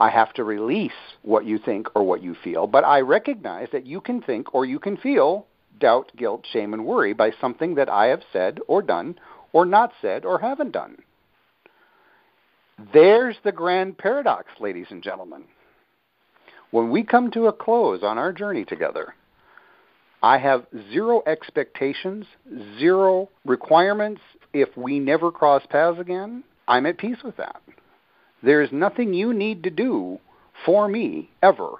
I 0.00 0.08
have 0.08 0.32
to 0.34 0.44
release 0.44 0.92
what 1.22 1.44
you 1.44 1.58
think 1.58 1.88
or 1.94 2.02
what 2.02 2.22
you 2.22 2.34
feel, 2.42 2.66
but 2.66 2.84
I 2.84 3.02
recognize 3.02 3.68
that 3.72 3.86
you 3.86 4.00
can 4.00 4.22
think 4.22 4.54
or 4.54 4.64
you 4.64 4.78
can 4.78 4.96
feel 4.96 5.46
doubt, 5.78 6.10
guilt, 6.16 6.46
shame, 6.50 6.72
and 6.72 6.86
worry 6.86 7.12
by 7.12 7.32
something 7.38 7.74
that 7.74 7.90
I 7.90 8.06
have 8.06 8.22
said 8.32 8.60
or 8.66 8.80
done 8.80 9.18
or 9.52 9.66
not 9.66 9.92
said 10.00 10.24
or 10.24 10.38
haven't 10.38 10.72
done. 10.72 10.96
There's 12.94 13.36
the 13.44 13.52
grand 13.52 13.98
paradox, 13.98 14.48
ladies 14.58 14.86
and 14.90 15.02
gentlemen. 15.02 15.44
When 16.70 16.90
we 16.90 17.02
come 17.02 17.30
to 17.32 17.46
a 17.46 17.52
close 17.52 18.02
on 18.02 18.16
our 18.16 18.32
journey 18.32 18.64
together, 18.64 19.14
I 20.22 20.38
have 20.38 20.66
zero 20.90 21.22
expectations, 21.26 22.26
zero 22.78 23.28
requirements. 23.44 24.22
If 24.54 24.74
we 24.76 24.98
never 24.98 25.30
cross 25.30 25.62
paths 25.68 26.00
again, 26.00 26.44
I'm 26.68 26.86
at 26.86 26.98
peace 26.98 27.18
with 27.22 27.36
that. 27.36 27.60
There 28.42 28.62
is 28.62 28.72
nothing 28.72 29.12
you 29.12 29.34
need 29.34 29.62
to 29.64 29.70
do 29.70 30.18
for 30.64 30.88
me 30.88 31.30
ever. 31.42 31.70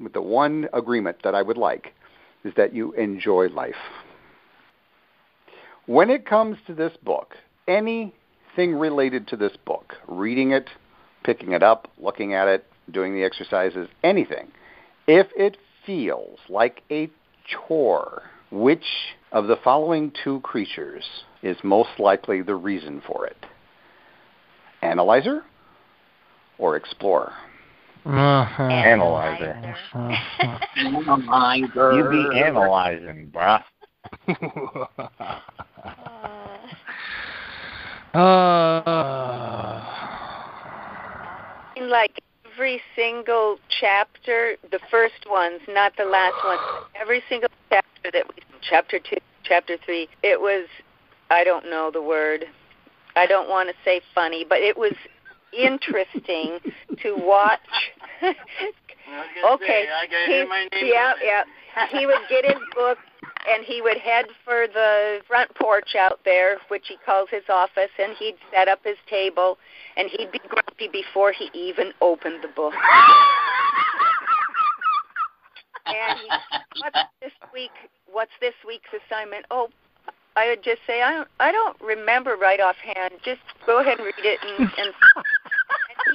With 0.00 0.12
the 0.12 0.22
one 0.22 0.68
agreement 0.72 1.18
that 1.24 1.34
I 1.34 1.42
would 1.42 1.56
like 1.56 1.94
is 2.44 2.54
that 2.56 2.74
you 2.74 2.92
enjoy 2.92 3.48
life. 3.48 3.74
When 5.86 6.10
it 6.10 6.26
comes 6.26 6.58
to 6.66 6.74
this 6.74 6.92
book, 7.02 7.34
anything 7.66 8.74
related 8.74 9.28
to 9.28 9.36
this 9.36 9.56
book, 9.64 9.94
reading 10.06 10.52
it, 10.52 10.68
picking 11.24 11.52
it 11.52 11.62
up, 11.62 11.90
looking 11.98 12.34
at 12.34 12.48
it, 12.48 12.64
doing 12.90 13.14
the 13.14 13.24
exercises, 13.24 13.88
anything, 14.02 14.48
if 15.06 15.26
it 15.36 15.56
feels 15.84 16.38
like 16.48 16.82
a 16.90 17.10
chore, 17.46 18.22
which 18.50 18.84
of 19.32 19.46
the 19.46 19.56
following 19.62 20.12
two 20.24 20.40
creatures 20.40 21.04
is 21.42 21.56
most 21.62 21.98
likely 21.98 22.42
the 22.42 22.54
reason 22.54 23.02
for 23.06 23.26
it? 23.26 23.36
Analyzer 24.80 25.42
or 26.58 26.76
explorer? 26.76 27.32
Uh-huh. 28.04 28.62
Analyzer. 28.62 29.74
Analyzer. 30.76 31.92
You 31.92 32.10
be 32.10 32.38
analyzing, 32.38 33.32
bruh. 33.34 33.64
uh, 38.14 39.80
like 41.80 42.20
every 42.52 42.80
single 42.96 43.58
chapter, 43.80 44.56
the 44.70 44.80
first 44.90 45.26
ones, 45.28 45.60
not 45.68 45.92
the 45.96 46.04
last 46.04 46.36
ones, 46.44 46.60
every 47.00 47.22
single 47.28 47.50
chapter 47.70 48.10
that 48.12 48.26
we, 48.28 48.34
chapter 48.62 48.98
two, 48.98 49.16
chapter 49.44 49.76
three, 49.84 50.08
it 50.22 50.40
was, 50.40 50.66
I 51.30 51.44
don't 51.44 51.66
know 51.66 51.90
the 51.92 52.02
word, 52.02 52.46
I 53.16 53.26
don't 53.26 53.48
want 53.48 53.68
to 53.68 53.74
say 53.84 54.00
funny, 54.14 54.44
but 54.48 54.58
it 54.58 54.76
was 54.76 54.94
interesting 55.56 56.58
to 57.02 57.14
watch. 57.16 57.60
okay, 58.22 59.86
He- 60.26 60.90
yeah, 60.90 61.12
yeah. 61.22 61.44
He 61.90 62.06
would 62.06 62.20
get 62.28 62.44
his 62.44 62.58
book 62.74 62.98
and 63.48 63.64
he 63.64 63.80
would 63.80 63.98
head 63.98 64.26
for 64.44 64.66
the 64.66 65.20
front 65.26 65.54
porch 65.54 65.94
out 65.98 66.20
there, 66.24 66.58
which 66.68 66.86
he 66.88 66.96
calls 67.04 67.28
his 67.30 67.44
office, 67.48 67.90
and 67.98 68.14
he'd 68.18 68.36
set 68.52 68.68
up 68.68 68.80
his 68.84 68.96
table, 69.08 69.58
and 69.96 70.08
he'd 70.10 70.30
be 70.32 70.40
grumpy 70.48 70.88
before 70.92 71.32
he 71.32 71.48
even 71.54 71.92
opened 72.00 72.42
the 72.42 72.48
book. 72.48 72.74
and 75.86 76.18
he, 76.18 76.28
what's 76.82 76.98
this 77.20 77.32
week? 77.52 77.70
What's 78.10 78.32
this 78.40 78.54
week's 78.66 78.90
assignment? 79.06 79.46
Oh, 79.50 79.68
I 80.36 80.48
would 80.48 80.62
just 80.62 80.80
say 80.86 81.02
I 81.02 81.12
don't. 81.12 81.28
I 81.40 81.52
don't 81.52 81.80
remember 81.80 82.36
right 82.36 82.60
offhand. 82.60 83.14
Just 83.24 83.40
go 83.66 83.80
ahead 83.80 83.98
and 83.98 84.06
read 84.06 84.14
it, 84.18 84.38
and, 84.42 84.70
and 84.76 84.94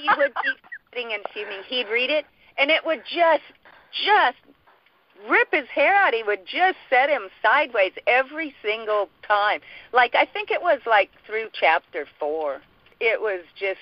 he 0.03 0.09
would 0.17 0.33
be 0.43 0.51
sitting 0.91 1.13
and 1.13 1.23
fuming. 1.33 1.63
He'd 1.67 1.87
read 1.87 2.09
it, 2.09 2.25
and 2.57 2.69
it 2.69 2.85
would 2.85 3.01
just, 3.07 3.43
just 4.05 4.37
rip 5.29 5.47
his 5.51 5.67
hair 5.73 5.95
out. 5.95 6.13
He 6.13 6.23
would 6.23 6.45
just 6.45 6.77
set 6.89 7.09
him 7.09 7.29
sideways 7.41 7.93
every 8.07 8.53
single 8.61 9.09
time. 9.27 9.61
Like 9.93 10.15
I 10.15 10.25
think 10.25 10.51
it 10.51 10.61
was 10.61 10.79
like 10.85 11.09
through 11.25 11.47
chapter 11.53 12.05
four. 12.19 12.61
It 12.99 13.19
was 13.19 13.41
just 13.59 13.79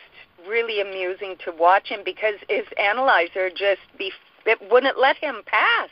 really 0.47 0.81
amusing 0.81 1.35
to 1.45 1.51
watch 1.51 1.87
him 1.89 2.01
because 2.03 2.35
his 2.49 2.65
analyzer 2.79 3.49
just 3.49 3.81
be 3.97 4.11
it 4.45 4.59
wouldn't 4.71 4.99
let 4.99 5.17
him 5.17 5.41
pass. 5.45 5.89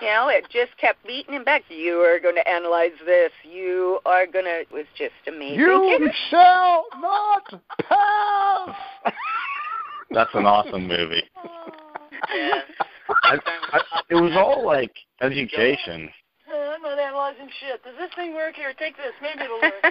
You 0.00 0.08
know, 0.08 0.28
it 0.28 0.44
just 0.50 0.76
kept 0.78 1.04
beating 1.06 1.34
him 1.34 1.44
back. 1.44 1.62
You 1.68 1.98
are 2.00 2.18
going 2.18 2.34
to 2.34 2.48
analyze 2.48 2.92
this. 3.04 3.30
You 3.42 4.00
are 4.06 4.26
going 4.26 4.44
to. 4.44 4.60
It 4.60 4.72
was 4.72 4.86
just 4.96 5.14
amazing. 5.26 5.58
You 5.58 6.10
shall 6.30 6.86
not 7.00 7.62
pass. 7.88 8.76
That's 10.14 10.30
an 10.34 10.46
awesome 10.46 10.86
movie. 10.86 11.22
Yes. 12.32 12.64
Oh, 13.06 13.14
I, 13.22 13.36
I, 13.72 13.80
it 14.08 14.14
was 14.14 14.32
all 14.34 14.64
like 14.64 14.90
education. 15.20 16.08
I'm 16.50 16.80
not 16.80 16.98
analyzing 16.98 17.50
shit. 17.60 17.84
Does 17.84 17.92
this 17.98 18.08
thing 18.16 18.32
work 18.34 18.54
here? 18.54 18.72
Take 18.78 18.96
this. 18.96 19.12
Maybe 19.20 19.44
it'll 19.44 19.60
work. 19.60 19.84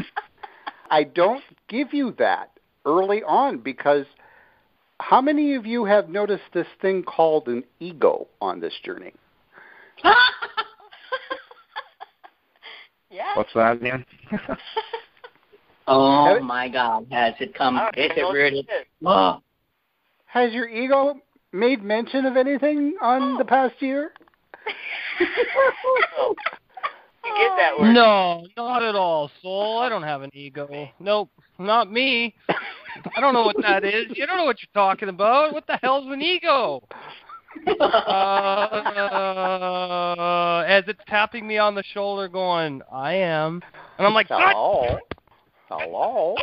I 0.90 1.02
don't 1.02 1.42
give 1.66 1.92
you 1.92 2.14
that 2.20 2.50
early 2.86 3.24
on 3.24 3.58
because 3.58 4.06
how 5.00 5.20
many 5.20 5.56
of 5.56 5.66
you 5.66 5.84
have 5.86 6.08
noticed 6.08 6.44
this 6.54 6.68
thing 6.80 7.02
called 7.02 7.48
an 7.48 7.64
ego 7.80 8.28
on 8.40 8.60
this 8.60 8.74
journey? 8.84 9.12
yeah. 13.10 13.34
What's 13.34 13.52
that 13.54 13.72
again? 13.72 14.06
Oh 15.92 16.36
it- 16.36 16.42
my 16.42 16.68
God! 16.68 17.06
Has 17.10 17.34
it 17.40 17.54
come? 17.54 17.76
I 17.76 17.90
Has 17.96 18.12
it 18.16 18.32
really? 18.32 18.66
Oh, 19.04 19.40
Has 20.26 20.52
your 20.52 20.68
ego 20.68 21.16
made 21.52 21.82
mention 21.82 22.26
of 22.26 22.36
anything 22.36 22.94
on 23.02 23.38
the 23.38 23.44
past 23.44 23.74
year? 23.80 24.12
Oh. 26.18 26.34
You 27.22 27.34
get 27.36 27.52
that 27.58 27.78
word. 27.78 27.92
no, 27.92 28.46
not 28.56 28.82
at 28.82 28.94
all, 28.94 29.30
Soul. 29.42 29.78
I 29.78 29.90
don't 29.90 30.02
have 30.02 30.22
an 30.22 30.30
ego. 30.32 30.88
Nope, 30.98 31.28
not 31.58 31.92
me. 31.92 32.34
I 32.48 33.20
don't 33.20 33.34
know 33.34 33.42
what 33.42 33.56
that 33.60 33.84
is. 33.84 34.06
You 34.14 34.26
don't 34.26 34.38
know 34.38 34.44
what 34.44 34.56
you're 34.62 34.70
talking 34.72 35.10
about. 35.10 35.52
What 35.52 35.66
the 35.66 35.78
hell's 35.82 36.10
an 36.10 36.22
ego? 36.22 36.82
Uh, 37.68 38.64
as 40.66 40.84
it's 40.86 41.00
tapping 41.08 41.46
me 41.46 41.58
on 41.58 41.74
the 41.74 41.82
shoulder, 41.92 42.28
going, 42.28 42.80
"I 42.92 43.14
am," 43.14 43.60
and 43.98 44.06
I'm 44.06 44.14
like, 44.14 44.28
"God, 44.28 44.54
Hello. 45.70 46.34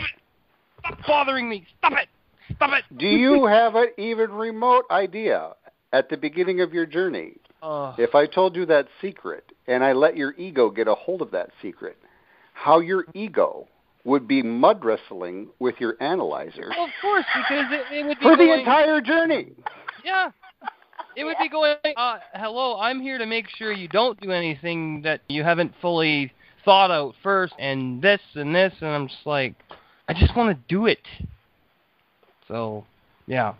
Stop 0.79 0.99
bothering 1.05 1.49
me! 1.49 1.65
Stop 1.79 1.93
it! 1.93 2.07
Stop 2.55 2.71
it!" 2.71 2.97
Do 2.97 3.07
you 3.07 3.45
have 3.45 3.75
an 3.75 3.89
even 3.97 4.31
remote 4.31 4.85
idea 4.89 5.51
at 5.91 6.09
the 6.09 6.17
beginning 6.17 6.61
of 6.61 6.73
your 6.73 6.85
journey? 6.85 7.33
Uh, 7.61 7.93
If 7.97 8.15
I 8.15 8.25
told 8.25 8.55
you 8.55 8.65
that 8.67 8.87
secret 9.01 9.51
and 9.67 9.83
I 9.83 9.91
let 9.91 10.15
your 10.15 10.33
ego 10.37 10.69
get 10.69 10.87
a 10.87 10.95
hold 10.95 11.21
of 11.21 11.31
that 11.31 11.49
secret, 11.61 11.97
how 12.53 12.79
your 12.79 13.05
ego 13.13 13.67
would 14.05 14.27
be 14.27 14.41
mud 14.41 14.85
wrestling 14.85 15.47
with 15.59 15.75
your 15.79 15.97
analyzer 15.99 16.69
well, 16.69 16.85
of 16.85 16.91
course, 17.01 17.25
because 17.35 17.65
it, 17.71 17.93
it 17.93 18.05
would 18.05 18.19
be 18.19 18.23
for 18.23 18.37
the 18.37 18.45
going, 18.45 18.59
entire 18.59 19.01
journey. 19.01 19.47
Yeah. 20.05 20.31
It 21.17 21.25
would 21.25 21.35
be 21.41 21.49
going, 21.49 21.75
uh, 21.97 22.19
hello, 22.33 22.79
I'm 22.79 23.01
here 23.01 23.17
to 23.17 23.25
make 23.25 23.49
sure 23.49 23.73
you 23.73 23.87
don't 23.87 24.17
do 24.21 24.31
anything 24.31 25.01
that 25.01 25.21
you 25.27 25.43
haven't 25.43 25.73
fully 25.81 26.31
thought 26.67 26.91
out 26.91 27.15
first, 27.23 27.53
and 27.59 28.01
this 28.01 28.19
and 28.35 28.53
this, 28.53 28.73
and 28.81 28.89
I'm 28.89 29.07
just 29.07 29.25
like, 29.25 29.55
I 30.09 30.13
just 30.13 30.35
want 30.35 30.53
to 30.53 30.61
do 30.67 30.85
it. 30.85 30.99
So, 32.49 32.83
yeah. 33.25 33.53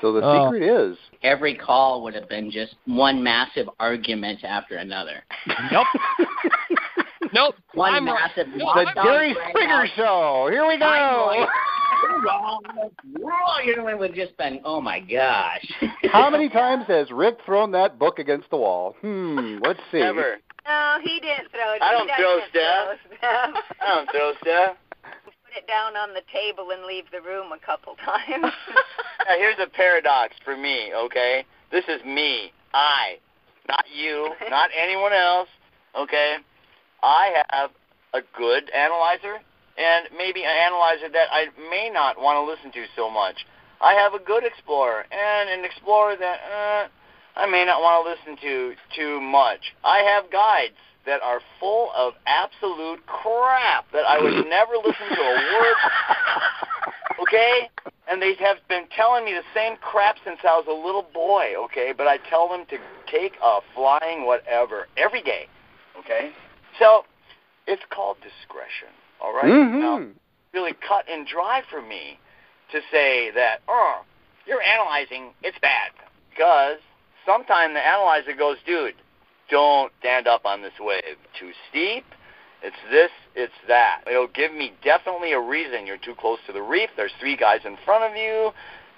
So 0.00 0.12
the 0.12 0.20
Oh. 0.20 0.46
secret 0.50 0.62
is 0.64 0.98
every 1.22 1.54
call 1.54 2.02
would 2.02 2.14
have 2.14 2.28
been 2.28 2.50
just 2.50 2.74
one 2.86 3.22
massive 3.22 3.70
argument 3.78 4.42
after 4.42 4.76
another. 4.78 5.22
Nope. 5.70 5.86
nope. 7.32 7.54
One 7.74 7.94
I'm 7.94 8.04
massive. 8.06 8.48
No, 8.48 8.74
the 8.74 8.88
I'm 8.88 8.94
Jerry 9.04 9.32
right. 9.32 9.50
Springer 9.50 9.86
show. 9.94 10.48
Here 10.50 10.66
we 10.66 10.76
go. 10.76 10.86
I'm 10.86 12.24
wrong. 12.24 12.62
Wrong. 13.20 13.60
It 13.62 13.98
would 13.98 14.14
just 14.14 14.36
been, 14.38 14.60
oh 14.64 14.80
my 14.80 14.98
gosh. 14.98 15.64
How 16.10 16.30
many 16.30 16.48
times 16.48 16.84
has 16.88 17.12
Rick 17.12 17.38
thrown 17.46 17.70
that 17.72 17.98
book 17.98 18.18
against 18.18 18.50
the 18.50 18.56
wall? 18.56 18.96
Hmm, 19.02 19.58
let's 19.62 19.80
see. 19.92 20.00
Never. 20.00 20.38
No, 20.66 20.98
he 21.02 21.20
didn't 21.20 21.50
throw 21.50 21.74
it. 21.74 21.82
I 21.82 21.92
don't 21.92 22.10
throw 22.16 22.40
throw 22.40 22.48
stuff. 22.50 22.98
stuff. 23.18 23.64
I 23.80 23.86
don't 23.94 24.10
throw 24.10 24.32
stuff. 24.42 24.76
Put 25.24 25.56
it 25.56 25.66
down 25.66 25.96
on 25.96 26.14
the 26.14 26.22
table 26.32 26.70
and 26.70 26.84
leave 26.84 27.04
the 27.12 27.20
room 27.20 27.52
a 27.52 27.58
couple 27.64 27.96
times. 28.04 28.52
Now 29.28 29.36
here's 29.36 29.58
a 29.62 29.68
paradox 29.68 30.34
for 30.44 30.56
me, 30.56 30.92
okay? 30.94 31.44
This 31.70 31.84
is 31.88 32.02
me. 32.04 32.52
I. 32.72 33.18
Not 33.68 33.84
you, 33.94 34.32
not 34.48 34.70
anyone 34.76 35.12
else, 35.12 35.48
okay? 35.96 36.36
I 37.02 37.42
have 37.50 37.70
a 38.14 38.20
good 38.36 38.70
analyzer 38.70 39.38
and 39.78 40.08
maybe 40.16 40.42
an 40.42 40.50
analyzer 40.50 41.08
that 41.12 41.28
I 41.30 41.46
may 41.70 41.90
not 41.92 42.20
want 42.20 42.36
to 42.36 42.44
listen 42.44 42.72
to 42.72 42.88
so 42.96 43.10
much. 43.10 43.46
I 43.80 43.94
have 43.94 44.14
a 44.14 44.18
good 44.18 44.44
explorer 44.44 45.04
and 45.10 45.48
an 45.48 45.64
explorer 45.64 46.16
that 46.18 46.38
uh, 46.44 46.88
I 47.36 47.46
may 47.46 47.64
not 47.64 47.80
want 47.80 48.04
to 48.04 48.10
listen 48.10 48.42
to 48.42 48.74
too 48.94 49.20
much. 49.20 49.72
I 49.84 49.98
have 49.98 50.30
guides 50.30 50.74
that 51.06 51.22
are 51.22 51.40
full 51.58 51.90
of 51.96 52.14
absolute 52.26 53.04
crap 53.06 53.90
that 53.92 54.04
I 54.06 54.20
would 54.20 54.46
never 54.48 54.74
listen 54.76 55.08
to 55.08 55.20
a 55.20 55.34
word. 55.34 55.76
Okay? 57.22 57.70
And 58.08 58.20
they 58.20 58.34
have 58.40 58.58
been 58.68 58.84
telling 58.94 59.24
me 59.24 59.32
the 59.32 59.44
same 59.54 59.76
crap 59.80 60.16
since 60.24 60.38
I 60.42 60.56
was 60.56 60.66
a 60.68 60.72
little 60.72 61.06
boy, 61.14 61.54
okay? 61.64 61.92
But 61.96 62.08
I 62.08 62.18
tell 62.28 62.48
them 62.48 62.64
to 62.70 62.78
take 63.10 63.32
a 63.42 63.60
flying 63.74 64.26
whatever 64.26 64.88
every 64.96 65.22
day. 65.22 65.46
Okay? 65.98 66.30
So 66.78 67.04
it's 67.66 67.82
called 67.90 68.16
discretion. 68.16 68.88
All 69.20 69.32
right? 69.34 69.44
Mhm. 69.44 69.80
Now, 69.80 70.06
really 70.52 70.72
cut 70.72 71.08
and 71.08 71.26
dry 71.26 71.62
for 71.70 71.80
me 71.80 72.18
to 72.72 72.80
say 72.90 73.30
that, 73.30 73.60
oh, 73.68 74.02
you're 74.46 74.62
analyzing, 74.62 75.34
it's 75.42 75.58
bad. 75.60 75.92
Because 76.30 76.78
sometimes 77.30 77.74
the 77.74 77.86
analyzer 77.86 78.34
goes, 78.36 78.56
dude, 78.66 78.94
don't 79.50 79.92
stand 80.00 80.26
up 80.26 80.44
on 80.44 80.62
this 80.62 80.72
wave. 80.80 81.18
Too 81.38 81.50
steep. 81.68 82.04
It's 82.62 82.76
this, 82.90 83.10
it's 83.34 83.54
that. 83.68 84.02
It'll 84.06 84.28
give 84.28 84.52
me 84.52 84.72
definitely 84.84 85.32
a 85.32 85.40
reason 85.40 85.86
you're 85.86 85.96
too 85.96 86.14
close 86.18 86.38
to 86.46 86.52
the 86.52 86.62
reef. 86.62 86.90
There's 86.96 87.12
three 87.18 87.36
guys 87.36 87.60
in 87.64 87.76
front 87.84 88.04
of 88.04 88.16
you, 88.16 88.50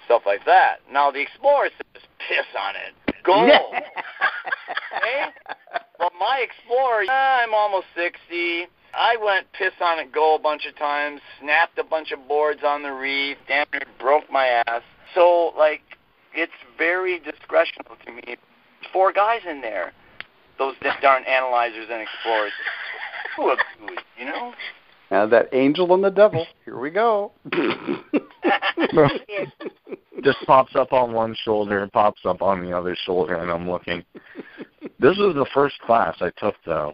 stuff 0.05 0.23
like 0.25 0.45
that. 0.45 0.79
Now 0.91 1.11
the 1.11 1.21
Explorer 1.21 1.69
says, 1.77 2.03
piss 2.27 2.45
on 2.59 2.75
it. 2.75 3.15
Go. 3.23 3.45
okay? 3.45 3.61
Well, 5.99 6.11
my 6.19 6.43
Explorer, 6.43 7.05
I'm 7.09 7.53
almost 7.53 7.85
60. 7.95 8.67
I 8.93 9.15
went 9.23 9.47
piss 9.53 9.71
on 9.79 9.99
it, 9.99 10.11
go 10.11 10.35
a 10.35 10.39
bunch 10.39 10.65
of 10.65 10.75
times, 10.77 11.21
snapped 11.39 11.77
a 11.77 11.83
bunch 11.83 12.11
of 12.11 12.27
boards 12.27 12.59
on 12.65 12.83
the 12.83 12.91
reef, 12.91 13.37
damn 13.47 13.67
near 13.71 13.83
broke 13.99 14.29
my 14.29 14.47
ass. 14.47 14.81
So, 15.15 15.53
like, 15.57 15.81
it's 16.35 16.51
very 16.77 17.19
discretional 17.19 17.97
to 18.05 18.11
me. 18.11 18.37
Four 18.91 19.13
guys 19.13 19.41
in 19.49 19.61
there, 19.61 19.93
those 20.57 20.75
darn 21.01 21.23
analyzers 21.25 21.87
and 21.91 22.01
explorers. 22.01 22.51
Who 23.35 23.49
abused, 23.51 24.01
you 24.17 24.25
know? 24.25 24.53
Now 25.09 25.25
that 25.27 25.49
angel 25.53 25.93
and 25.93 26.03
the 26.03 26.09
devil. 26.09 26.45
Here 26.65 26.79
we 26.79 26.89
go. 26.89 27.31
just 30.23 30.37
pops 30.45 30.75
up 30.75 30.93
on 30.93 31.13
one 31.13 31.35
shoulder 31.43 31.83
and 31.83 31.91
pops 31.91 32.21
up 32.25 32.41
on 32.41 32.63
the 32.63 32.75
other 32.75 32.95
shoulder, 33.05 33.35
and 33.35 33.51
I'm 33.51 33.69
looking. 33.69 34.03
This 34.99 35.17
was 35.17 35.35
the 35.35 35.47
first 35.53 35.77
class 35.79 36.15
I 36.21 36.31
took, 36.37 36.55
though, 36.65 36.93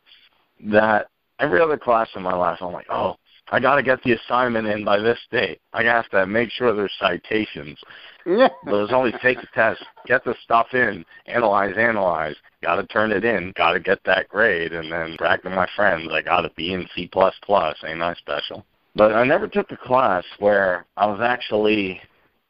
that 0.65 1.07
every 1.39 1.61
other 1.61 1.77
class 1.77 2.09
in 2.15 2.23
my 2.23 2.33
life, 2.33 2.57
I'm 2.61 2.73
like, 2.73 2.87
oh, 2.89 3.15
I 3.52 3.60
got 3.60 3.76
to 3.76 3.84
get 3.84 4.02
the 4.04 4.14
assignment 4.14 4.68
in 4.68 4.86
by 4.86 5.00
this 5.00 5.20
date. 5.32 5.60
I 5.74 5.84
have 5.84 6.10
to 6.10 6.26
make 6.28 6.52
sure 6.52 6.74
there's 6.74 6.93
citations. 7.00 7.80
Yeah. 8.26 8.50
But 8.64 8.76
it 8.76 8.82
was 8.82 8.93
only 8.93 9.12
take 9.22 9.41
the 9.41 9.47
test, 9.54 9.84
get 10.06 10.24
the 10.24 10.36
stuff 10.43 10.68
in, 10.74 11.04
analyze, 11.26 11.76
analyze. 11.78 12.36
Got 12.62 12.76
to 12.76 12.88
turn 12.88 13.12
it 13.12 13.26
in. 13.26 13.54
Got 13.56 13.74
to 13.74 13.80
get 13.80 14.00
that 14.06 14.30
grade, 14.30 14.74
and 14.74 14.91
then 14.91 15.16
brag 15.18 15.41
to 15.43 15.50
my 15.50 15.68
friends. 15.76 16.10
I 16.12 16.22
got 16.22 16.41
to 16.41 16.52
be 16.56 16.74
in 16.74 16.88
C 16.95 17.10
plus 17.12 17.34
plus. 17.43 17.76
Ain't 17.86 18.02
I 18.02 18.14
special? 18.16 18.66
But 18.95 19.14
I 19.14 19.24
never 19.24 19.47
took 19.47 19.72
a 19.72 19.78
class 19.78 20.24
where 20.39 20.86
I 20.97 21.06
was 21.06 21.22
actually 21.22 22.02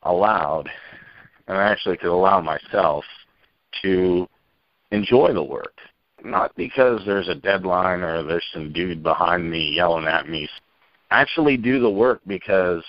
allowed, 0.04 0.70
and 1.48 1.58
I 1.58 1.70
actually 1.70 1.98
could 1.98 2.12
allow 2.12 2.42
myself 2.42 3.06
to 3.84 4.28
enjoy 4.92 5.34
the 5.34 5.44
work. 5.44 5.76
Not 6.24 6.56
because 6.56 7.02
there's 7.06 7.30
a 7.30 7.36
deadline 7.36 8.02
or 8.02 8.24
there's 8.24 8.46
some 8.52 8.74
dude 8.74 9.04
behind 9.04 9.50
me 9.50 9.74
yelling 9.76 10.08
at 10.08 10.28
me. 10.28 10.50
Actually 11.12 11.58
do 11.58 11.80
the 11.80 11.90
work 11.90 12.22
because 12.28 12.84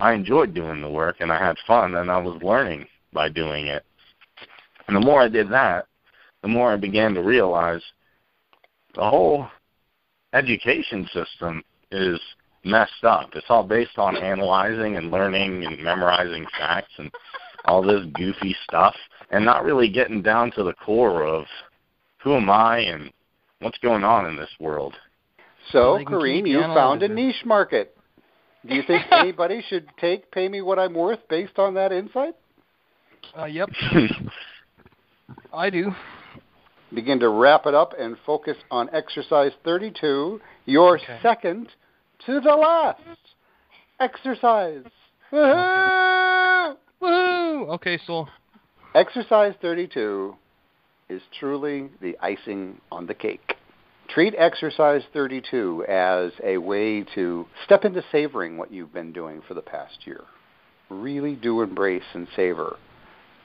I 0.00 0.12
enjoyed 0.12 0.54
doing 0.54 0.80
the 0.80 0.90
work 0.90 1.16
and 1.20 1.32
I 1.32 1.38
had 1.38 1.56
fun 1.66 1.94
and 1.94 2.10
I 2.10 2.18
was 2.18 2.42
learning 2.42 2.86
by 3.12 3.28
doing 3.28 3.66
it. 3.66 3.84
And 4.86 4.96
the 4.96 5.00
more 5.00 5.22
I 5.22 5.28
did 5.28 5.48
that, 5.50 5.86
the 6.42 6.48
more 6.48 6.72
I 6.72 6.76
began 6.76 7.14
to 7.14 7.22
realize 7.22 7.80
the 8.94 9.08
whole 9.08 9.48
education 10.34 11.08
system 11.12 11.62
is 11.90 12.20
messed 12.64 13.04
up. 13.04 13.30
It's 13.34 13.46
all 13.48 13.62
based 13.62 13.98
on 13.98 14.16
analyzing 14.16 14.96
and 14.96 15.10
learning 15.10 15.64
and 15.64 15.82
memorizing 15.82 16.46
facts 16.58 16.92
and 16.98 17.10
all 17.64 17.82
this 17.82 18.04
goofy 18.14 18.54
stuff 18.64 18.94
and 19.30 19.44
not 19.44 19.64
really 19.64 19.88
getting 19.88 20.22
down 20.22 20.50
to 20.52 20.62
the 20.62 20.74
core 20.74 21.24
of 21.24 21.46
who 22.22 22.34
am 22.34 22.50
I 22.50 22.78
and 22.78 23.10
what's 23.60 23.78
going 23.78 24.04
on 24.04 24.26
in 24.26 24.36
this 24.36 24.50
world. 24.60 24.94
So, 25.72 25.98
Kareem, 26.06 26.48
you 26.48 26.60
found 26.60 27.02
a 27.02 27.08
niche 27.08 27.44
market. 27.44 27.96
Do 28.66 28.74
you 28.74 28.82
think 28.86 29.04
anybody 29.12 29.62
should 29.68 29.86
take 30.00 30.30
pay 30.30 30.48
me 30.48 30.62
what 30.62 30.78
I'm 30.78 30.94
worth 30.94 31.20
based 31.28 31.58
on 31.58 31.74
that 31.74 31.92
insight? 31.92 32.34
Uh, 33.36 33.46
yep, 33.46 33.70
I 35.52 35.70
do. 35.70 35.92
Begin 36.94 37.18
to 37.20 37.28
wrap 37.28 37.66
it 37.66 37.74
up 37.74 37.92
and 37.98 38.16
focus 38.24 38.56
on 38.70 38.88
exercise 38.92 39.52
32, 39.64 40.40
your 40.66 40.98
Okay. 40.98 41.18
second 41.22 41.68
to 42.26 42.40
the 42.40 42.54
last 42.54 43.00
exercise. 43.98 44.84
Woohoo! 45.32 46.76
Woo! 47.00 47.64
Okay, 47.70 47.98
so 48.06 48.28
Exercise 48.94 49.54
32 49.60 50.36
is 51.08 51.20
truly 51.38 51.90
the 52.00 52.16
icing 52.20 52.80
on 52.92 53.06
the 53.06 53.14
cake. 53.14 53.53
Treat 54.14 54.36
exercise 54.38 55.02
32 55.12 55.86
as 55.88 56.30
a 56.44 56.56
way 56.58 57.02
to 57.16 57.46
step 57.64 57.84
into 57.84 58.00
savoring 58.12 58.56
what 58.56 58.72
you've 58.72 58.94
been 58.94 59.12
doing 59.12 59.42
for 59.48 59.54
the 59.54 59.60
past 59.60 60.06
year. 60.06 60.20
Really 60.88 61.34
do 61.34 61.62
embrace 61.62 62.04
and 62.12 62.28
savor 62.36 62.76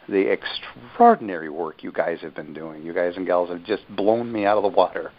the 0.07 0.31
extraordinary 0.31 1.49
work 1.49 1.81
you 1.81 1.91
guys 1.91 2.19
have 2.21 2.35
been 2.35 2.53
doing. 2.53 2.85
You 2.85 2.93
guys 2.93 3.13
and 3.15 3.25
gals 3.25 3.49
have 3.49 3.63
just 3.63 3.81
blown 3.95 4.31
me 4.31 4.45
out 4.45 4.57
of 4.57 4.63
the 4.63 4.69
water 4.69 5.11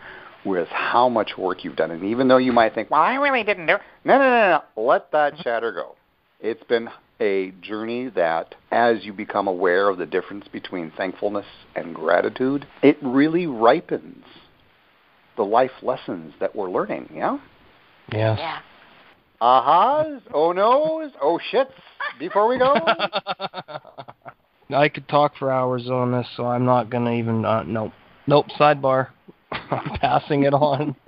with 0.45 0.69
how 0.69 1.09
much 1.09 1.33
work 1.37 1.65
you've 1.65 1.75
done. 1.75 1.91
And 1.91 2.05
even 2.05 2.29
though 2.29 2.37
you 2.37 2.53
might 2.53 2.73
think, 2.73 2.89
well, 2.89 3.01
I 3.01 3.17
really 3.17 3.43
didn't 3.43 3.67
do 3.67 3.77
no, 4.05 4.19
no, 4.19 4.31
no, 4.31 4.63
no, 4.77 4.83
let 4.85 5.11
that 5.11 5.37
chatter 5.39 5.73
go. 5.73 5.97
It's 6.39 6.63
been 6.69 6.89
a 7.21 7.53
journey 7.61 8.09
that, 8.11 8.55
as 8.71 9.05
you 9.05 9.13
become 9.13 9.49
aware 9.49 9.89
of 9.89 9.99
the 9.99 10.07
difference 10.07 10.47
between 10.47 10.93
thankfulness 10.97 11.47
and 11.75 11.93
gratitude, 11.93 12.69
it 12.85 12.99
really 13.03 13.49
ripens 13.49 14.25
the 15.37 15.43
life 15.43 15.71
lessons 15.83 16.35
that 16.41 16.55
we're 16.55 16.71
learning, 16.71 17.09
yeah? 17.15 17.39
yes. 18.13 18.39
Yeah. 18.39 18.59
Ahas, 19.41 20.21
oh 20.35 20.53
no's, 20.53 21.13
oh 21.23 21.41
shits, 21.53 21.71
before 22.19 22.47
we 22.47 22.59
go? 22.59 22.75
I 24.75 24.89
could 24.89 25.09
talk 25.09 25.33
for 25.39 25.51
hours 25.51 25.89
on 25.89 26.13
this, 26.13 26.27
so 26.37 26.47
I'm 26.47 26.65
not 26.65 26.91
gonna 26.91 27.13
even. 27.13 27.45
Uh, 27.45 27.63
nope. 27.63 27.93
Nope. 28.27 28.47
Sidebar. 28.59 29.09
I'm 29.53 29.99
passing 29.99 30.45
it 30.45 30.55
on. 30.55 30.95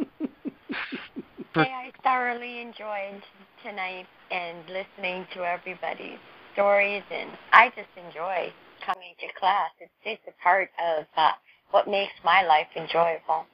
Hey, 1.54 1.70
I 1.70 1.92
thoroughly 2.02 2.62
enjoyed 2.62 3.22
tonight 3.62 4.06
and 4.30 4.56
listening 4.70 5.26
to 5.34 5.44
everybody's 5.44 6.18
stories, 6.54 7.02
and 7.10 7.28
I 7.52 7.68
just 7.76 7.90
enjoy 7.94 8.50
coming 8.86 9.12
to 9.20 9.26
class. 9.38 9.68
It's 9.78 9.92
just 10.02 10.22
a 10.26 10.42
part 10.42 10.70
of 10.82 11.04
uh, 11.14 11.32
what 11.70 11.88
makes 11.88 12.14
my 12.24 12.42
life 12.42 12.68
enjoyable, 12.74 13.44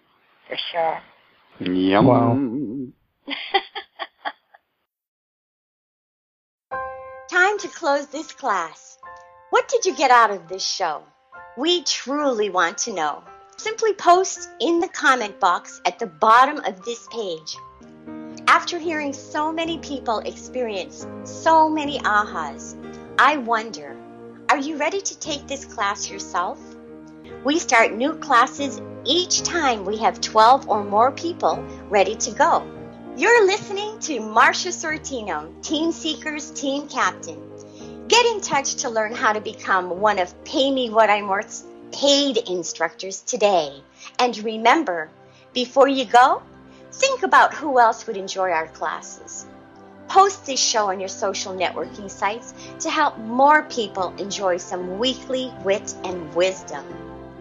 for 0.48 0.56
sure. 0.72 1.00
Yum. 1.60 2.06
Wow. 2.06 2.38
Time 7.30 7.58
to 7.58 7.68
close 7.68 8.06
this 8.06 8.32
class. 8.32 8.96
What 9.50 9.68
did 9.68 9.84
you 9.84 9.94
get 9.94 10.10
out 10.10 10.30
of 10.30 10.48
this 10.48 10.66
show? 10.66 11.02
We 11.56 11.82
truly 11.82 12.50
want 12.50 12.78
to 12.78 12.92
know. 12.92 13.22
Simply 13.56 13.92
post 13.92 14.48
in 14.60 14.80
the 14.80 14.88
comment 14.88 15.38
box 15.40 15.80
at 15.84 15.98
the 15.98 16.06
bottom 16.06 16.58
of 16.64 16.84
this 16.84 17.06
page. 17.10 17.56
After 18.46 18.78
hearing 18.78 19.12
so 19.12 19.52
many 19.52 19.78
people 19.78 20.20
experience 20.20 21.06
so 21.24 21.68
many 21.68 21.98
ahas, 21.98 22.76
I 23.18 23.36
wonder 23.36 23.96
are 24.48 24.56
you 24.56 24.78
ready 24.78 25.02
to 25.02 25.18
take 25.18 25.46
this 25.46 25.66
class 25.66 26.08
yourself? 26.08 26.58
We 27.44 27.60
start 27.60 27.92
new 27.92 28.14
classes 28.14 28.82
each 29.04 29.42
time 29.44 29.84
we 29.84 29.96
have 29.98 30.20
12 30.20 30.68
or 30.68 30.82
more 30.82 31.12
people 31.12 31.64
ready 31.88 32.16
to 32.16 32.32
go. 32.32 32.66
You're 33.16 33.46
listening 33.46 34.00
to 34.00 34.18
Marsha 34.18 34.72
Sortino, 34.72 35.48
Team 35.62 35.92
Seekers 35.92 36.50
Team 36.50 36.88
Captain. 36.88 37.40
Get 38.08 38.26
in 38.26 38.40
touch 38.40 38.74
to 38.76 38.90
learn 38.90 39.14
how 39.14 39.32
to 39.32 39.40
become 39.40 40.00
one 40.00 40.18
of 40.18 40.44
Pay 40.44 40.72
Me 40.72 40.90
What 40.90 41.10
I'm 41.10 41.28
Worth's 41.28 41.64
paid 41.92 42.38
instructors 42.48 43.20
today. 43.20 43.84
And 44.18 44.36
remember, 44.38 45.08
before 45.52 45.86
you 45.86 46.06
go, 46.06 46.42
think 46.90 47.22
about 47.22 47.54
who 47.54 47.78
else 47.78 48.04
would 48.08 48.16
enjoy 48.16 48.50
our 48.50 48.66
classes. 48.66 49.46
Post 50.08 50.44
this 50.44 50.60
show 50.60 50.90
on 50.90 50.98
your 50.98 51.08
social 51.08 51.54
networking 51.54 52.10
sites 52.10 52.52
to 52.80 52.90
help 52.90 53.16
more 53.16 53.62
people 53.62 54.12
enjoy 54.18 54.56
some 54.56 54.98
weekly 54.98 55.52
wit 55.62 55.94
and 56.02 56.34
wisdom. 56.34 57.07